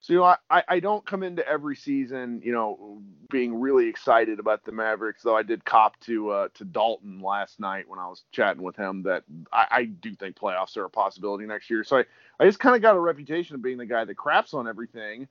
so 0.01 0.13
you 0.13 0.19
know, 0.19 0.35
I, 0.49 0.63
I 0.67 0.79
don't 0.79 1.05
come 1.05 1.23
into 1.23 1.45
every 1.45 1.75
season, 1.75 2.41
you 2.43 2.53
know, 2.53 3.01
being 3.29 3.59
really 3.59 3.87
excited 3.87 4.39
about 4.39 4.63
the 4.63 4.71
Mavericks. 4.71 5.23
Though 5.23 5.35
I 5.35 5.43
did 5.43 5.65
cop 5.65 5.99
to 6.01 6.29
uh, 6.29 6.47
to 6.53 6.63
Dalton 6.63 7.19
last 7.21 7.59
night 7.59 7.87
when 7.87 7.99
I 7.99 8.07
was 8.07 8.23
chatting 8.31 8.63
with 8.63 8.77
him 8.77 9.03
that 9.03 9.23
I, 9.51 9.67
I 9.69 9.83
do 9.85 10.15
think 10.15 10.37
playoffs 10.37 10.77
are 10.77 10.85
a 10.85 10.89
possibility 10.89 11.45
next 11.45 11.69
year. 11.69 11.83
So 11.83 11.97
I, 11.97 12.05
I 12.39 12.45
just 12.45 12.59
kind 12.59 12.77
of 12.77 12.81
got 12.81 12.95
a 12.95 12.99
reputation 12.99 13.55
of 13.55 13.61
being 13.61 13.77
the 13.77 13.85
guy 13.85 14.05
that 14.05 14.15
craps 14.15 14.53
on 14.53 14.69
everything. 14.69 15.27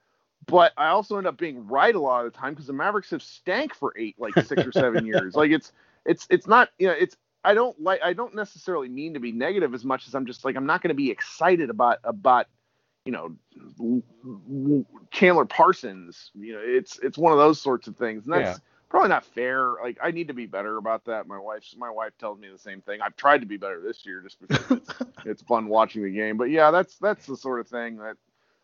But 0.49 0.73
I 0.79 0.89
also 0.89 1.19
end 1.19 1.29
up 1.29 1.39
being 1.39 1.69
right 1.69 1.95
a 1.95 2.01
lot 2.01 2.27
of 2.27 2.33
the 2.33 2.39
time 2.39 2.55
because 2.55 2.67
the 2.67 2.75
Mavericks 2.75 3.11
have 3.11 3.23
stank 3.23 3.75
for 3.75 3.95
eight, 3.97 4.17
like 4.19 4.39
six 4.39 4.67
or 4.67 4.73
seven 4.73 5.05
years. 5.07 5.37
Like 5.37 5.53
it's 5.53 5.73
it's 6.07 6.27
it's 6.31 6.49
not 6.49 6.71
you 6.79 6.89
know 6.89 6.95
it's 6.95 7.17
I 7.45 7.55
don't 7.55 7.81
like 7.81 8.01
I 8.03 8.15
don't 8.15 8.35
necessarily 8.35 8.89
mean 8.89 9.15
to 9.15 9.21
be 9.21 9.33
negative 9.33 9.75
as 9.75 9.85
much 9.85 10.09
as 10.09 10.15
I'm 10.15 10.27
just 10.27 10.45
like 10.45 10.57
I'm 10.57 10.67
not 10.67 10.83
going 10.83 10.91
to 10.91 10.95
be 10.95 11.11
excited 11.11 11.71
about 11.71 11.99
about 12.05 12.47
you 13.05 13.13
know 13.13 13.37
Chandler 15.11 15.47
Parsons. 15.47 16.31
You 16.35 16.55
know, 16.55 16.63
it's 16.65 16.99
it's 17.01 17.19
one 17.19 17.33
of 17.33 17.39
those 17.39 17.61
sorts 17.61 17.89
of 17.89 17.97
things, 17.97 18.25
and 18.27 18.35
that's 18.35 18.57
Yeah. 18.57 18.57
probably 18.89 19.11
not 19.11 19.25
fair. 19.27 19.75
Like 19.83 19.99
I 20.03 20.11
need 20.13 20.29
to 20.29 20.35
be 20.35 20.47
better 20.47 20.79
about 20.79 21.05
that. 21.07 21.27
My 21.29 21.39
wife's 21.39 21.77
my 21.77 21.91
wife 21.91 22.17
tells 22.19 22.39
me 22.39 22.49
the 22.51 22.59
same 22.59 22.81
thing. 22.81 23.01
I've 23.03 23.17
tried 23.17 23.41
to 23.41 23.47
be 23.47 23.59
better 23.59 23.81
this 23.81 24.07
year 24.07 24.23
just 24.23 24.41
because 24.41 24.71
it's, 24.71 24.95
it's 25.25 25.43
fun 25.43 25.69
watching 25.69 26.03
the 26.05 26.11
game. 26.11 26.39
But 26.39 26.51
yeah, 26.51 26.71
that's 26.71 26.97
that's 26.99 27.27
the 27.27 27.37
sort 27.37 27.61
of 27.61 27.69
thing 27.69 27.99
that 27.99 28.17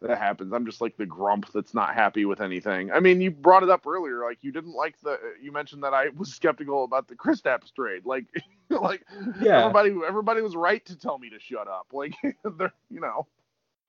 that 0.07 0.19
happens. 0.19 0.53
I'm 0.53 0.67
just 0.67 0.81
like 0.81 0.97
the 0.97 1.07
grump 1.07 1.51
that's 1.53 1.75
not 1.75 1.95
happy 1.95 2.25
with 2.25 2.41
anything. 2.41 2.93
I 2.93 3.01
mean, 3.01 3.21
you 3.21 3.31
brought 3.31 3.63
it 3.63 3.71
up 3.71 3.87
earlier. 3.87 4.23
Like 4.25 4.39
you 4.43 4.53
didn't 4.53 4.75
like 4.75 5.01
the. 5.01 5.19
You 5.43 5.53
mentioned 5.53 5.83
that 5.85 5.95
I 5.95 6.09
was 6.17 6.29
skeptical 6.35 6.85
about 6.85 7.09
the 7.09 7.15
Kristaps 7.17 7.75
trade. 7.75 8.05
Like, 8.05 8.27
like 8.69 9.05
Yeah. 9.41 9.61
everybody 9.61 9.95
everybody 10.07 10.41
was 10.43 10.57
right 10.57 10.85
to 10.87 10.97
tell 10.97 11.19
me 11.19 11.31
to 11.31 11.39
shut 11.41 11.69
up. 11.69 11.87
Like, 11.93 12.15
they're 12.59 12.73
you 12.91 13.01
know. 13.01 13.27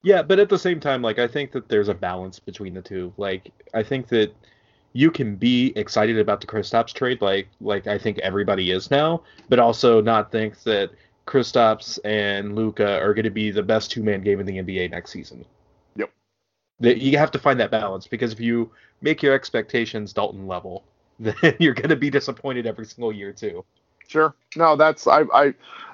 Yeah, 0.04 0.22
but 0.22 0.38
at 0.40 0.50
the 0.50 0.60
same 0.60 0.80
time, 0.80 1.02
like 1.02 1.20
I 1.20 1.28
think 1.28 1.52
that 1.54 1.68
there's 1.68 1.90
a 1.90 1.94
balance 1.96 2.40
between 2.40 2.74
the 2.76 2.82
two. 2.82 3.14
Like 3.18 3.52
I 3.74 3.84
think 3.84 4.08
that 4.10 4.34
you 4.94 5.12
can 5.12 5.36
be 5.36 5.74
excited 5.76 6.18
about 6.20 6.40
the 6.42 6.48
Kristaps 6.48 6.94
trade, 6.94 7.22
like 7.22 7.48
like 7.60 7.88
I 7.88 7.98
think 7.98 8.20
everybody 8.20 8.72
is 8.72 8.90
now, 8.92 9.24
but 9.50 9.60
also 9.60 10.02
not 10.02 10.32
think 10.32 10.62
that 10.64 10.92
Kristaps 11.28 11.98
and 12.06 12.56
Luka 12.56 13.00
are 13.02 13.14
going 13.14 13.24
to 13.24 13.32
be 13.32 13.50
the 13.52 13.64
best 13.64 13.92
two 13.92 14.04
man 14.04 14.22
game 14.22 14.40
in 14.40 14.46
the 14.46 14.58
NBA 14.60 14.92
next 14.92 15.12
season. 15.12 15.44
Yep. 16.80 16.96
That 16.96 17.02
you 17.02 17.18
have 17.18 17.32
to 17.32 17.40
find 17.40 17.60
that 17.60 17.72
balance 17.72 18.08
because 18.08 18.34
if 18.34 18.40
you 18.40 18.72
make 19.02 19.24
your 19.24 19.34
expectations 19.34 20.14
Dalton 20.14 20.48
level, 20.48 20.84
then 21.20 21.36
you're 21.60 21.74
going 21.74 21.90
to 21.90 21.96
be 21.96 22.10
disappointed 22.10 22.66
every 22.66 22.86
single 22.86 23.14
year 23.14 23.32
too. 23.32 23.64
Sure. 24.08 24.36
No, 24.56 24.76
that's 24.76 25.08
I 25.08 25.22
I 25.34 25.48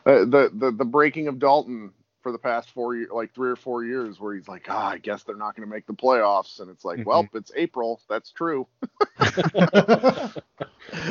uh, 0.05 0.25
the 0.25 0.51
the 0.53 0.71
the 0.71 0.85
breaking 0.85 1.27
of 1.27 1.39
Dalton 1.39 1.93
for 2.21 2.31
the 2.31 2.37
past 2.37 2.71
four 2.71 2.95
year, 2.95 3.07
like 3.11 3.33
three 3.33 3.49
or 3.49 3.55
four 3.55 3.83
years, 3.83 4.19
where 4.19 4.35
he's 4.35 4.47
like, 4.47 4.65
ah, 4.69 4.89
I 4.89 4.97
guess 4.97 5.23
they're 5.23 5.35
not 5.35 5.55
going 5.55 5.67
to 5.67 5.73
make 5.73 5.87
the 5.87 5.93
playoffs, 5.93 6.59
and 6.59 6.69
it's 6.69 6.85
like, 6.85 7.05
well, 7.05 7.27
it's 7.33 7.51
April. 7.55 8.01
That's 8.09 8.31
true. 8.31 8.67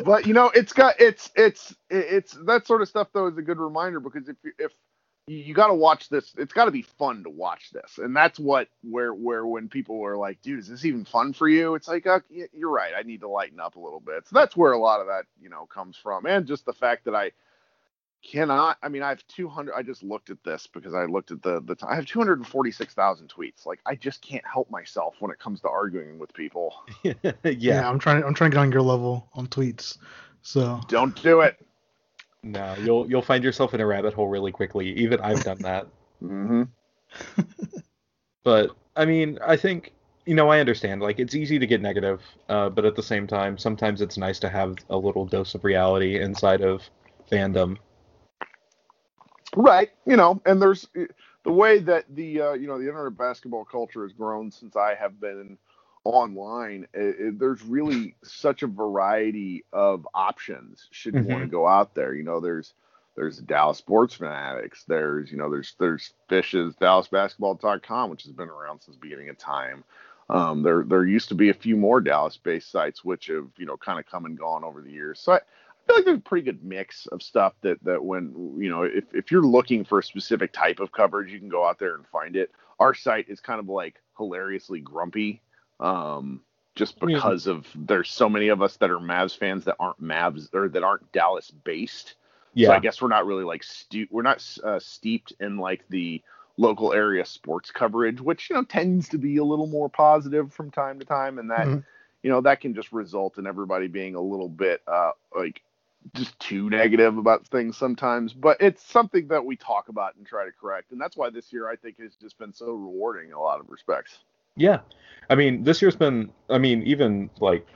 but 0.04 0.26
you 0.26 0.34
know, 0.34 0.50
it's 0.54 0.72
got 0.72 1.00
it's 1.00 1.30
it's 1.34 1.74
it's 1.88 2.32
that 2.44 2.66
sort 2.66 2.82
of 2.82 2.88
stuff 2.88 3.08
though 3.12 3.26
is 3.26 3.38
a 3.38 3.42
good 3.42 3.58
reminder 3.58 4.00
because 4.00 4.28
if 4.28 4.36
you 4.44 4.52
if 4.58 4.72
you, 5.30 5.38
you 5.38 5.54
got 5.54 5.68
to 5.68 5.74
watch 5.74 6.08
this, 6.08 6.34
it's 6.36 6.52
got 6.52 6.64
to 6.64 6.70
be 6.70 6.82
fun 6.82 7.22
to 7.22 7.30
watch 7.30 7.70
this, 7.70 7.98
and 7.98 8.14
that's 8.14 8.38
what 8.38 8.68
where 8.82 9.14
where 9.14 9.46
when 9.46 9.68
people 9.68 10.04
are 10.04 10.16
like, 10.16 10.42
dude, 10.42 10.58
is 10.58 10.68
this 10.68 10.84
even 10.84 11.04
fun 11.04 11.32
for 11.32 11.48
you? 11.48 11.76
It's 11.76 11.86
like, 11.86 12.06
uh, 12.06 12.18
you're 12.52 12.70
right, 12.70 12.92
I 12.96 13.02
need 13.02 13.20
to 13.20 13.28
lighten 13.28 13.60
up 13.60 13.76
a 13.76 13.80
little 13.80 14.00
bit. 14.00 14.26
So 14.26 14.34
that's 14.34 14.56
where 14.56 14.72
a 14.72 14.78
lot 14.78 15.00
of 15.00 15.06
that 15.06 15.24
you 15.40 15.48
know 15.48 15.66
comes 15.66 15.96
from, 15.96 16.26
and 16.26 16.46
just 16.46 16.66
the 16.66 16.72
fact 16.72 17.04
that 17.04 17.14
I 17.14 17.30
cannot 18.22 18.76
i 18.82 18.88
mean 18.90 19.02
i 19.02 19.08
have 19.08 19.26
200 19.28 19.72
i 19.74 19.82
just 19.82 20.02
looked 20.02 20.28
at 20.28 20.36
this 20.44 20.66
because 20.66 20.92
i 20.92 21.06
looked 21.06 21.30
at 21.30 21.40
the 21.40 21.58
the 21.62 21.74
I 21.88 21.94
have 21.94 22.04
246000 22.04 23.32
tweets 23.34 23.64
like 23.64 23.80
i 23.86 23.94
just 23.94 24.20
can't 24.20 24.44
help 24.46 24.70
myself 24.70 25.14
when 25.20 25.30
it 25.30 25.38
comes 25.38 25.62
to 25.62 25.70
arguing 25.70 26.18
with 26.18 26.34
people 26.34 26.84
yeah. 27.02 27.14
yeah. 27.42 27.88
I'm 27.88 27.98
trying. 27.98 28.22
I'm 28.22 28.34
trying 28.34 28.50
to 28.50 28.56
get 28.56 28.60
on 28.60 28.72
your 28.72 28.82
level 28.82 29.26
on 29.32 29.46
tweets. 29.46 29.96
So 30.42 30.82
don't 30.86 31.18
do 31.22 31.40
it 31.40 31.66
No, 32.42 32.74
you'll 32.78 33.08
you'll 33.10 33.22
find 33.22 33.44
yourself 33.44 33.74
in 33.74 33.80
a 33.80 33.86
rabbit 33.86 34.14
hole 34.14 34.28
really 34.28 34.52
quickly. 34.52 34.88
Even 34.98 35.20
I've 35.20 35.42
done 35.44 35.58
that. 35.62 35.86
hmm 36.20 36.62
But 38.44 38.76
I 38.96 39.04
mean, 39.04 39.38
I 39.46 39.56
think 39.56 39.92
you 40.26 40.34
know 40.34 40.48
I 40.48 40.60
understand. 40.60 41.02
Like 41.02 41.18
it's 41.18 41.34
easy 41.34 41.58
to 41.58 41.66
get 41.66 41.82
negative, 41.82 42.22
uh, 42.48 42.70
but 42.70 42.84
at 42.84 42.96
the 42.96 43.02
same 43.02 43.26
time, 43.26 43.58
sometimes 43.58 44.00
it's 44.00 44.16
nice 44.18 44.38
to 44.40 44.48
have 44.48 44.76
a 44.90 44.96
little 44.96 45.26
dose 45.26 45.54
of 45.54 45.64
reality 45.64 46.20
inside 46.20 46.62
of 46.62 46.88
fandom. 47.30 47.76
right 49.56 49.90
you 50.06 50.16
know 50.16 50.40
and 50.46 50.60
there's 50.62 50.88
the 51.44 51.52
way 51.52 51.78
that 51.78 52.04
the 52.14 52.40
uh, 52.40 52.52
you 52.52 52.66
know 52.66 52.78
the 52.78 52.86
internet 52.88 53.16
basketball 53.16 53.64
culture 53.64 54.02
has 54.04 54.12
grown 54.12 54.50
since 54.50 54.76
i 54.76 54.94
have 54.94 55.20
been 55.20 55.58
online 56.04 56.86
it, 56.94 57.16
it- 57.20 57.38
there's 57.38 57.62
really 57.62 58.14
such 58.24 58.62
a 58.62 58.66
variety 58.66 59.64
of 59.72 60.06
options 60.14 60.88
should 60.90 61.14
you 61.14 61.20
want 61.22 61.42
to 61.42 61.46
go 61.50 61.66
out 61.66 61.94
there 61.94 62.14
you 62.14 62.22
know 62.22 62.40
there's 62.40 62.72
there's 63.16 63.38
Dallas 63.38 63.76
Sports 63.76 64.14
Fanatics. 64.14 64.84
There's 64.86 65.30
you 65.32 65.36
know 65.36 65.50
there's 65.50 65.74
there's 65.78 66.14
Fish's 66.28 66.74
DallasBasketball.com, 66.76 68.08
which 68.08 68.22
has 68.22 68.32
been 68.32 68.48
around 68.48 68.80
since 68.80 68.96
the 68.96 69.00
beginning 69.00 69.28
of 69.28 69.36
time. 69.36 69.84
Um, 70.30 70.62
there 70.62 70.84
there 70.84 71.04
used 71.04 71.28
to 71.30 71.34
be 71.34 71.50
a 71.50 71.54
few 71.54 71.76
more 71.76 72.00
Dallas-based 72.00 72.70
sites 72.70 73.04
which 73.04 73.26
have 73.26 73.48
you 73.58 73.66
know 73.66 73.76
kind 73.76 73.98
of 73.98 74.06
come 74.06 74.24
and 74.26 74.38
gone 74.38 74.64
over 74.64 74.80
the 74.80 74.92
years. 74.92 75.20
So 75.20 75.32
I, 75.32 75.36
I 75.36 75.40
feel 75.86 75.96
like 75.96 76.04
there's 76.04 76.18
a 76.18 76.20
pretty 76.20 76.44
good 76.44 76.62
mix 76.64 77.06
of 77.08 77.20
stuff 77.22 77.54
that 77.62 77.82
that 77.84 78.02
when 78.02 78.54
you 78.58 78.70
know 78.70 78.84
if 78.84 79.04
if 79.12 79.30
you're 79.32 79.42
looking 79.42 79.84
for 79.84 79.98
a 79.98 80.02
specific 80.04 80.52
type 80.52 80.78
of 80.78 80.92
coverage, 80.92 81.32
you 81.32 81.40
can 81.40 81.48
go 81.48 81.66
out 81.66 81.78
there 81.80 81.96
and 81.96 82.06
find 82.06 82.36
it. 82.36 82.52
Our 82.78 82.94
site 82.94 83.28
is 83.28 83.40
kind 83.40 83.58
of 83.60 83.68
like 83.68 83.96
hilariously 84.16 84.80
grumpy. 84.80 85.42
Um, 85.80 86.42
just 86.76 87.00
because 87.00 87.46
of 87.48 87.66
there's 87.74 88.10
so 88.10 88.28
many 88.28 88.48
of 88.48 88.62
us 88.62 88.76
that 88.78 88.90
are 88.90 88.98
Mavs 88.98 89.36
fans 89.36 89.64
that 89.64 89.76
aren't 89.80 90.02
Mavs 90.02 90.54
or 90.54 90.68
that 90.68 90.84
aren't 90.84 91.10
Dallas 91.12 91.50
based. 91.50 92.14
Yeah, 92.54 92.68
So 92.68 92.74
I 92.74 92.78
guess 92.80 93.02
we're 93.02 93.08
not 93.08 93.26
really 93.26 93.44
like 93.44 93.62
stu- 93.64 94.08
we're 94.10 94.22
not 94.22 94.44
uh, 94.64 94.78
steeped 94.78 95.32
in 95.40 95.58
like 95.58 95.84
the 95.88 96.22
local 96.56 96.92
area 96.92 97.24
sports 97.24 97.70
coverage, 97.70 98.20
which 98.20 98.50
you 98.50 98.56
know 98.56 98.64
tends 98.64 99.08
to 99.10 99.18
be 99.18 99.38
a 99.38 99.44
little 99.44 99.66
more 99.66 99.88
positive 99.88 100.52
from 100.52 100.70
time 100.70 100.98
to 101.00 101.04
time, 101.04 101.38
and 101.38 101.50
that 101.50 101.66
Mhm. 101.68 101.84
you 102.22 102.30
know 102.30 102.40
that 102.42 102.60
can 102.60 102.74
just 102.74 102.92
result 102.92 103.38
in 103.38 103.46
everybody 103.46 103.88
being 103.88 104.14
a 104.14 104.20
little 104.20 104.48
bit 104.48 104.82
uh, 104.86 105.12
like 105.34 105.62
just 106.14 106.38
too 106.38 106.70
negative 106.70 107.18
about 107.18 107.46
things 107.48 107.76
sometimes. 107.76 108.32
But 108.32 108.58
it's 108.60 108.82
something 108.82 109.28
that 109.28 109.44
we 109.44 109.56
talk 109.56 109.88
about 109.88 110.16
and 110.16 110.26
try 110.26 110.44
to 110.44 110.52
correct, 110.52 110.92
and 110.92 111.00
that's 111.00 111.16
why 111.16 111.30
this 111.30 111.52
year 111.52 111.68
I 111.68 111.76
think 111.76 111.98
has 112.00 112.14
just 112.16 112.38
been 112.38 112.52
so 112.52 112.72
rewarding 112.72 113.28
in 113.28 113.34
a 113.34 113.40
lot 113.40 113.60
of 113.60 113.70
respects. 113.70 114.18
Yeah, 114.56 114.80
I 115.28 115.34
mean, 115.34 115.62
this 115.62 115.80
year's 115.80 115.96
been. 115.96 116.30
I 116.48 116.58
mean, 116.58 116.82
even 116.82 117.30
like 117.40 117.66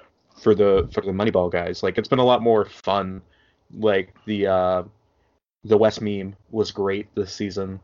for 0.40 0.54
the 0.54 0.88
for 0.92 1.00
the 1.00 1.12
Moneyball 1.12 1.50
guys, 1.50 1.82
like 1.82 1.98
it's 1.98 2.08
been 2.08 2.18
a 2.18 2.24
lot 2.24 2.42
more 2.42 2.64
fun. 2.64 3.22
Like 3.72 4.14
the 4.26 4.46
uh 4.46 4.82
the 5.64 5.76
West 5.76 6.00
meme 6.02 6.36
was 6.50 6.70
great 6.70 7.14
this 7.14 7.32
season. 7.32 7.80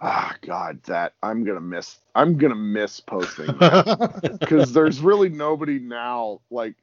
Ah, 0.00 0.36
God, 0.42 0.82
that 0.84 1.14
I'm 1.22 1.44
gonna 1.44 1.60
miss. 1.60 1.98
I'm 2.14 2.36
gonna 2.36 2.54
miss 2.54 3.00
posting 3.00 3.46
because 3.48 4.72
there's 4.74 5.00
really 5.00 5.30
nobody 5.30 5.78
now 5.78 6.40
like 6.50 6.74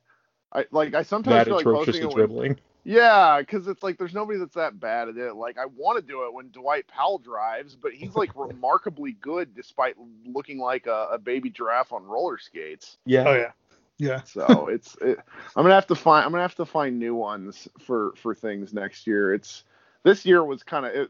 I 0.52 0.66
like 0.72 0.96
I 0.96 1.04
sometimes 1.04 1.36
That 1.36 1.46
feel 1.46 1.56
like 1.56 1.66
posting 1.66 2.10
dribbling. 2.10 2.60
Yeah 2.84 3.40
because 3.40 3.68
it's 3.68 3.82
like 3.84 3.98
there's 3.98 4.14
nobody 4.14 4.38
that's 4.38 4.56
that 4.56 4.80
bad 4.80 5.10
at 5.10 5.18
it 5.18 5.36
like 5.36 5.58
I 5.58 5.66
want 5.66 5.98
to 5.98 6.02
do 6.02 6.26
it 6.26 6.34
when 6.34 6.50
Dwight 6.52 6.88
Powell 6.88 7.18
drives 7.18 7.76
but 7.76 7.94
he's 7.94 8.16
like 8.16 8.32
remarkably 8.36 9.14
good 9.22 9.56
despite 9.56 9.96
looking 10.26 10.58
like 10.60 10.88
a, 10.88 11.10
a 11.12 11.18
baby 11.18 11.50
giraffe 11.50 11.94
on 11.94 12.04
roller 12.06 12.38
skates 12.38 12.98
Yeah. 13.06 13.24
oh 13.28 13.34
yeah, 13.36 13.52
yeah. 13.98 14.22
so 14.24 14.68
it's 14.68 14.96
it, 15.02 15.18
I'm 15.56 15.64
gonna 15.64 15.76
have 15.76 15.88
to 15.88 15.96
find 15.96 16.26
I'm 16.26 16.32
gonna 16.32 16.44
have 16.44 16.56
to 16.56 16.66
find 16.66 17.00
new 17.00 17.16
ones 17.16 17.68
for 17.80 18.14
for 18.18 18.36
things 18.36 18.74
next 18.74 19.08
year 19.08 19.34
it's 19.34 19.64
this 20.04 20.26
year 20.26 20.44
was 20.44 20.64
kind 20.64 20.86
of 20.86 21.10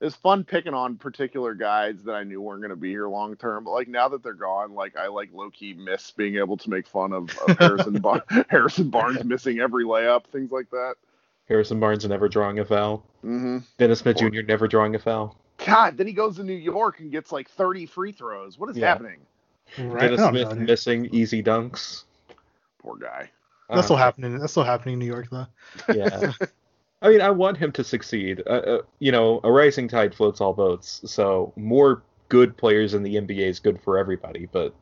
it, 0.00 0.06
it 0.06 0.12
fun 0.14 0.44
picking 0.44 0.74
on 0.74 0.96
particular 0.96 1.54
guys 1.54 2.02
that 2.04 2.12
I 2.14 2.24
knew 2.24 2.40
weren't 2.40 2.60
going 2.60 2.70
to 2.70 2.76
be 2.76 2.90
here 2.90 3.08
long 3.08 3.36
term. 3.36 3.64
But 3.64 3.72
like 3.72 3.88
now 3.88 4.08
that 4.08 4.22
they're 4.22 4.32
gone, 4.34 4.74
like 4.74 4.96
I 4.96 5.06
like 5.08 5.30
low 5.32 5.50
key 5.50 5.74
miss 5.74 6.10
being 6.10 6.36
able 6.36 6.56
to 6.58 6.70
make 6.70 6.86
fun 6.86 7.12
of, 7.12 7.30
of 7.46 7.58
Harrison 7.58 7.98
Bar- 8.00 8.24
Harrison 8.48 8.90
Barnes 8.90 9.24
missing 9.24 9.60
every 9.60 9.84
layup, 9.84 10.24
things 10.26 10.50
like 10.50 10.70
that. 10.70 10.94
Harrison 11.48 11.80
Barnes 11.80 12.06
never 12.06 12.28
drawing 12.28 12.58
a 12.58 12.64
foul. 12.64 13.04
hmm 13.22 13.58
Dennis 13.78 14.00
Smith 14.00 14.18
Jr. 14.18 14.42
never 14.46 14.68
drawing 14.68 14.94
a 14.94 14.98
foul. 14.98 15.36
God, 15.64 15.96
then 15.96 16.06
he 16.06 16.12
goes 16.12 16.36
to 16.36 16.44
New 16.44 16.52
York 16.52 17.00
and 17.00 17.10
gets 17.10 17.32
like 17.32 17.48
30 17.48 17.86
free 17.86 18.12
throws. 18.12 18.58
What 18.58 18.70
is 18.70 18.76
Yeah. 18.76 18.88
happening? 18.88 19.18
Right. 19.78 20.00
Dennis 20.02 20.20
Smith 20.28 20.48
know, 20.50 20.54
missing 20.64 21.06
easy 21.12 21.42
dunks. 21.42 22.04
Poor 22.78 22.96
guy. 22.96 23.30
That's 23.68 23.86
still 23.86 23.96
Uh, 23.96 24.00
happening. 24.00 24.38
That's 24.38 24.52
still 24.52 24.62
happening 24.64 24.94
in 24.94 24.98
New 24.98 25.06
York 25.06 25.28
though. 25.30 25.46
Yeah. 25.92 26.32
I 27.00 27.08
mean, 27.10 27.20
I 27.20 27.30
want 27.30 27.56
him 27.56 27.72
to 27.72 27.84
succeed. 27.84 28.42
Uh, 28.46 28.50
uh, 28.50 28.82
you 28.98 29.12
know, 29.12 29.40
a 29.44 29.52
rising 29.52 29.88
tide 29.88 30.14
floats 30.14 30.40
all 30.40 30.52
boats. 30.52 31.00
So 31.06 31.52
more 31.56 32.02
good 32.28 32.56
players 32.56 32.94
in 32.94 33.02
the 33.02 33.16
NBA 33.16 33.48
is 33.48 33.60
good 33.60 33.80
for 33.80 33.98
everybody. 33.98 34.46
But 34.50 34.74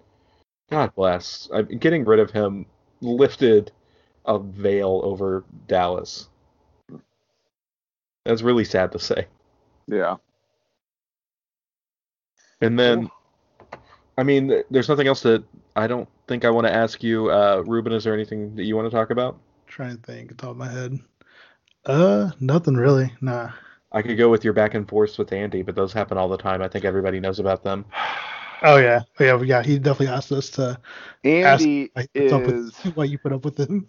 God 0.70 0.94
bless, 0.94 1.48
I 1.52 1.62
mean, 1.62 1.78
getting 1.78 2.04
rid 2.04 2.18
of 2.18 2.30
him 2.30 2.66
lifted 3.00 3.70
a 4.24 4.38
veil 4.38 5.00
over 5.04 5.44
Dallas. 5.68 6.28
That's 8.24 8.42
really 8.42 8.64
sad 8.64 8.92
to 8.92 8.98
say. 8.98 9.26
Yeah. 9.86 10.16
And 12.60 12.78
then, 12.78 13.10
I 14.16 14.22
mean, 14.22 14.62
there's 14.70 14.88
nothing 14.88 15.06
else 15.06 15.20
that 15.22 15.44
I 15.76 15.86
don't 15.86 16.08
think 16.26 16.44
I 16.44 16.50
want 16.50 16.66
to 16.66 16.74
ask 16.74 17.02
you, 17.02 17.30
uh, 17.30 17.62
Ruben. 17.66 17.92
Is 17.92 18.02
there 18.02 18.14
anything 18.14 18.56
that 18.56 18.64
you 18.64 18.74
want 18.74 18.90
to 18.90 18.96
talk 18.96 19.10
about? 19.10 19.38
trying 19.66 19.96
to 19.96 20.02
think, 20.02 20.30
off 20.30 20.36
the 20.36 20.42
top 20.42 20.50
of 20.52 20.56
my 20.56 20.68
head. 20.68 20.98
Uh, 21.86 22.30
nothing 22.40 22.74
really. 22.74 23.12
Nah. 23.20 23.50
I 23.92 24.02
could 24.02 24.18
go 24.18 24.28
with 24.28 24.44
your 24.44 24.52
back 24.52 24.74
and 24.74 24.86
forths 24.88 25.16
with 25.18 25.32
Andy, 25.32 25.62
but 25.62 25.74
those 25.74 25.92
happen 25.92 26.18
all 26.18 26.28
the 26.28 26.36
time. 26.36 26.60
I 26.60 26.68
think 26.68 26.84
everybody 26.84 27.20
knows 27.20 27.38
about 27.38 27.62
them. 27.62 27.84
Oh 28.62 28.78
yeah, 28.78 29.02
oh, 29.20 29.24
yeah, 29.24 29.42
yeah. 29.42 29.62
He 29.62 29.78
definitely 29.78 30.14
asked 30.14 30.32
us 30.32 30.48
to 30.52 30.80
Andy 31.24 31.90
why 31.92 32.06
you 32.14 32.30
put 32.30 32.32
up 32.32 32.42
is 32.48 32.64
with 32.84 32.96
why 32.96 33.04
you 33.04 33.18
put 33.18 33.32
up 33.34 33.44
with 33.44 33.60
him. 33.60 33.86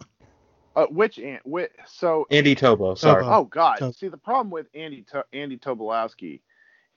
uh, 0.75 0.87
which 0.87 1.17
Ant? 1.19 1.41
Which, 1.47 1.71
so 1.85 2.27
Andy 2.29 2.53
Tobo, 2.53 2.97
sorry. 2.97 3.23
Tobo. 3.23 3.31
Oh 3.33 3.43
God! 3.45 3.79
So- 3.79 3.91
See, 3.91 4.09
the 4.09 4.17
problem 4.17 4.49
with 4.49 4.67
Andy 4.75 5.03
to- 5.13 5.23
Andy 5.31 5.57
Tobolowski 5.57 6.41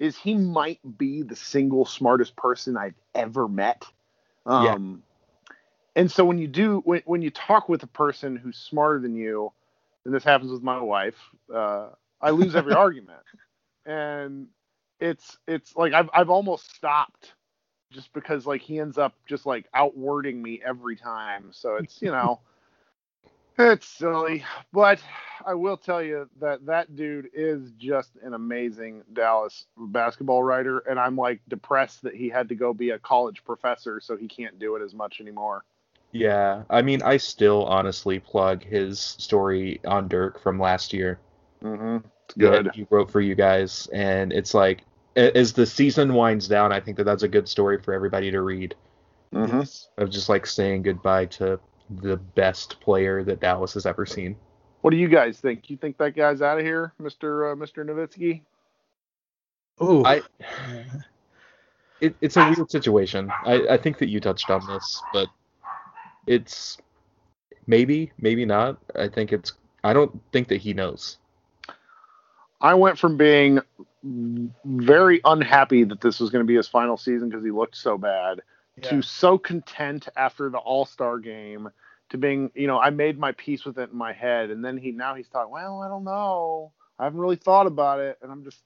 is 0.00 0.16
he 0.16 0.34
might 0.34 0.80
be 0.98 1.22
the 1.22 1.36
single 1.36 1.84
smartest 1.84 2.34
person 2.34 2.76
I've 2.76 2.96
ever 3.14 3.46
met. 3.46 3.84
Yeah. 4.48 4.74
Um, 4.74 5.04
and 5.94 6.10
so 6.10 6.24
when 6.24 6.38
you 6.38 6.48
do 6.48 6.82
when 6.84 7.02
when 7.04 7.22
you 7.22 7.30
talk 7.30 7.68
with 7.68 7.84
a 7.84 7.88
person 7.88 8.34
who's 8.34 8.56
smarter 8.56 8.98
than 8.98 9.14
you, 9.14 9.52
and 10.04 10.14
this 10.14 10.24
happens 10.24 10.50
with 10.50 10.62
my 10.62 10.80
wife, 10.80 11.16
uh, 11.54 11.88
I 12.20 12.30
lose 12.30 12.54
every 12.56 12.72
argument, 12.74 13.20
and 13.86 14.48
it's 15.00 15.38
it's 15.46 15.76
like 15.76 15.92
I've 15.92 16.10
I've 16.12 16.30
almost 16.30 16.74
stopped 16.74 17.34
just 17.92 18.12
because 18.12 18.46
like 18.46 18.62
he 18.62 18.78
ends 18.78 18.98
up 18.98 19.14
just 19.26 19.46
like 19.46 19.66
outwording 19.74 20.36
me 20.36 20.60
every 20.64 20.96
time. 20.96 21.48
So 21.52 21.76
it's 21.76 22.00
you 22.02 22.10
know. 22.10 22.40
It's 23.58 23.86
silly, 23.86 24.42
but 24.72 25.00
I 25.44 25.52
will 25.54 25.76
tell 25.76 26.02
you 26.02 26.30
that 26.40 26.64
that 26.64 26.96
dude 26.96 27.28
is 27.34 27.72
just 27.76 28.16
an 28.22 28.32
amazing 28.32 29.02
Dallas 29.12 29.66
basketball 29.76 30.42
writer, 30.42 30.78
and 30.78 30.98
I'm 30.98 31.16
like 31.16 31.42
depressed 31.48 32.02
that 32.02 32.14
he 32.14 32.30
had 32.30 32.48
to 32.48 32.54
go 32.54 32.72
be 32.72 32.90
a 32.90 32.98
college 32.98 33.44
professor, 33.44 34.00
so 34.00 34.16
he 34.16 34.28
can't 34.28 34.58
do 34.58 34.76
it 34.76 34.82
as 34.82 34.94
much 34.94 35.20
anymore. 35.20 35.64
Yeah, 36.12 36.64
I 36.68 36.82
mean, 36.82 37.02
I 37.02 37.16
still 37.18 37.64
honestly 37.66 38.18
plug 38.18 38.64
his 38.64 38.98
story 38.98 39.80
on 39.84 40.08
Dirk 40.08 40.42
from 40.42 40.58
last 40.58 40.92
year. 40.92 41.20
Mm-hmm. 41.62 42.06
It's 42.24 42.34
that 42.36 42.64
good. 42.64 42.74
he 42.74 42.86
wrote 42.90 43.10
for 43.10 43.20
you 43.20 43.34
guys, 43.34 43.88
and 43.92 44.32
it's 44.32 44.54
like 44.54 44.82
as 45.16 45.52
the 45.52 45.66
season 45.66 46.14
winds 46.14 46.48
down, 46.48 46.72
I 46.72 46.80
think 46.80 46.96
that 46.96 47.04
that's 47.04 47.22
a 47.22 47.28
good 47.28 47.48
story 47.48 47.80
for 47.80 47.92
everybody 47.92 48.30
to 48.30 48.40
read. 48.40 48.74
Mm-hmm. 49.32 50.02
Of 50.02 50.10
just 50.10 50.28
like 50.28 50.46
saying 50.46 50.82
goodbye 50.82 51.26
to 51.26 51.60
the 51.88 52.16
best 52.16 52.80
player 52.80 53.22
that 53.24 53.40
Dallas 53.40 53.74
has 53.74 53.86
ever 53.86 54.04
seen. 54.04 54.36
What 54.80 54.90
do 54.90 54.96
you 54.96 55.08
guys 55.08 55.38
think? 55.38 55.70
You 55.70 55.76
think 55.76 55.98
that 55.98 56.16
guy's 56.16 56.42
out 56.42 56.58
of 56.58 56.64
here, 56.64 56.92
Mister 56.98 57.52
uh, 57.52 57.56
Mister 57.56 57.84
Nowitzki? 57.84 58.40
Oh, 59.78 60.04
I 60.04 60.22
it, 62.00 62.16
it's 62.20 62.36
a 62.36 62.52
weird 62.56 62.70
situation. 62.70 63.30
I, 63.44 63.68
I 63.70 63.76
think 63.76 63.98
that 63.98 64.08
you 64.08 64.18
touched 64.18 64.50
on 64.50 64.66
this, 64.66 65.02
but 65.12 65.28
it's 66.30 66.78
maybe, 67.66 68.12
maybe 68.18 68.44
not. 68.44 68.78
I 68.94 69.08
think 69.08 69.32
it's 69.32 69.52
I 69.82 69.92
don't 69.92 70.20
think 70.32 70.48
that 70.48 70.60
he 70.60 70.72
knows. 70.72 71.18
I 72.60 72.74
went 72.74 72.98
from 72.98 73.16
being 73.16 73.60
very 74.64 75.20
unhappy 75.24 75.84
that 75.84 76.00
this 76.00 76.20
was 76.20 76.30
going 76.30 76.44
to 76.44 76.46
be 76.46 76.54
his 76.54 76.68
final 76.68 76.96
season 76.96 77.28
because 77.28 77.44
he 77.44 77.50
looked 77.50 77.76
so 77.76 77.98
bad 77.98 78.42
to 78.82 79.02
so 79.02 79.36
content 79.36 80.08
after 80.16 80.48
the 80.48 80.58
All 80.58 80.86
Star 80.86 81.18
game 81.18 81.68
to 82.10 82.18
being, 82.18 82.50
you 82.54 82.66
know, 82.66 82.78
I 82.78 82.90
made 82.90 83.18
my 83.18 83.32
peace 83.32 83.64
with 83.64 83.78
it 83.78 83.90
in 83.90 83.96
my 83.96 84.12
head, 84.12 84.50
and 84.50 84.64
then 84.64 84.78
he 84.78 84.92
now 84.92 85.14
he's 85.14 85.28
talking, 85.28 85.52
well, 85.52 85.82
I 85.82 85.88
don't 85.88 86.04
know, 86.04 86.72
I 86.98 87.04
haven't 87.04 87.20
really 87.20 87.36
thought 87.36 87.66
about 87.66 88.00
it, 88.00 88.18
and 88.22 88.32
I'm 88.32 88.44
just, 88.44 88.62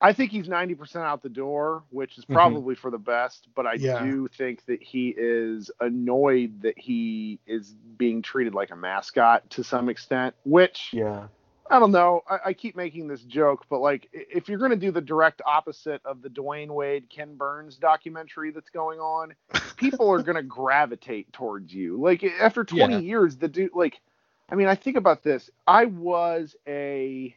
I 0.00 0.12
think 0.12 0.30
he's 0.30 0.48
ninety 0.48 0.74
percent 0.74 1.04
out 1.04 1.22
the 1.22 1.28
door, 1.28 1.82
which 1.90 2.18
is 2.18 2.24
Mhm. 2.24 2.34
probably 2.34 2.74
for 2.76 2.90
the 2.90 2.98
best, 2.98 3.48
but 3.54 3.66
I 3.66 3.74
Yeah. 3.74 4.00
do 4.00 4.28
think 4.28 4.64
that 4.66 4.80
he 4.82 5.12
is 5.16 5.70
annoyed 5.80 6.62
that 6.62 6.78
he 6.78 7.40
is 7.46 7.72
being 7.72 8.22
treated 8.22 8.54
like 8.54 8.70
a 8.70 8.76
mascot 8.76 9.48
to 9.50 9.64
some 9.64 9.88
extent, 9.88 10.34
which 10.44 10.90
Yeah. 10.92 11.28
I 11.70 11.78
don't 11.80 11.90
know. 11.92 12.22
I, 12.26 12.38
I 12.46 12.52
keep 12.54 12.76
making 12.76 13.08
this 13.08 13.22
joke, 13.24 13.66
but 13.68 13.80
like, 13.80 14.08
if 14.12 14.48
you're 14.48 14.58
going 14.58 14.70
to 14.70 14.76
do 14.76 14.90
the 14.90 15.02
direct 15.02 15.42
opposite 15.44 16.00
of 16.04 16.22
the 16.22 16.30
Dwyane 16.30 16.70
Wade, 16.70 17.10
Ken 17.10 17.34
Burns 17.34 17.76
documentary 17.76 18.50
that's 18.52 18.70
going 18.70 19.00
on, 19.00 19.34
people 19.76 20.08
are 20.10 20.22
going 20.22 20.36
to 20.36 20.42
gravitate 20.42 21.30
towards 21.32 21.74
you. 21.74 21.98
Like, 22.00 22.24
after 22.24 22.64
20 22.64 22.94
Yeah. 22.94 23.00
years, 23.00 23.36
the 23.36 23.48
dude, 23.48 23.74
like, 23.74 24.00
I 24.48 24.54
mean, 24.54 24.66
I 24.66 24.76
think 24.76 24.96
about 24.96 25.22
this. 25.22 25.50
I 25.66 25.84
was 25.84 26.56
a 26.66 27.36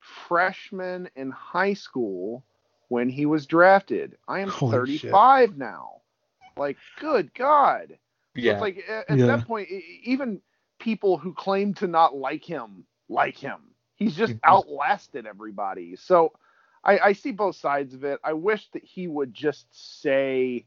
freshman 0.00 1.08
in 1.16 1.30
high 1.30 1.74
school 1.74 2.44
when 2.88 3.08
he 3.08 3.26
was 3.26 3.46
drafted. 3.46 4.16
I 4.26 4.40
am 4.40 4.48
Holy 4.48 4.96
shit. 4.96 5.10
35 5.12 5.56
now. 5.58 6.00
Like, 6.56 6.76
good 6.98 7.32
God. 7.34 7.96
Yeah. 8.34 8.52
It's 8.54 8.60
like 8.60 8.84
at, 8.88 9.10
at 9.10 9.18
Yeah. 9.18 9.26
that 9.26 9.46
point, 9.46 9.68
even 10.02 10.40
people 10.78 11.18
who 11.18 11.32
claim 11.34 11.74
to 11.74 11.86
not 11.86 12.16
like 12.16 12.44
him 12.44 12.84
like 13.08 13.36
him. 13.36 13.58
He's 13.96 14.14
just 14.16 14.32
Mhm. 14.34 14.40
outlasted 14.44 15.26
everybody. 15.26 15.96
So 15.96 16.32
I, 16.84 16.98
I 16.98 17.12
see 17.12 17.32
both 17.32 17.56
sides 17.56 17.92
of 17.92 18.04
it. 18.04 18.18
I 18.24 18.32
wish 18.32 18.70
that 18.70 18.82
he 18.84 19.06
would 19.08 19.34
just 19.34 19.66
say, 20.00 20.64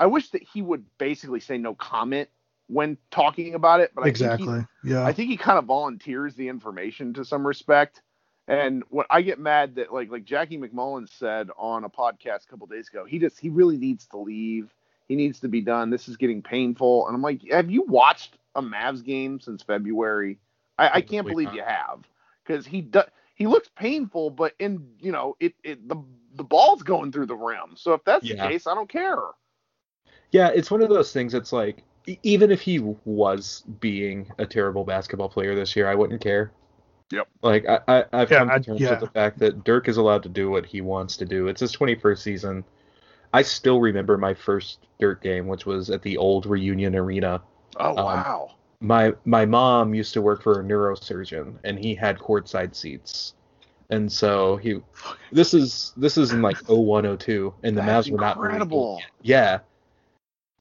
I 0.00 0.06
wish 0.06 0.30
that 0.30 0.42
he 0.42 0.62
would 0.62 0.84
basically 0.98 1.38
say 1.40 1.58
no 1.58 1.74
comment 1.74 2.28
when 2.66 2.98
talking 3.12 3.54
about 3.54 3.80
it. 3.80 3.92
But 3.94 4.02
I 4.02 4.04
think 4.06 4.16
he- 4.16 4.24
exactly. 4.24 4.66
Yeah. 4.84 5.04
I 5.06 5.12
think 5.12 5.30
he 5.30 5.36
kind 5.36 5.58
of 5.58 5.66
volunteers 5.66 6.34
the 6.34 6.48
information 6.48 7.14
to 7.14 7.24
some 7.24 7.46
respect. 7.46 8.02
And 8.48 8.84
what 8.90 9.06
I 9.10 9.22
get 9.22 9.38
mad 9.40 9.74
that 9.76 9.92
like 9.92 10.10
like 10.10 10.24
Jackie 10.24 10.58
MacMullan 10.58 11.08
said 11.08 11.50
on 11.58 11.84
a 11.84 11.90
podcast 11.90 12.44
a 12.44 12.46
couple 12.48 12.66
days 12.66 12.88
ago, 12.88 13.04
he 13.04 13.18
just 13.18 13.40
he 13.40 13.48
really 13.48 13.76
needs 13.76 14.06
to 14.08 14.18
leave. 14.18 14.72
He 15.08 15.16
needs 15.16 15.40
to 15.40 15.48
be 15.48 15.60
done. 15.60 15.90
This 15.90 16.08
is 16.08 16.16
getting 16.16 16.42
painful. 16.42 17.06
And 17.06 17.14
I'm 17.14 17.22
like, 17.22 17.42
have 17.50 17.70
you 17.70 17.82
watched 17.82 18.38
a 18.54 18.62
Mavs 18.62 19.04
game 19.04 19.40
since 19.40 19.62
February? 19.62 20.38
I, 20.78 20.90
I 20.94 21.00
can't 21.00 21.26
believe 21.26 21.54
you 21.54 21.62
have, 21.62 22.04
because 22.44 22.66
he 22.66 22.82
does. 22.82 23.06
He 23.34 23.46
looks 23.46 23.68
painful, 23.76 24.30
but 24.30 24.54
in 24.58 24.86
you 25.00 25.12
know 25.12 25.36
it, 25.40 25.54
it 25.64 25.88
the 25.88 26.02
the 26.34 26.44
ball's 26.44 26.82
going 26.82 27.12
through 27.12 27.26
the 27.26 27.36
rim. 27.36 27.74
So 27.76 27.94
if 27.94 28.04
that's 28.04 28.26
Yeah. 28.26 28.34
the 28.34 28.48
case, 28.48 28.66
I 28.66 28.74
don't 28.74 28.88
care. 28.88 29.18
Yeah, 30.30 30.48
it's 30.54 30.70
one 30.70 30.82
of 30.82 30.88
those 30.88 31.12
things. 31.12 31.34
It's 31.34 31.52
like 31.52 31.82
even 32.22 32.50
if 32.50 32.60
he 32.60 32.78
was 32.78 33.64
being 33.80 34.30
a 34.38 34.46
terrible 34.46 34.84
basketball 34.84 35.28
player 35.28 35.54
this 35.54 35.74
year, 35.74 35.88
I 35.88 35.94
wouldn't 35.94 36.20
care. 36.20 36.52
Yep. 37.12 37.28
Like 37.42 37.66
I, 37.68 37.80
I 37.88 38.04
I've 38.12 38.30
Yeah, 38.30 38.38
come 38.38 38.48
to 38.48 38.54
I- 38.54 38.58
terms 38.58 38.80
yeah. 38.80 38.90
with 38.90 39.00
the 39.00 39.06
fact 39.10 39.38
that 39.38 39.64
Dirk 39.64 39.88
is 39.88 39.96
allowed 39.96 40.22
to 40.24 40.28
do 40.28 40.50
what 40.50 40.66
he 40.66 40.80
wants 40.80 41.16
to 41.18 41.24
do. 41.24 41.48
It's 41.48 41.60
his 41.60 41.74
21st 41.76 42.18
season. 42.18 42.64
I 43.32 43.42
still 43.42 43.80
remember 43.80 44.16
my 44.18 44.34
first 44.34 44.86
Dirk 44.98 45.22
game, 45.22 45.46
which 45.46 45.66
was 45.66 45.90
at 45.90 46.02
the 46.02 46.16
old 46.16 46.46
Reunion 46.46 46.96
Arena. 46.96 47.42
Oh 47.78 47.90
Um, 47.90 48.04
wow. 48.04 48.50
My 48.80 49.14
my 49.24 49.46
mom 49.46 49.94
used 49.94 50.12
to 50.14 50.22
work 50.22 50.42
for 50.42 50.60
a 50.60 50.64
neurosurgeon, 50.64 51.54
and 51.64 51.78
he 51.78 51.94
had 51.94 52.18
courtside 52.18 52.74
seats. 52.74 53.34
And 53.88 54.10
so 54.10 54.56
he, 54.56 54.80
this 55.30 55.54
is 55.54 55.92
this 55.96 56.18
is 56.18 56.32
in 56.32 56.42
like 56.42 56.56
0102, 56.68 57.54
and 57.62 57.76
the 57.76 57.82
That's 57.82 58.08
Mavs 58.08 58.10
were 58.10 58.18
not 58.18 58.36
incredible. 58.36 59.00
yeah. 59.22 59.60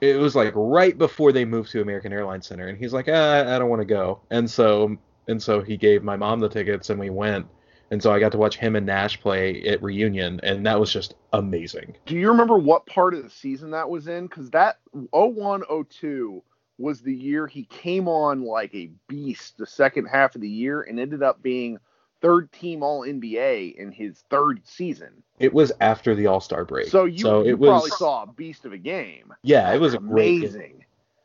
It 0.01 0.17
was 0.19 0.35
like 0.35 0.51
right 0.55 0.95
before 0.97 1.31
they 1.31 1.45
moved 1.45 1.71
to 1.71 1.81
American 1.81 2.13
Airlines 2.13 2.45
Center, 2.47 2.67
and 2.67 2.77
he's 2.77 2.93
like, 2.93 3.07
ah, 3.09 3.39
I 3.55 3.57
don't 3.57 3.69
want 3.69 3.81
to 3.81 3.85
go. 3.85 4.19
And 4.29 4.49
so 4.49 4.95
and 5.27 5.41
so 5.41 5.61
he 5.61 5.77
gave 5.77 6.03
my 6.03 6.15
mom 6.15 6.39
the 6.39 6.49
tickets, 6.49 6.89
and 6.89 6.99
we 6.99 7.09
went. 7.09 7.47
And 7.91 8.01
so 8.01 8.11
I 8.11 8.19
got 8.19 8.31
to 8.31 8.37
watch 8.39 8.57
him 8.57 8.75
and 8.75 8.85
Nash 8.85 9.21
play 9.21 9.61
at 9.63 9.81
reunion, 9.83 10.39
and 10.41 10.65
that 10.65 10.79
was 10.79 10.91
just 10.91 11.13
amazing. 11.33 11.95
Do 12.07 12.15
you 12.15 12.29
remember 12.29 12.57
what 12.57 12.85
part 12.87 13.13
of 13.13 13.23
the 13.23 13.29
season 13.29 13.71
that 13.71 13.87
was 13.89 14.07
in? 14.07 14.25
Because 14.25 14.49
that 14.51 14.79
01 15.11 15.63
02 15.89 16.41
was 16.77 17.01
the 17.01 17.13
year 17.13 17.45
he 17.47 17.63
came 17.65 18.07
on 18.07 18.43
like 18.43 18.73
a 18.73 18.89
beast 19.07 19.57
the 19.57 19.67
second 19.67 20.05
half 20.05 20.35
of 20.35 20.41
the 20.41 20.49
year 20.49 20.81
and 20.81 20.99
ended 20.99 21.21
up 21.23 21.41
being 21.43 21.77
third 22.21 22.51
team 22.51 22.81
All 22.81 23.01
NBA 23.01 23.75
in 23.75 23.91
his 23.91 24.23
third 24.31 24.61
season. 24.65 25.23
It 25.39 25.53
was 25.53 25.71
after 25.79 26.15
the 26.15 26.25
All 26.25 26.41
Star 26.41 26.65
break, 26.65 26.87
So 26.87 27.05
you, 27.05 27.27
you 27.43 27.53
it 27.53 27.57
probably 27.57 27.89
was 27.91 27.99
saw 27.99 28.23
a 28.23 28.27
beast 28.27 28.65
of 28.65 28.73
a 28.73 28.77
game. 28.79 29.31
yeah, 29.43 29.71
it 29.71 29.79
was 29.79 29.93
amazing. 29.93 30.83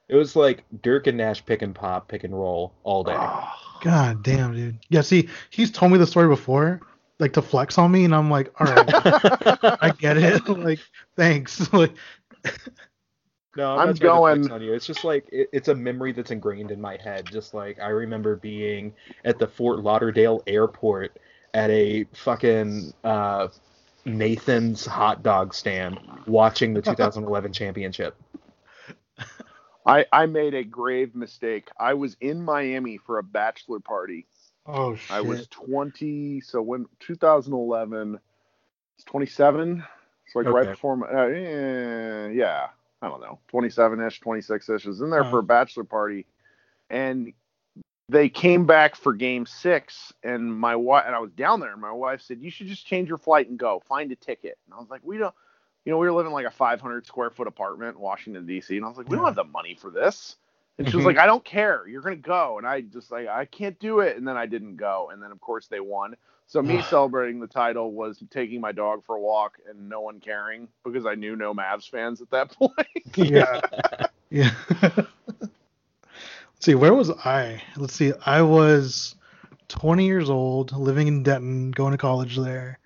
It 0.09 0.17
was 0.17 0.37
like 0.37 0.65
Dirk 0.83 1.07
and 1.07 1.17
Nash 1.17 1.45
pick 1.47 1.63
and 1.63 1.75
pop, 1.75 2.09
pick 2.09 2.25
and 2.25 2.39
roll 2.39 2.75
all 2.83 3.03
day. 3.03 3.15
Ah. 3.17 3.57
God 3.83 4.23
damn, 4.23 4.55
dude. 4.55 4.79
Yeah, 4.89 5.01
see, 5.03 5.29
he's 5.51 5.71
told 5.71 5.93
me 5.93 5.99
the 5.99 6.07
story 6.07 6.29
before, 6.29 6.81
like 7.19 7.33
to 7.35 7.43
flex 7.43 7.79
on 7.79 7.91
me, 7.93 8.05
and 8.05 8.15
I'm 8.15 8.31
like, 8.31 8.53
all 8.61 8.67
right, 8.67 8.89
I 9.83 9.93
get 9.99 10.17
it. 10.17 10.49
like, 10.49 10.81
thanks. 11.17 11.71
Like, 11.73 11.93
No, 13.57 13.73
I'm, 13.73 13.79
I'm 13.81 13.87
not 13.89 13.97
trying 13.97 13.97
to 13.97 14.01
going- 14.03 14.41
flex 14.43 14.53
on 14.53 14.63
you. 14.63 14.73
It's 14.75 14.87
just 14.87 15.05
like 15.05 15.27
it, 15.33 15.49
it's 15.53 15.69
a 15.69 15.75
memory 15.75 16.13
that's 16.13 16.31
ingrained 16.31 16.71
in 16.71 16.81
my 16.81 16.97
head. 17.03 17.27
Just 17.31 17.53
like 17.55 17.79
I 17.81 17.89
remember 17.89 18.37
being 18.37 18.93
at 19.25 19.39
the 19.39 19.47
Fort 19.47 19.81
Lauderdale 19.81 20.43
airport 20.47 21.19
at 21.53 21.69
a 21.71 22.05
fucking 22.13 22.93
uh, 23.03 23.49
Nathan's 24.05 24.87
hot 24.87 25.23
dog 25.25 25.53
stand 25.53 25.99
watching 26.27 26.75
the 26.75 26.83
2011 26.83 27.53
championship. 27.53 28.15
I, 29.87 30.05
I 30.13 30.27
made 30.27 30.55
a 30.55 30.63
grave 30.65 31.15
mistake. 31.15 31.69
I 31.79 31.95
was 31.95 32.17
in 32.21 32.43
Miami 32.43 32.99
for 32.99 33.19
a 33.19 33.23
bachelor 33.23 33.81
party. 33.81 34.27
oh 34.67 34.95
shit. 34.95 35.11
I 35.11 35.21
was 35.23 35.47
20, 35.49 36.41
so 36.43 36.61
when 36.63 36.87
2011, 37.01 38.19
it's 38.97 39.05
27. 39.05 39.83
It's 40.27 40.37
like 40.37 40.47
right 40.47 40.69
before 40.69 40.97
my, 40.97 41.07
uh, 41.09 41.27
eh, 41.29 42.29
yeah, 42.29 42.69
I 43.03 43.09
don't 43.09 43.21
know, 43.21 43.39
27 43.49 44.01
ish, 44.03 44.21
26 44.21 44.69
ish. 44.69 44.87
I 44.87 44.89
was 44.89 45.01
in 45.01 45.11
there 45.11 45.25
for 45.25 45.37
Uh. 45.39 45.41
a 45.41 45.43
bachelor 45.43 45.85
party, 45.85 46.27
and 46.91 47.33
they 48.09 48.29
came 48.29 48.67
back 48.67 48.95
for 48.97 49.13
game 49.13 49.47
six, 49.47 50.13
and 50.23 50.55
my 50.55 50.77
wife 50.77 51.05
and 51.07 51.15
I 51.17 51.21
was 51.21 51.31
down 51.33 51.61
there, 51.61 51.73
and 51.73 51.81
my 51.81 51.93
wife 51.93 52.21
said, 52.21 52.41
"You 52.43 52.51
should 52.51 52.67
just 52.67 52.87
change 52.87 53.09
your 53.09 53.19
flight 53.19 53.49
and 53.49 53.59
go 53.59 53.81
find 53.89 54.13
a 54.13 54.17
ticket." 54.17 54.59
And 54.67 54.75
I 54.75 54.79
was 54.79 54.91
like, 54.91 55.01
"We 55.03 55.17
don't." 55.19 55.35
You 55.85 55.93
know, 55.93 55.99
we 55.99 56.07
were 56.07 56.13
living 56.13 56.31
in 56.31 56.35
like 56.35 56.47
a 56.47 56.51
500 56.51 57.07
square 57.07 57.31
foot 57.31 57.47
apartment 57.49 57.97
in 57.97 58.03
Washington 58.03 58.47
D.C., 58.47 58.77
and 58.77 58.85
I 58.85 58.89
was 58.89 58.99
like, 58.99 59.09
"We 59.09 59.17
don't 59.17 59.27
have 59.27 59.35
the 59.35 59.45
money 59.45 59.75
for 59.75 59.91
this." 59.91 60.37
And 60.79 60.89
she 60.89 60.97
was 60.97 61.05
Mhm. 61.05 61.07
like, 61.07 61.19
"I 61.19 61.27
don't 61.27 61.45
care. 61.45 61.87
You're 61.89 62.03
gonna 62.03 62.17
go." 62.17 62.59
And 62.59 62.67
I 62.67 62.81
just 62.83 63.11
like, 63.11 63.29
I 63.29 63.45
can't 63.47 63.79
do 63.79 64.01
it. 64.01 64.17
And 64.17 64.27
then 64.27 64.37
I 64.37 64.47
didn't 64.47 64.77
go. 64.77 65.11
And 65.13 65.23
then 65.23 65.31
of 65.33 65.41
course 65.41 65.69
they 65.69 65.81
won. 65.81 66.17
So 66.47 66.63
me 66.63 66.83
celebrating 66.83 67.39
the 67.41 67.47
title 67.47 67.93
was 67.93 68.23
taking 68.31 68.61
my 68.61 68.73
dog 68.73 69.05
for 69.05 69.17
a 69.17 69.21
walk 69.21 69.59
and 69.69 69.89
no 69.89 70.01
one 70.01 70.21
caring 70.21 70.69
because 70.85 71.07
I 71.07 71.15
knew 71.15 71.37
no 71.37 71.55
Mavs 71.55 71.89
fans 71.89 72.21
at 72.21 72.31
that 72.31 72.51
point. 72.59 72.73
Yeah. 73.17 73.61
Yeah. 74.31 74.51
Let's 74.83 75.51
see, 76.61 76.75
where 76.75 76.95
was 76.95 77.11
I? 77.11 77.63
Let's 77.77 77.95
see, 77.95 78.13
I 78.27 78.43
was 78.43 79.15
20 79.69 80.07
years 80.07 80.29
old, 80.29 80.73
living 80.77 81.07
in 81.07 81.23
Denton, 81.23 81.71
going 81.71 81.93
to 81.93 81.99
college 81.99 82.37
there. 82.37 82.80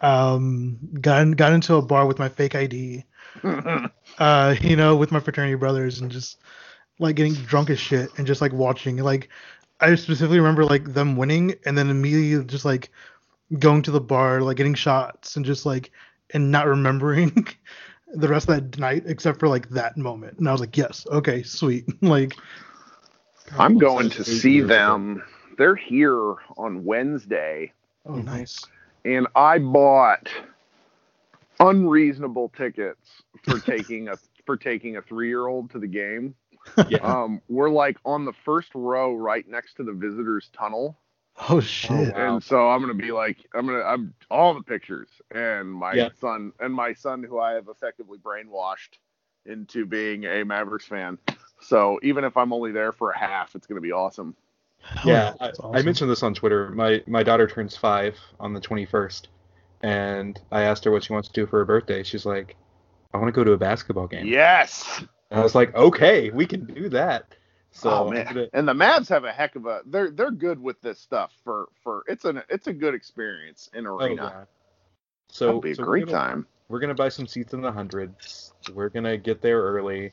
Um, 0.00 0.78
got 1.00 1.22
in, 1.22 1.32
got 1.32 1.52
into 1.52 1.74
a 1.74 1.82
bar 1.82 2.06
with 2.06 2.18
my 2.18 2.28
fake 2.28 2.54
ID, 2.54 3.04
uh, 4.18 4.54
you 4.60 4.76
know, 4.76 4.96
with 4.96 5.12
my 5.12 5.20
fraternity 5.20 5.56
brothers, 5.56 6.00
and 6.00 6.10
just 6.10 6.38
like 6.98 7.16
getting 7.16 7.34
drunk 7.34 7.70
as 7.70 7.78
shit, 7.78 8.10
and 8.16 8.26
just 8.26 8.40
like 8.40 8.52
watching. 8.52 8.96
Like, 8.96 9.28
I 9.80 9.94
specifically 9.94 10.38
remember 10.38 10.64
like 10.64 10.94
them 10.94 11.16
winning, 11.16 11.54
and 11.66 11.76
then 11.76 11.90
immediately 11.90 12.44
just 12.46 12.64
like 12.64 12.90
going 13.58 13.82
to 13.82 13.90
the 13.90 14.00
bar, 14.00 14.40
like 14.40 14.56
getting 14.56 14.74
shots, 14.74 15.36
and 15.36 15.44
just 15.44 15.66
like 15.66 15.90
and 16.32 16.50
not 16.50 16.66
remembering 16.66 17.46
the 18.14 18.28
rest 18.28 18.48
of 18.48 18.54
that 18.54 18.78
night 18.78 19.04
except 19.06 19.38
for 19.38 19.48
like 19.48 19.68
that 19.70 19.96
moment. 19.96 20.38
And 20.38 20.48
I 20.48 20.52
was 20.52 20.60
like, 20.60 20.76
yes, 20.76 21.06
okay, 21.10 21.42
sweet. 21.42 21.84
like, 22.02 22.34
I'm 23.58 23.78
going 23.78 24.10
to 24.10 24.24
see 24.24 24.54
years 24.54 24.66
ago. 24.66 24.74
them. 24.74 25.22
They're 25.58 25.76
here 25.76 26.36
on 26.56 26.84
Wednesday, 26.84 27.72
oh, 28.06 28.14
nice. 28.14 28.64
And 29.04 29.26
I 29.34 29.58
bought 29.58 30.28
unreasonable 31.58 32.48
tickets 32.56 33.22
for 33.44 33.58
taking 33.66 34.08
a 34.08 34.18
for 34.46 34.56
taking 34.56 34.96
a 34.96 35.02
three 35.02 35.28
year 35.28 35.46
old 35.46 35.70
to 35.70 35.78
the 35.78 35.86
game. 35.86 36.34
Yeah. 36.88 36.98
Um, 36.98 37.40
we're 37.48 37.70
like 37.70 37.98
on 38.04 38.24
the 38.24 38.32
first 38.44 38.70
row, 38.74 39.14
right 39.14 39.46
next 39.48 39.74
to 39.74 39.84
the 39.84 39.92
visitors 39.92 40.50
tunnel. 40.56 40.96
Oh 41.48 41.60
shit. 41.60 42.14
wow. 42.14 42.34
And 42.34 42.42
so 42.42 42.68
I'm 42.68 42.80
gonna 42.80 42.94
be 42.94 43.12
like, 43.12 43.38
I'm 43.54 43.66
gonna, 43.66 43.82
I'm 43.82 44.14
all 44.30 44.54
the 44.54 44.62
pictures, 44.62 45.08
and 45.30 45.70
my 45.72 45.94
Yeah. 45.94 46.08
son, 46.20 46.52
and 46.60 46.72
my 46.74 46.92
son, 46.94 47.22
who 47.22 47.38
I 47.38 47.52
have 47.52 47.68
effectively 47.68 48.18
brainwashed 48.18 48.98
into 49.46 49.86
being 49.86 50.24
a 50.24 50.44
Mavericks 50.44 50.86
fan. 50.86 51.18
So 51.60 51.98
even 52.02 52.24
if 52.24 52.36
I'm 52.36 52.52
only 52.52 52.72
there 52.72 52.92
for 52.92 53.10
a 53.10 53.18
half, 53.18 53.54
it's 53.54 53.66
gonna 53.66 53.80
be 53.80 53.92
awesome. 53.92 54.36
Hell 54.82 55.12
yeah, 55.12 55.32
I, 55.40 55.46
that's 55.46 55.60
I 55.62 55.82
mentioned 55.82 56.10
this 56.10 56.22
on 56.22 56.34
Twitter. 56.34 56.70
My 56.70 57.02
my 57.06 57.22
daughter 57.22 57.46
turns 57.46 57.76
five 57.76 58.16
on 58.38 58.52
the 58.54 58.60
21st, 58.60 59.26
and 59.82 60.40
I 60.50 60.62
asked 60.62 60.84
her 60.84 60.90
what 60.90 61.04
she 61.04 61.12
wants 61.12 61.28
to 61.28 61.34
do 61.34 61.46
for 61.46 61.58
her 61.58 61.64
birthday. 61.64 62.02
She's 62.02 62.26
like, 62.26 62.56
I 63.14 63.18
want 63.18 63.28
to 63.28 63.32
go 63.32 63.44
to 63.44 63.52
a 63.52 63.58
basketball 63.58 64.06
game. 64.06 64.26
Yes. 64.26 65.02
And 65.30 65.38
I 65.38 65.42
was 65.42 65.54
like, 65.54 65.74
okay, 65.74 66.30
we 66.30 66.44
can 66.46 66.64
do 66.64 66.88
that. 66.88 67.26
So 67.72 67.90
oh 67.90 68.10
man. 68.10 68.24
gonna- 68.26 68.48
And 68.52 68.66
the 68.66 68.72
Mavs 68.72 69.08
have 69.10 69.24
a 69.24 69.30
heck 69.32 69.54
of 69.54 69.66
a. 69.66 69.82
They're 69.86 70.10
they're 70.10 70.32
good 70.32 70.60
with 70.60 70.80
this 70.80 70.98
stuff 70.98 71.30
for 71.44 71.68
for 71.84 72.02
it's 72.08 72.24
an 72.24 72.42
it's 72.48 72.66
a 72.66 72.72
good 72.72 72.94
experience 72.94 73.70
in 73.74 73.86
oh, 73.86 73.96
arena. 73.98 74.32
yeah. 74.34 74.44
So 75.28 75.46
That'll 75.46 75.60
be 75.60 75.70
a 75.70 75.74
so 75.76 75.82
we're 75.82 75.86
great 75.86 76.06
gonna- 76.06 76.18
time. 76.18 76.46
We're 76.68 76.80
gonna 76.80 76.94
buy 76.94 77.08
some 77.10 77.26
seats 77.26 77.52
in 77.52 77.60
the 77.62 77.70
hundreds. 77.72 78.52
We're 78.74 78.88
gonna 78.88 79.16
get 79.16 79.40
there 79.42 79.60
early. 79.60 80.12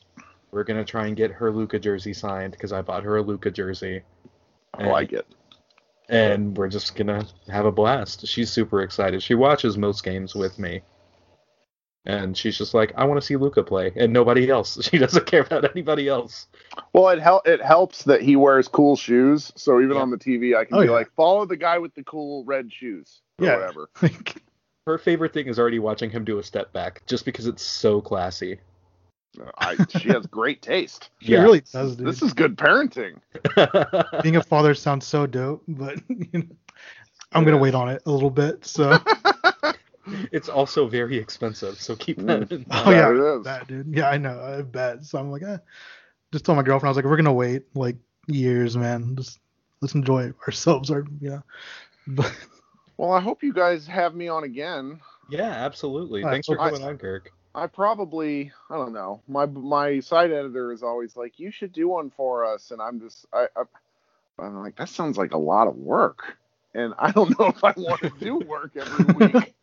We're 0.52 0.64
gonna 0.64 0.86
try 0.86 1.06
and 1.08 1.16
get 1.16 1.32
her 1.32 1.52
Luka 1.52 1.78
jersey 1.80 2.14
signed 2.14 2.52
because 2.54 2.72
I 2.74 2.82
bought 2.82 3.04
her 3.04 3.18
a 3.18 3.22
Luka 3.22 3.52
jersey, 3.52 4.02
I 4.78 4.88
like 4.88 5.14
it. 5.14 5.26
and 6.10 6.56
we're 6.58 6.70
just 6.70 6.96
gonna 6.96 7.26
have 7.50 7.66
a 7.66 7.72
blast. 7.72 8.26
She's 8.28 8.50
super 8.52 8.82
excited. 8.82 9.22
She 9.24 9.34
watches 9.36 9.78
most 9.78 10.04
games 10.04 10.34
with 10.36 10.58
me, 10.60 10.82
and 12.06 12.38
she's 12.38 12.58
just 12.58 12.74
like, 12.74 12.94
I 12.96 13.04
want 13.06 13.20
to 13.20 13.26
see 13.26 13.36
Luka 13.36 13.64
play, 13.64 13.92
and 13.96 14.14
nobody 14.14 14.50
else. 14.50 14.78
She 14.90 14.98
doesn't 14.98 15.26
care 15.26 15.42
about 15.42 15.70
anybody 15.70 16.08
else. 16.08 16.48
Well, 16.94 17.10
it 17.10 17.20
hel- 17.20 17.42
it 17.46 17.62
helps 17.62 18.04
that 18.04 18.22
he 18.22 18.36
wears 18.38 18.68
cool 18.70 18.96
shoes. 18.96 19.52
So 19.56 19.80
even 19.82 19.96
Yeah. 19.98 20.02
on 20.04 20.12
the 20.12 20.18
TV, 20.18 20.56
I 20.56 20.64
can 20.66 20.78
Oh, 20.78 20.82
be 20.82 20.86
yeah. 20.88 20.92
like, 20.94 21.12
follow 21.16 21.46
the 21.46 21.58
guy 21.58 21.78
with 21.80 21.94
the 21.96 22.04
cool 22.04 22.46
red 22.46 22.72
shoes 22.72 23.22
or 23.40 23.46
Yeah. 23.48 23.56
whatever. 23.58 23.90
Her 24.86 24.98
favorite 24.98 25.34
thing 25.34 25.48
is 25.48 25.60
already 25.60 25.80
watching 25.80 26.10
him 26.10 26.24
do 26.24 26.40
a 26.40 26.44
step 26.44 26.72
back, 26.72 27.02
just 27.08 27.26
because 27.26 27.46
it's 27.46 27.62
so 27.64 28.00
classy. 28.00 28.60
I, 29.58 29.76
she 29.98 30.10
has 30.10 30.26
great 30.28 30.62
taste. 30.62 31.10
She 31.20 31.36
really 31.36 31.62
does, 31.62 31.96
dude. 31.96 32.08
This 32.08 32.22
is 32.22 32.34
good 32.34 32.58
parenting. 32.58 33.20
Being 34.24 34.38
a 34.38 34.44
father 34.44 34.74
sounds 34.74 35.06
so 35.06 35.26
dope, 35.28 35.64
but 35.68 36.00
you 36.08 36.28
know, 36.34 36.44
I'm 37.34 37.44
gonna 37.44 37.58
wait 37.58 37.76
on 37.76 37.90
it 37.90 38.02
a 38.06 38.12
little 38.12 38.30
bit. 38.30 38.66
So, 38.66 38.98
it's 40.32 40.48
also 40.50 40.88
very 40.88 41.18
expensive, 41.18 41.80
so 41.80 41.96
keep 41.96 42.18
that 42.20 42.52
in 42.52 42.66
oh 42.72 42.92
yeah, 42.92 43.42
that 43.44 43.68
dude. 43.68 43.94
Yeah, 43.94 44.10
I 44.10 44.18
know. 44.18 44.40
I 44.42 44.62
bet. 44.62 45.06
So 45.06 45.20
I'm 45.20 45.32
like, 45.32 45.44
eh. 45.44 45.58
just 46.32 46.46
told 46.46 46.56
my 46.56 46.64
girlfriend 46.64 46.88
I 46.88 46.92
was 46.92 46.98
like, 46.98 47.06
we're 47.06 47.18
gonna 47.18 47.34
wait 47.34 47.64
like 47.76 47.98
years, 48.28 48.78
man. 48.78 49.16
Just 49.16 49.40
let's 49.82 49.96
enjoy 49.96 50.32
ourselves, 50.48 50.90
or 50.90 51.06
you 51.20 51.30
know. 51.32 51.44
But 52.08 52.34
Well, 52.98 53.12
I 53.12 53.20
hope 53.20 53.44
you 53.44 53.54
guys 53.54 53.86
have 53.88 54.16
me 54.16 54.28
on 54.28 54.44
again. 54.44 55.00
Yeah, 55.30 55.50
absolutely. 55.50 56.24
All 56.24 56.30
right, 56.30 56.36
Thanks 56.36 56.48
for 56.48 56.60
I- 56.60 56.70
coming 56.72 56.88
on, 56.88 56.98
Kirk. 56.98 57.32
I 57.58 57.66
probably 57.66 58.52
I 58.70 58.76
don't 58.76 58.94
know. 58.94 59.24
My 59.28 59.48
my 59.48 60.00
site 60.00 60.30
editor 60.30 60.72
is 60.72 60.84
always 60.84 61.18
like, 61.18 61.40
you 61.40 61.50
should 61.50 61.74
do 61.74 61.88
one 61.88 62.12
for 62.12 62.46
us, 62.46 62.70
and 62.70 62.80
I'm 62.80 63.00
just 63.00 63.26
I, 63.34 63.48
I 63.56 63.64
I'm 64.38 64.62
like 64.62 64.76
that 64.76 64.90
sounds 64.90 65.18
like 65.18 65.34
a 65.34 65.40
lot 65.40 65.68
of 65.68 65.76
work, 65.76 66.38
and 66.76 66.94
I 67.00 67.12
don't 67.12 67.38
know 67.40 67.48
if 67.48 67.64
I 67.64 67.74
want 67.76 68.02
to 68.02 68.12
do 68.20 68.38
work 68.38 68.78
every 68.78 69.14
week. 69.28 69.56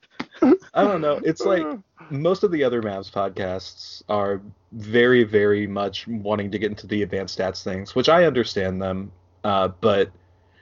I 0.75 0.83
don't 0.83 1.03
know. 1.03 1.21
It's 1.25 1.43
like 1.43 1.65
most 2.11 2.43
of 2.43 2.51
the 2.51 2.65
other 2.65 2.83
Mavs 2.83 3.13
podcasts 3.13 4.03
are 4.09 4.43
very, 4.73 5.23
very 5.23 5.69
much 5.69 6.09
wanting 6.09 6.51
to 6.51 6.59
get 6.59 6.71
into 6.71 6.89
the 6.89 7.05
advanced 7.05 7.39
stats 7.39 7.63
things, 7.63 7.95
which 7.95 8.09
I 8.09 8.25
understand 8.25 8.83
them. 8.83 9.13
Uh, 9.45 9.69
but 9.69 10.11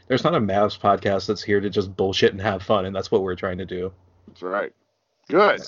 there's 0.06 0.22
not 0.22 0.34
a 0.34 0.40
Mavs 0.40 0.78
podcast 0.78 1.28
that's 1.28 1.42
here 1.42 1.60
to 1.60 1.70
just 1.70 1.96
bullshit 1.96 2.32
and 2.32 2.42
have 2.42 2.62
fun, 2.62 2.84
and 2.84 2.94
that's 2.94 3.10
what 3.10 3.22
we're 3.22 3.36
trying 3.36 3.56
to 3.56 3.64
do. 3.64 3.90
That's 4.28 4.42
right. 4.42 4.74
Good. 5.28 5.62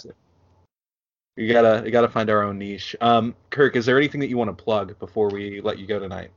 You 1.36 1.52
gotta, 1.52 1.84
you 1.84 1.90
gotta 1.90 2.08
find 2.08 2.30
our 2.30 2.42
own 2.42 2.58
niche. 2.58 2.94
Um, 3.00 3.34
Kirk, 3.50 3.76
is 3.76 3.86
there 3.86 3.98
anything 3.98 4.20
that 4.20 4.28
you 4.28 4.36
want 4.36 4.56
to 4.56 4.64
plug 4.64 4.98
before 4.98 5.28
we 5.28 5.60
let 5.60 5.78
you 5.78 5.86
go 5.86 5.98
tonight? 5.98 6.30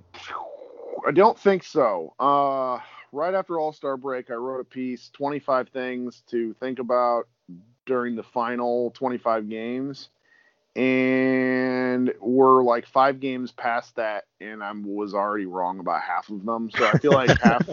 I 1.05 1.11
don't 1.11 1.37
think 1.37 1.63
so. 1.63 2.13
Uh, 2.19 2.79
right 3.11 3.33
after 3.33 3.59
All 3.59 3.71
Star 3.73 3.95
break, 3.95 4.31
I 4.31 4.33
wrote 4.33 4.59
a 4.59 4.65
piece, 4.65 5.09
25 5.13 5.69
things 5.69 6.23
to 6.27 6.53
think 6.55 6.79
about 6.79 7.27
during 7.85 8.15
the 8.15 8.23
final 8.23 8.91
25 8.91 9.49
games 9.49 10.09
and 10.77 12.13
we're 12.21 12.61
like 12.63 12.85
five 12.87 13.19
games 13.19 13.51
past 13.51 13.95
that 13.95 14.25
and 14.39 14.63
i 14.63 14.71
was 14.71 15.15
already 15.15 15.47
wrong 15.47 15.79
about 15.79 16.01
half 16.03 16.29
of 16.29 16.45
them. 16.45 16.69
So 16.69 16.87
i 16.87 16.95
feel 16.95 17.13
like 17.13 17.35
half 17.43 17.67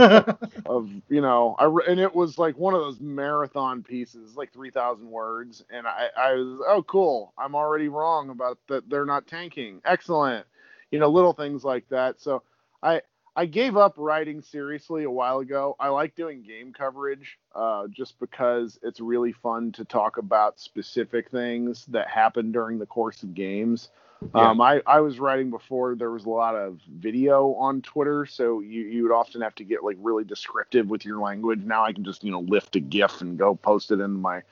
of 0.67 0.91
you 1.11 1.21
know 1.21 1.55
i 1.59 1.67
and 1.91 2.01
it 2.01 2.15
was 2.15 2.39
like 2.39 2.57
one 2.59 2.75
of 2.75 2.81
those 2.81 3.01
marathon 3.01 3.83
pieces 3.83 4.37
like 4.37 4.53
3000 4.53 5.07
words 5.11 5.65
and 5.71 5.87
i 5.87 6.09
i 6.17 6.33
was 6.33 6.61
oh 6.67 6.83
cool. 6.85 7.35
I'm 7.39 7.55
already 7.55 7.89
wrong 7.89 8.31
about 8.31 8.59
that 8.69 8.89
they're 8.89 9.07
not 9.07 9.27
tanking. 9.27 9.83
Excellent. 9.85 10.47
You 10.91 10.99
know 10.99 11.09
little 11.11 11.35
things 11.35 11.63
like 11.65 11.89
that. 11.91 12.21
So 12.21 12.43
i 12.83 13.03
I 13.37 13.47
gave 13.47 13.77
up 13.77 13.95
writing 13.97 14.43
seriously 14.43 15.05
a 15.05 15.11
while 15.11 15.41
ago. 15.41 15.75
I 15.81 15.89
like 15.89 16.15
doing 16.15 16.43
game 16.43 16.73
coverage 16.73 17.39
uh, 17.55 17.89
just 17.89 18.19
because 18.21 18.79
it's 18.83 19.01
really 19.01 19.33
fun 19.33 19.73
to 19.73 19.85
talk 19.85 20.19
about 20.19 20.61
specific 20.61 21.31
things 21.31 21.85
that 21.87 22.09
happen 22.09 22.53
during 22.53 22.79
the 22.79 22.87
course 22.87 23.23
of 23.25 23.35
games. 23.35 23.89
Yeah. 24.35 24.51
Um, 24.51 24.61
I, 24.61 24.81
I 24.87 25.01
was 25.01 25.19
writing 25.19 25.51
before 25.51 25.97
there 25.97 26.13
was 26.13 26.25
a 26.25 26.31
lot 26.31 26.55
of 26.55 26.79
video 26.89 27.55
on 27.55 27.83
Twitter, 27.83 28.25
so 28.25 28.61
you, 28.61 28.83
you 28.83 29.03
would 29.03 29.13
often 29.13 29.41
have 29.41 29.55
to 29.57 29.65
get 29.65 29.83
like 29.83 29.97
really 30.01 30.25
descriptive 30.25 30.89
with 30.89 31.05
your 31.05 31.21
language. 31.21 31.61
Now 31.65 31.85
I 31.85 31.93
can 31.93 32.05
just 32.05 32.23
you 32.25 32.31
know 32.31 32.41
lift 32.41 32.77
a 32.77 32.81
GIF 32.81 33.21
and 33.21 33.37
go 33.37 33.55
post 33.55 33.91
it 33.91 33.95
into 33.95 34.09
my 34.09 34.43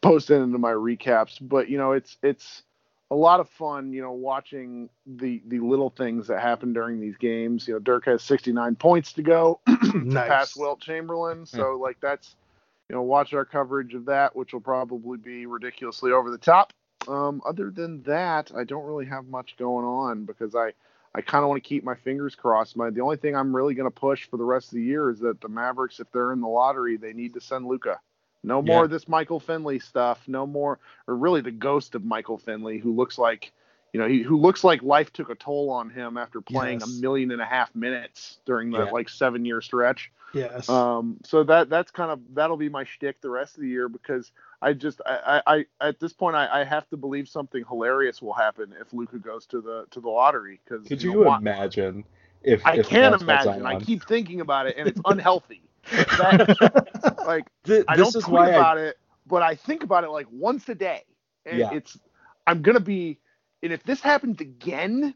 post 0.00 0.30
it 0.30 0.36
into 0.36 0.58
my 0.58 0.72
recaps. 0.72 1.36
But 1.40 1.68
you 1.68 1.76
know 1.76 1.92
it's 1.92 2.16
it's 2.22 2.62
a 3.14 3.16
lot 3.16 3.38
of 3.38 3.48
fun, 3.48 3.92
you 3.92 4.02
know, 4.02 4.10
watching 4.10 4.90
the 5.06 5.40
the 5.46 5.60
little 5.60 5.90
things 5.90 6.26
that 6.26 6.40
happen 6.40 6.72
during 6.72 7.00
these 7.00 7.16
games. 7.16 7.68
You 7.68 7.74
know, 7.74 7.80
Dirk 7.80 8.06
has 8.06 8.22
69 8.22 8.74
points 8.74 9.12
to 9.12 9.22
go 9.22 9.60
nice. 9.94 10.28
past 10.28 10.56
Wilt 10.56 10.80
Chamberlain, 10.80 11.46
so 11.46 11.78
like 11.80 11.98
that's 12.00 12.34
you 12.88 12.96
know, 12.96 13.02
watch 13.02 13.32
our 13.32 13.44
coverage 13.44 13.94
of 13.94 14.06
that, 14.06 14.34
which 14.34 14.52
will 14.52 14.60
probably 14.60 15.16
be 15.16 15.46
ridiculously 15.46 16.12
over 16.12 16.30
the 16.30 16.38
top. 16.38 16.72
Um, 17.08 17.40
other 17.46 17.70
than 17.70 18.02
that, 18.02 18.50
I 18.54 18.64
don't 18.64 18.84
really 18.84 19.06
have 19.06 19.26
much 19.26 19.56
going 19.56 19.86
on 19.86 20.24
because 20.24 20.54
I 20.56 20.72
I 21.14 21.20
kind 21.20 21.44
of 21.44 21.48
want 21.48 21.62
to 21.62 21.68
keep 21.68 21.84
my 21.84 21.94
fingers 21.94 22.34
crossed. 22.34 22.76
My 22.76 22.90
the 22.90 23.00
only 23.00 23.16
thing 23.16 23.36
I'm 23.36 23.54
really 23.54 23.74
going 23.74 23.90
to 23.90 24.00
push 24.00 24.28
for 24.28 24.38
the 24.38 24.44
rest 24.44 24.68
of 24.68 24.74
the 24.74 24.82
year 24.82 25.08
is 25.10 25.20
that 25.20 25.40
the 25.40 25.48
Mavericks, 25.48 26.00
if 26.00 26.10
they're 26.10 26.32
in 26.32 26.40
the 26.40 26.48
lottery, 26.48 26.96
they 26.96 27.12
need 27.12 27.34
to 27.34 27.40
send 27.40 27.66
Luka. 27.66 28.00
No 28.44 28.60
more 28.62 28.80
yeah. 28.80 28.84
of 28.84 28.90
this 28.90 29.08
Michael 29.08 29.40
Finley 29.40 29.78
stuff. 29.78 30.22
No 30.26 30.46
more, 30.46 30.78
or 31.08 31.16
really 31.16 31.40
the 31.40 31.50
ghost 31.50 31.94
of 31.94 32.04
Michael 32.04 32.38
Finley, 32.38 32.78
who 32.78 32.94
looks 32.94 33.18
like, 33.18 33.52
you 33.92 34.00
know, 34.00 34.06
he, 34.06 34.22
who 34.22 34.36
looks 34.36 34.62
like 34.62 34.82
life 34.82 35.12
took 35.12 35.30
a 35.30 35.34
toll 35.34 35.70
on 35.70 35.88
him 35.88 36.16
after 36.16 36.40
playing 36.40 36.80
yes. 36.80 36.88
a 36.88 37.00
million 37.00 37.30
and 37.30 37.40
a 37.40 37.46
half 37.46 37.74
minutes 37.74 38.38
during 38.44 38.70
that 38.72 38.86
yeah. 38.86 38.90
like 38.90 39.08
seven 39.08 39.44
year 39.44 39.60
stretch. 39.60 40.12
Yes. 40.34 40.68
Um. 40.68 41.18
So 41.24 41.44
that 41.44 41.70
that's 41.70 41.90
kind 41.90 42.10
of 42.10 42.20
that'll 42.34 42.56
be 42.56 42.68
my 42.68 42.84
shtick 42.84 43.20
the 43.20 43.30
rest 43.30 43.54
of 43.54 43.62
the 43.62 43.68
year 43.68 43.88
because 43.88 44.30
I 44.60 44.72
just 44.72 45.00
I 45.06 45.40
I, 45.46 45.56
I 45.80 45.88
at 45.88 46.00
this 46.00 46.12
point 46.12 46.36
I, 46.36 46.60
I 46.60 46.64
have 46.64 46.88
to 46.90 46.96
believe 46.96 47.28
something 47.28 47.64
hilarious 47.66 48.20
will 48.20 48.34
happen 48.34 48.74
if 48.80 48.92
Luka 48.92 49.18
goes 49.18 49.46
to 49.46 49.60
the 49.60 49.86
to 49.92 50.00
the 50.00 50.08
lottery. 50.08 50.60
Because 50.64 50.86
could 50.86 51.02
you, 51.02 51.12
you 51.12 51.24
know, 51.24 51.34
imagine 51.36 52.04
if 52.42 52.66
I 52.66 52.74
if 52.74 52.88
can't 52.88 53.20
imagine. 53.20 53.64
I 53.64 53.78
keep 53.78 54.04
thinking 54.04 54.40
about 54.40 54.66
it 54.66 54.74
and 54.76 54.88
it's 54.88 55.00
unhealthy. 55.04 55.62
That, 55.90 57.22
like 57.26 57.46
Th- 57.64 57.84
I 57.88 57.96
don't 57.96 58.12
tweet 58.12 58.26
about 58.26 58.78
I... 58.78 58.82
it, 58.82 58.98
but 59.26 59.42
I 59.42 59.54
think 59.54 59.82
about 59.82 60.04
it 60.04 60.10
like 60.10 60.26
once 60.30 60.68
a 60.68 60.74
day, 60.74 61.02
and 61.46 61.58
yeah. 61.58 61.72
it's 61.72 61.98
I'm 62.46 62.62
gonna 62.62 62.80
be. 62.80 63.18
And 63.62 63.72
if 63.72 63.82
this 63.84 64.00
happens 64.00 64.40
again, 64.40 65.14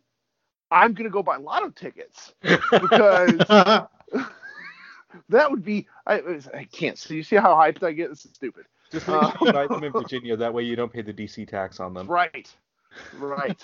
I'm 0.71 0.95
gonna 0.95 1.11
go 1.11 1.23
buy 1.23 1.37
lotto 1.37 1.71
tickets 1.71 2.33
because 2.43 3.37
that 5.29 5.51
would 5.51 5.64
be. 5.64 5.87
I, 6.07 6.41
I 6.55 6.64
can't. 6.64 6.99
So 6.99 7.14
you 7.14 7.23
see 7.23 7.37
how 7.37 7.55
hyped 7.55 7.83
I 7.83 7.93
get? 7.93 8.11
This 8.11 8.25
is 8.25 8.33
stupid. 8.35 8.64
Just 8.91 9.07
make 9.07 9.21
sure 9.21 9.33
you 9.43 9.53
buy 9.53 9.64
uh, 9.64 9.69
them 9.69 9.85
in 9.85 9.93
Virginia. 9.93 10.37
That 10.37 10.55
way 10.55 10.62
you 10.62 10.75
don't 10.75 10.93
pay 10.93 11.03
the 11.03 11.12
DC 11.12 11.47
tax 11.47 11.79
on 11.79 11.93
them. 11.93 12.07
Right. 12.07 12.51
Right. 13.19 13.62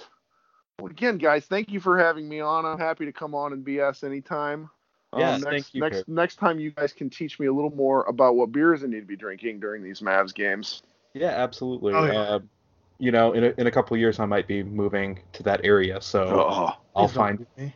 well, 0.79 0.91
again, 0.91 1.17
guys, 1.17 1.47
thank 1.47 1.71
you 1.71 1.81
for 1.81 1.99
having 1.99 2.29
me 2.29 2.41
on. 2.41 2.67
I'm 2.67 2.79
happy 2.79 3.07
to 3.07 3.13
come 3.13 3.35
on 3.35 3.55
and 3.55 3.65
BS 3.65 4.05
anytime. 4.05 4.69
Yeah, 5.17 5.35
um, 5.35 5.41
next, 5.41 5.51
thank 5.51 5.75
you. 5.75 5.81
Next, 5.81 5.97
Kirk. 5.97 6.09
next 6.09 6.37
time 6.37 6.59
you 6.59 6.71
guys 6.71 6.93
can 6.93 7.11
teach 7.11 7.39
me 7.39 7.47
a 7.47 7.53
little 7.53 7.71
more 7.71 8.05
about 8.05 8.37
what 8.37 8.53
beers 8.53 8.83
I 8.83 8.87
need 8.87 9.01
to 9.01 9.07
be 9.07 9.17
drinking 9.17 9.61
during 9.61 9.83
these 9.83 10.01
Mavs 10.01 10.35
games. 10.35 10.83
Yeah, 11.13 11.29
absolutely. 11.29 11.95
Oh, 11.95 12.05
yeah. 12.05 12.13
Uh, 12.13 12.41
you 12.99 13.11
know, 13.11 13.33
in 13.33 13.45
a, 13.45 13.55
in 13.59 13.67
a 13.67 13.71
couple 13.71 13.97
years, 13.97 14.21
I 14.21 14.25
might 14.25 14.47
be 14.47 14.63
moving 14.63 15.21
to 15.33 15.43
that 15.45 15.61
area, 15.65 16.01
so 16.01 16.47
oh, 16.49 16.71
I'll 16.95 17.09
find. 17.09 17.45
Me. 17.57 17.75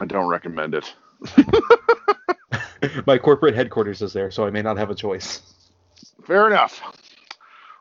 I 0.00 0.04
don't 0.04 0.28
recommend 0.28 0.74
it. 0.74 0.94
My 3.06 3.16
corporate 3.18 3.54
headquarters 3.54 4.02
is 4.02 4.12
there, 4.12 4.30
so 4.30 4.46
I 4.46 4.50
may 4.50 4.62
not 4.62 4.76
have 4.76 4.90
a 4.90 4.94
choice. 4.94 5.42
Fair 6.24 6.46
enough. 6.46 6.80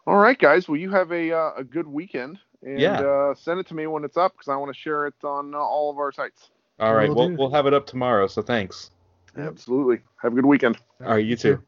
All 0.07 0.17
right, 0.17 0.37
guys. 0.37 0.67
Well, 0.67 0.77
you 0.77 0.91
have 0.91 1.11
a 1.11 1.31
uh, 1.31 1.51
a 1.57 1.63
good 1.63 1.87
weekend, 1.87 2.39
and 2.61 2.79
yeah. 2.79 3.01
uh, 3.01 3.33
send 3.35 3.59
it 3.59 3.67
to 3.67 3.73
me 3.73 3.87
when 3.87 4.03
it's 4.03 4.17
up 4.17 4.33
because 4.33 4.47
I 4.47 4.55
want 4.55 4.73
to 4.73 4.79
share 4.79 5.07
it 5.07 5.15
on 5.23 5.55
uh, 5.55 5.57
all 5.57 5.91
of 5.91 5.97
our 5.97 6.11
sites. 6.11 6.49
All 6.79 6.93
right, 6.93 7.13
we'll, 7.13 7.35
we'll 7.35 7.51
have 7.51 7.65
it 7.65 7.73
up 7.73 7.87
tomorrow. 7.87 8.27
So 8.27 8.41
thanks. 8.41 8.91
Absolutely. 9.37 9.99
Have 10.21 10.33
a 10.33 10.35
good 10.35 10.45
weekend. 10.45 10.77
All 11.01 11.13
right, 11.13 11.25
you 11.25 11.35
too. 11.35 11.61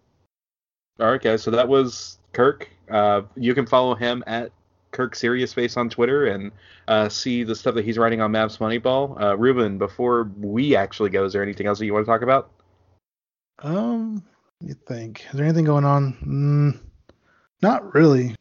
All 1.00 1.12
right, 1.12 1.22
guys. 1.22 1.44
So 1.44 1.52
that 1.52 1.68
was 1.68 2.18
Kirk. 2.34 2.70
Uh, 2.90 3.24
you 3.36 3.54
can 3.54 3.66
follow 3.66 3.94
him 3.94 4.24
at 4.26 4.52
Kirk 4.92 5.16
Serious 5.16 5.54
Face 5.54 5.78
on 5.78 5.90
Twitter 5.90 6.28
and 6.28 6.52
uh, 6.88 7.10
see 7.10 7.44
the 7.44 7.56
stuff 7.56 7.76
that 7.76 7.86
he's 7.86 7.98
writing 7.98 8.22
on 8.22 8.32
Mavs 8.32 8.58
Moneyball. 8.58 9.20
Uh, 9.22 9.38
Ruben, 9.38 9.78
before 9.78 10.32
we 10.38 10.76
actually 10.76 11.10
go, 11.10 11.26
is 11.26 11.34
there 11.34 11.44
anything 11.44 11.68
else 11.68 11.80
that 11.80 11.86
you 11.86 11.94
want 11.94 12.06
to 12.06 12.12
talk 12.12 12.22
about? 12.22 12.52
Um, 13.60 14.24
you 14.62 14.76
think? 14.88 15.26
Is 15.26 15.34
there 15.34 15.46
anything 15.46 15.66
going 15.66 15.86
on? 15.86 16.14
Mm, 16.26 16.80
not 17.62 17.94
really. 17.94 18.36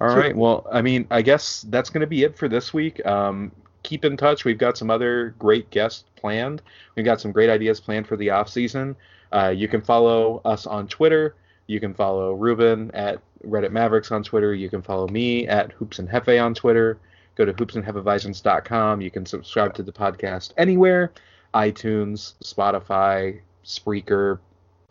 All 0.00 0.10
so, 0.10 0.16
right. 0.16 0.36
Well, 0.36 0.66
I 0.70 0.82
mean, 0.82 1.06
I 1.10 1.22
guess 1.22 1.62
that's 1.62 1.90
going 1.90 2.02
to 2.02 2.06
be 2.06 2.24
it 2.24 2.36
for 2.36 2.48
this 2.48 2.74
week. 2.74 3.04
Um, 3.06 3.52
keep 3.84 4.04
in 4.04 4.16
touch. 4.16 4.44
We've 4.44 4.58
got 4.58 4.76
some 4.76 4.90
other 4.90 5.36
great 5.38 5.70
guests 5.70 6.04
planned. 6.16 6.62
We've 6.96 7.04
got 7.04 7.20
some 7.20 7.30
great 7.30 7.50
ideas 7.50 7.80
planned 7.80 8.08
for 8.08 8.16
the 8.16 8.30
off 8.30 8.48
season. 8.48 8.96
Uh, 9.30 9.54
you 9.56 9.68
can 9.68 9.80
follow 9.80 10.40
us 10.44 10.66
on 10.66 10.88
Twitter. 10.88 11.36
You 11.68 11.78
can 11.78 11.94
follow 11.94 12.34
Ruben 12.34 12.90
at 12.92 13.20
Reddit 13.46 13.70
Mavericks 13.70 14.10
on 14.10 14.24
Twitter. 14.24 14.54
You 14.54 14.68
can 14.68 14.82
follow 14.82 15.06
me 15.06 15.46
at 15.46 15.70
Hoops 15.72 16.00
and 16.00 16.08
Hefe 16.08 16.42
on 16.42 16.54
Twitter. 16.54 16.98
Go 17.36 17.44
to 17.44 17.52
hoopsandhefevisions.com. 17.52 19.00
You 19.00 19.10
can 19.10 19.26
subscribe 19.26 19.74
to 19.74 19.82
the 19.82 19.92
podcast 19.92 20.52
anywhere 20.56 21.12
iTunes, 21.54 22.34
Spotify, 22.42 23.40
Spreaker, 23.64 24.40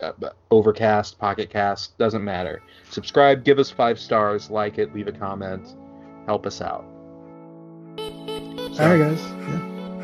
uh, 0.00 0.12
Overcast, 0.50 1.18
Pocket 1.18 1.50
Cast, 1.50 1.96
doesn't 1.98 2.24
matter. 2.24 2.62
Subscribe, 2.90 3.44
give 3.44 3.58
us 3.58 3.70
five 3.70 3.98
stars, 3.98 4.50
like 4.50 4.78
it, 4.78 4.94
leave 4.94 5.08
a 5.08 5.12
comment, 5.12 5.76
help 6.26 6.46
us 6.46 6.60
out. 6.60 6.93
All 8.80 8.88
right, 8.88 8.98
guys. 8.98 9.20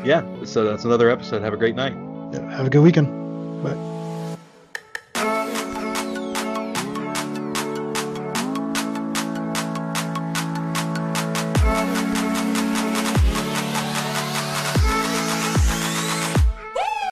Yeah. 0.05 0.21
Yeah. 0.21 0.45
So 0.45 0.63
that's 0.63 0.85
another 0.85 1.09
episode. 1.09 1.41
Have 1.41 1.53
a 1.53 1.57
great 1.57 1.75
night. 1.75 1.93
Yeah, 2.31 2.49
have 2.55 2.67
a 2.67 2.69
good 2.69 2.81
weekend. 2.81 3.63
Bye. 3.63 3.90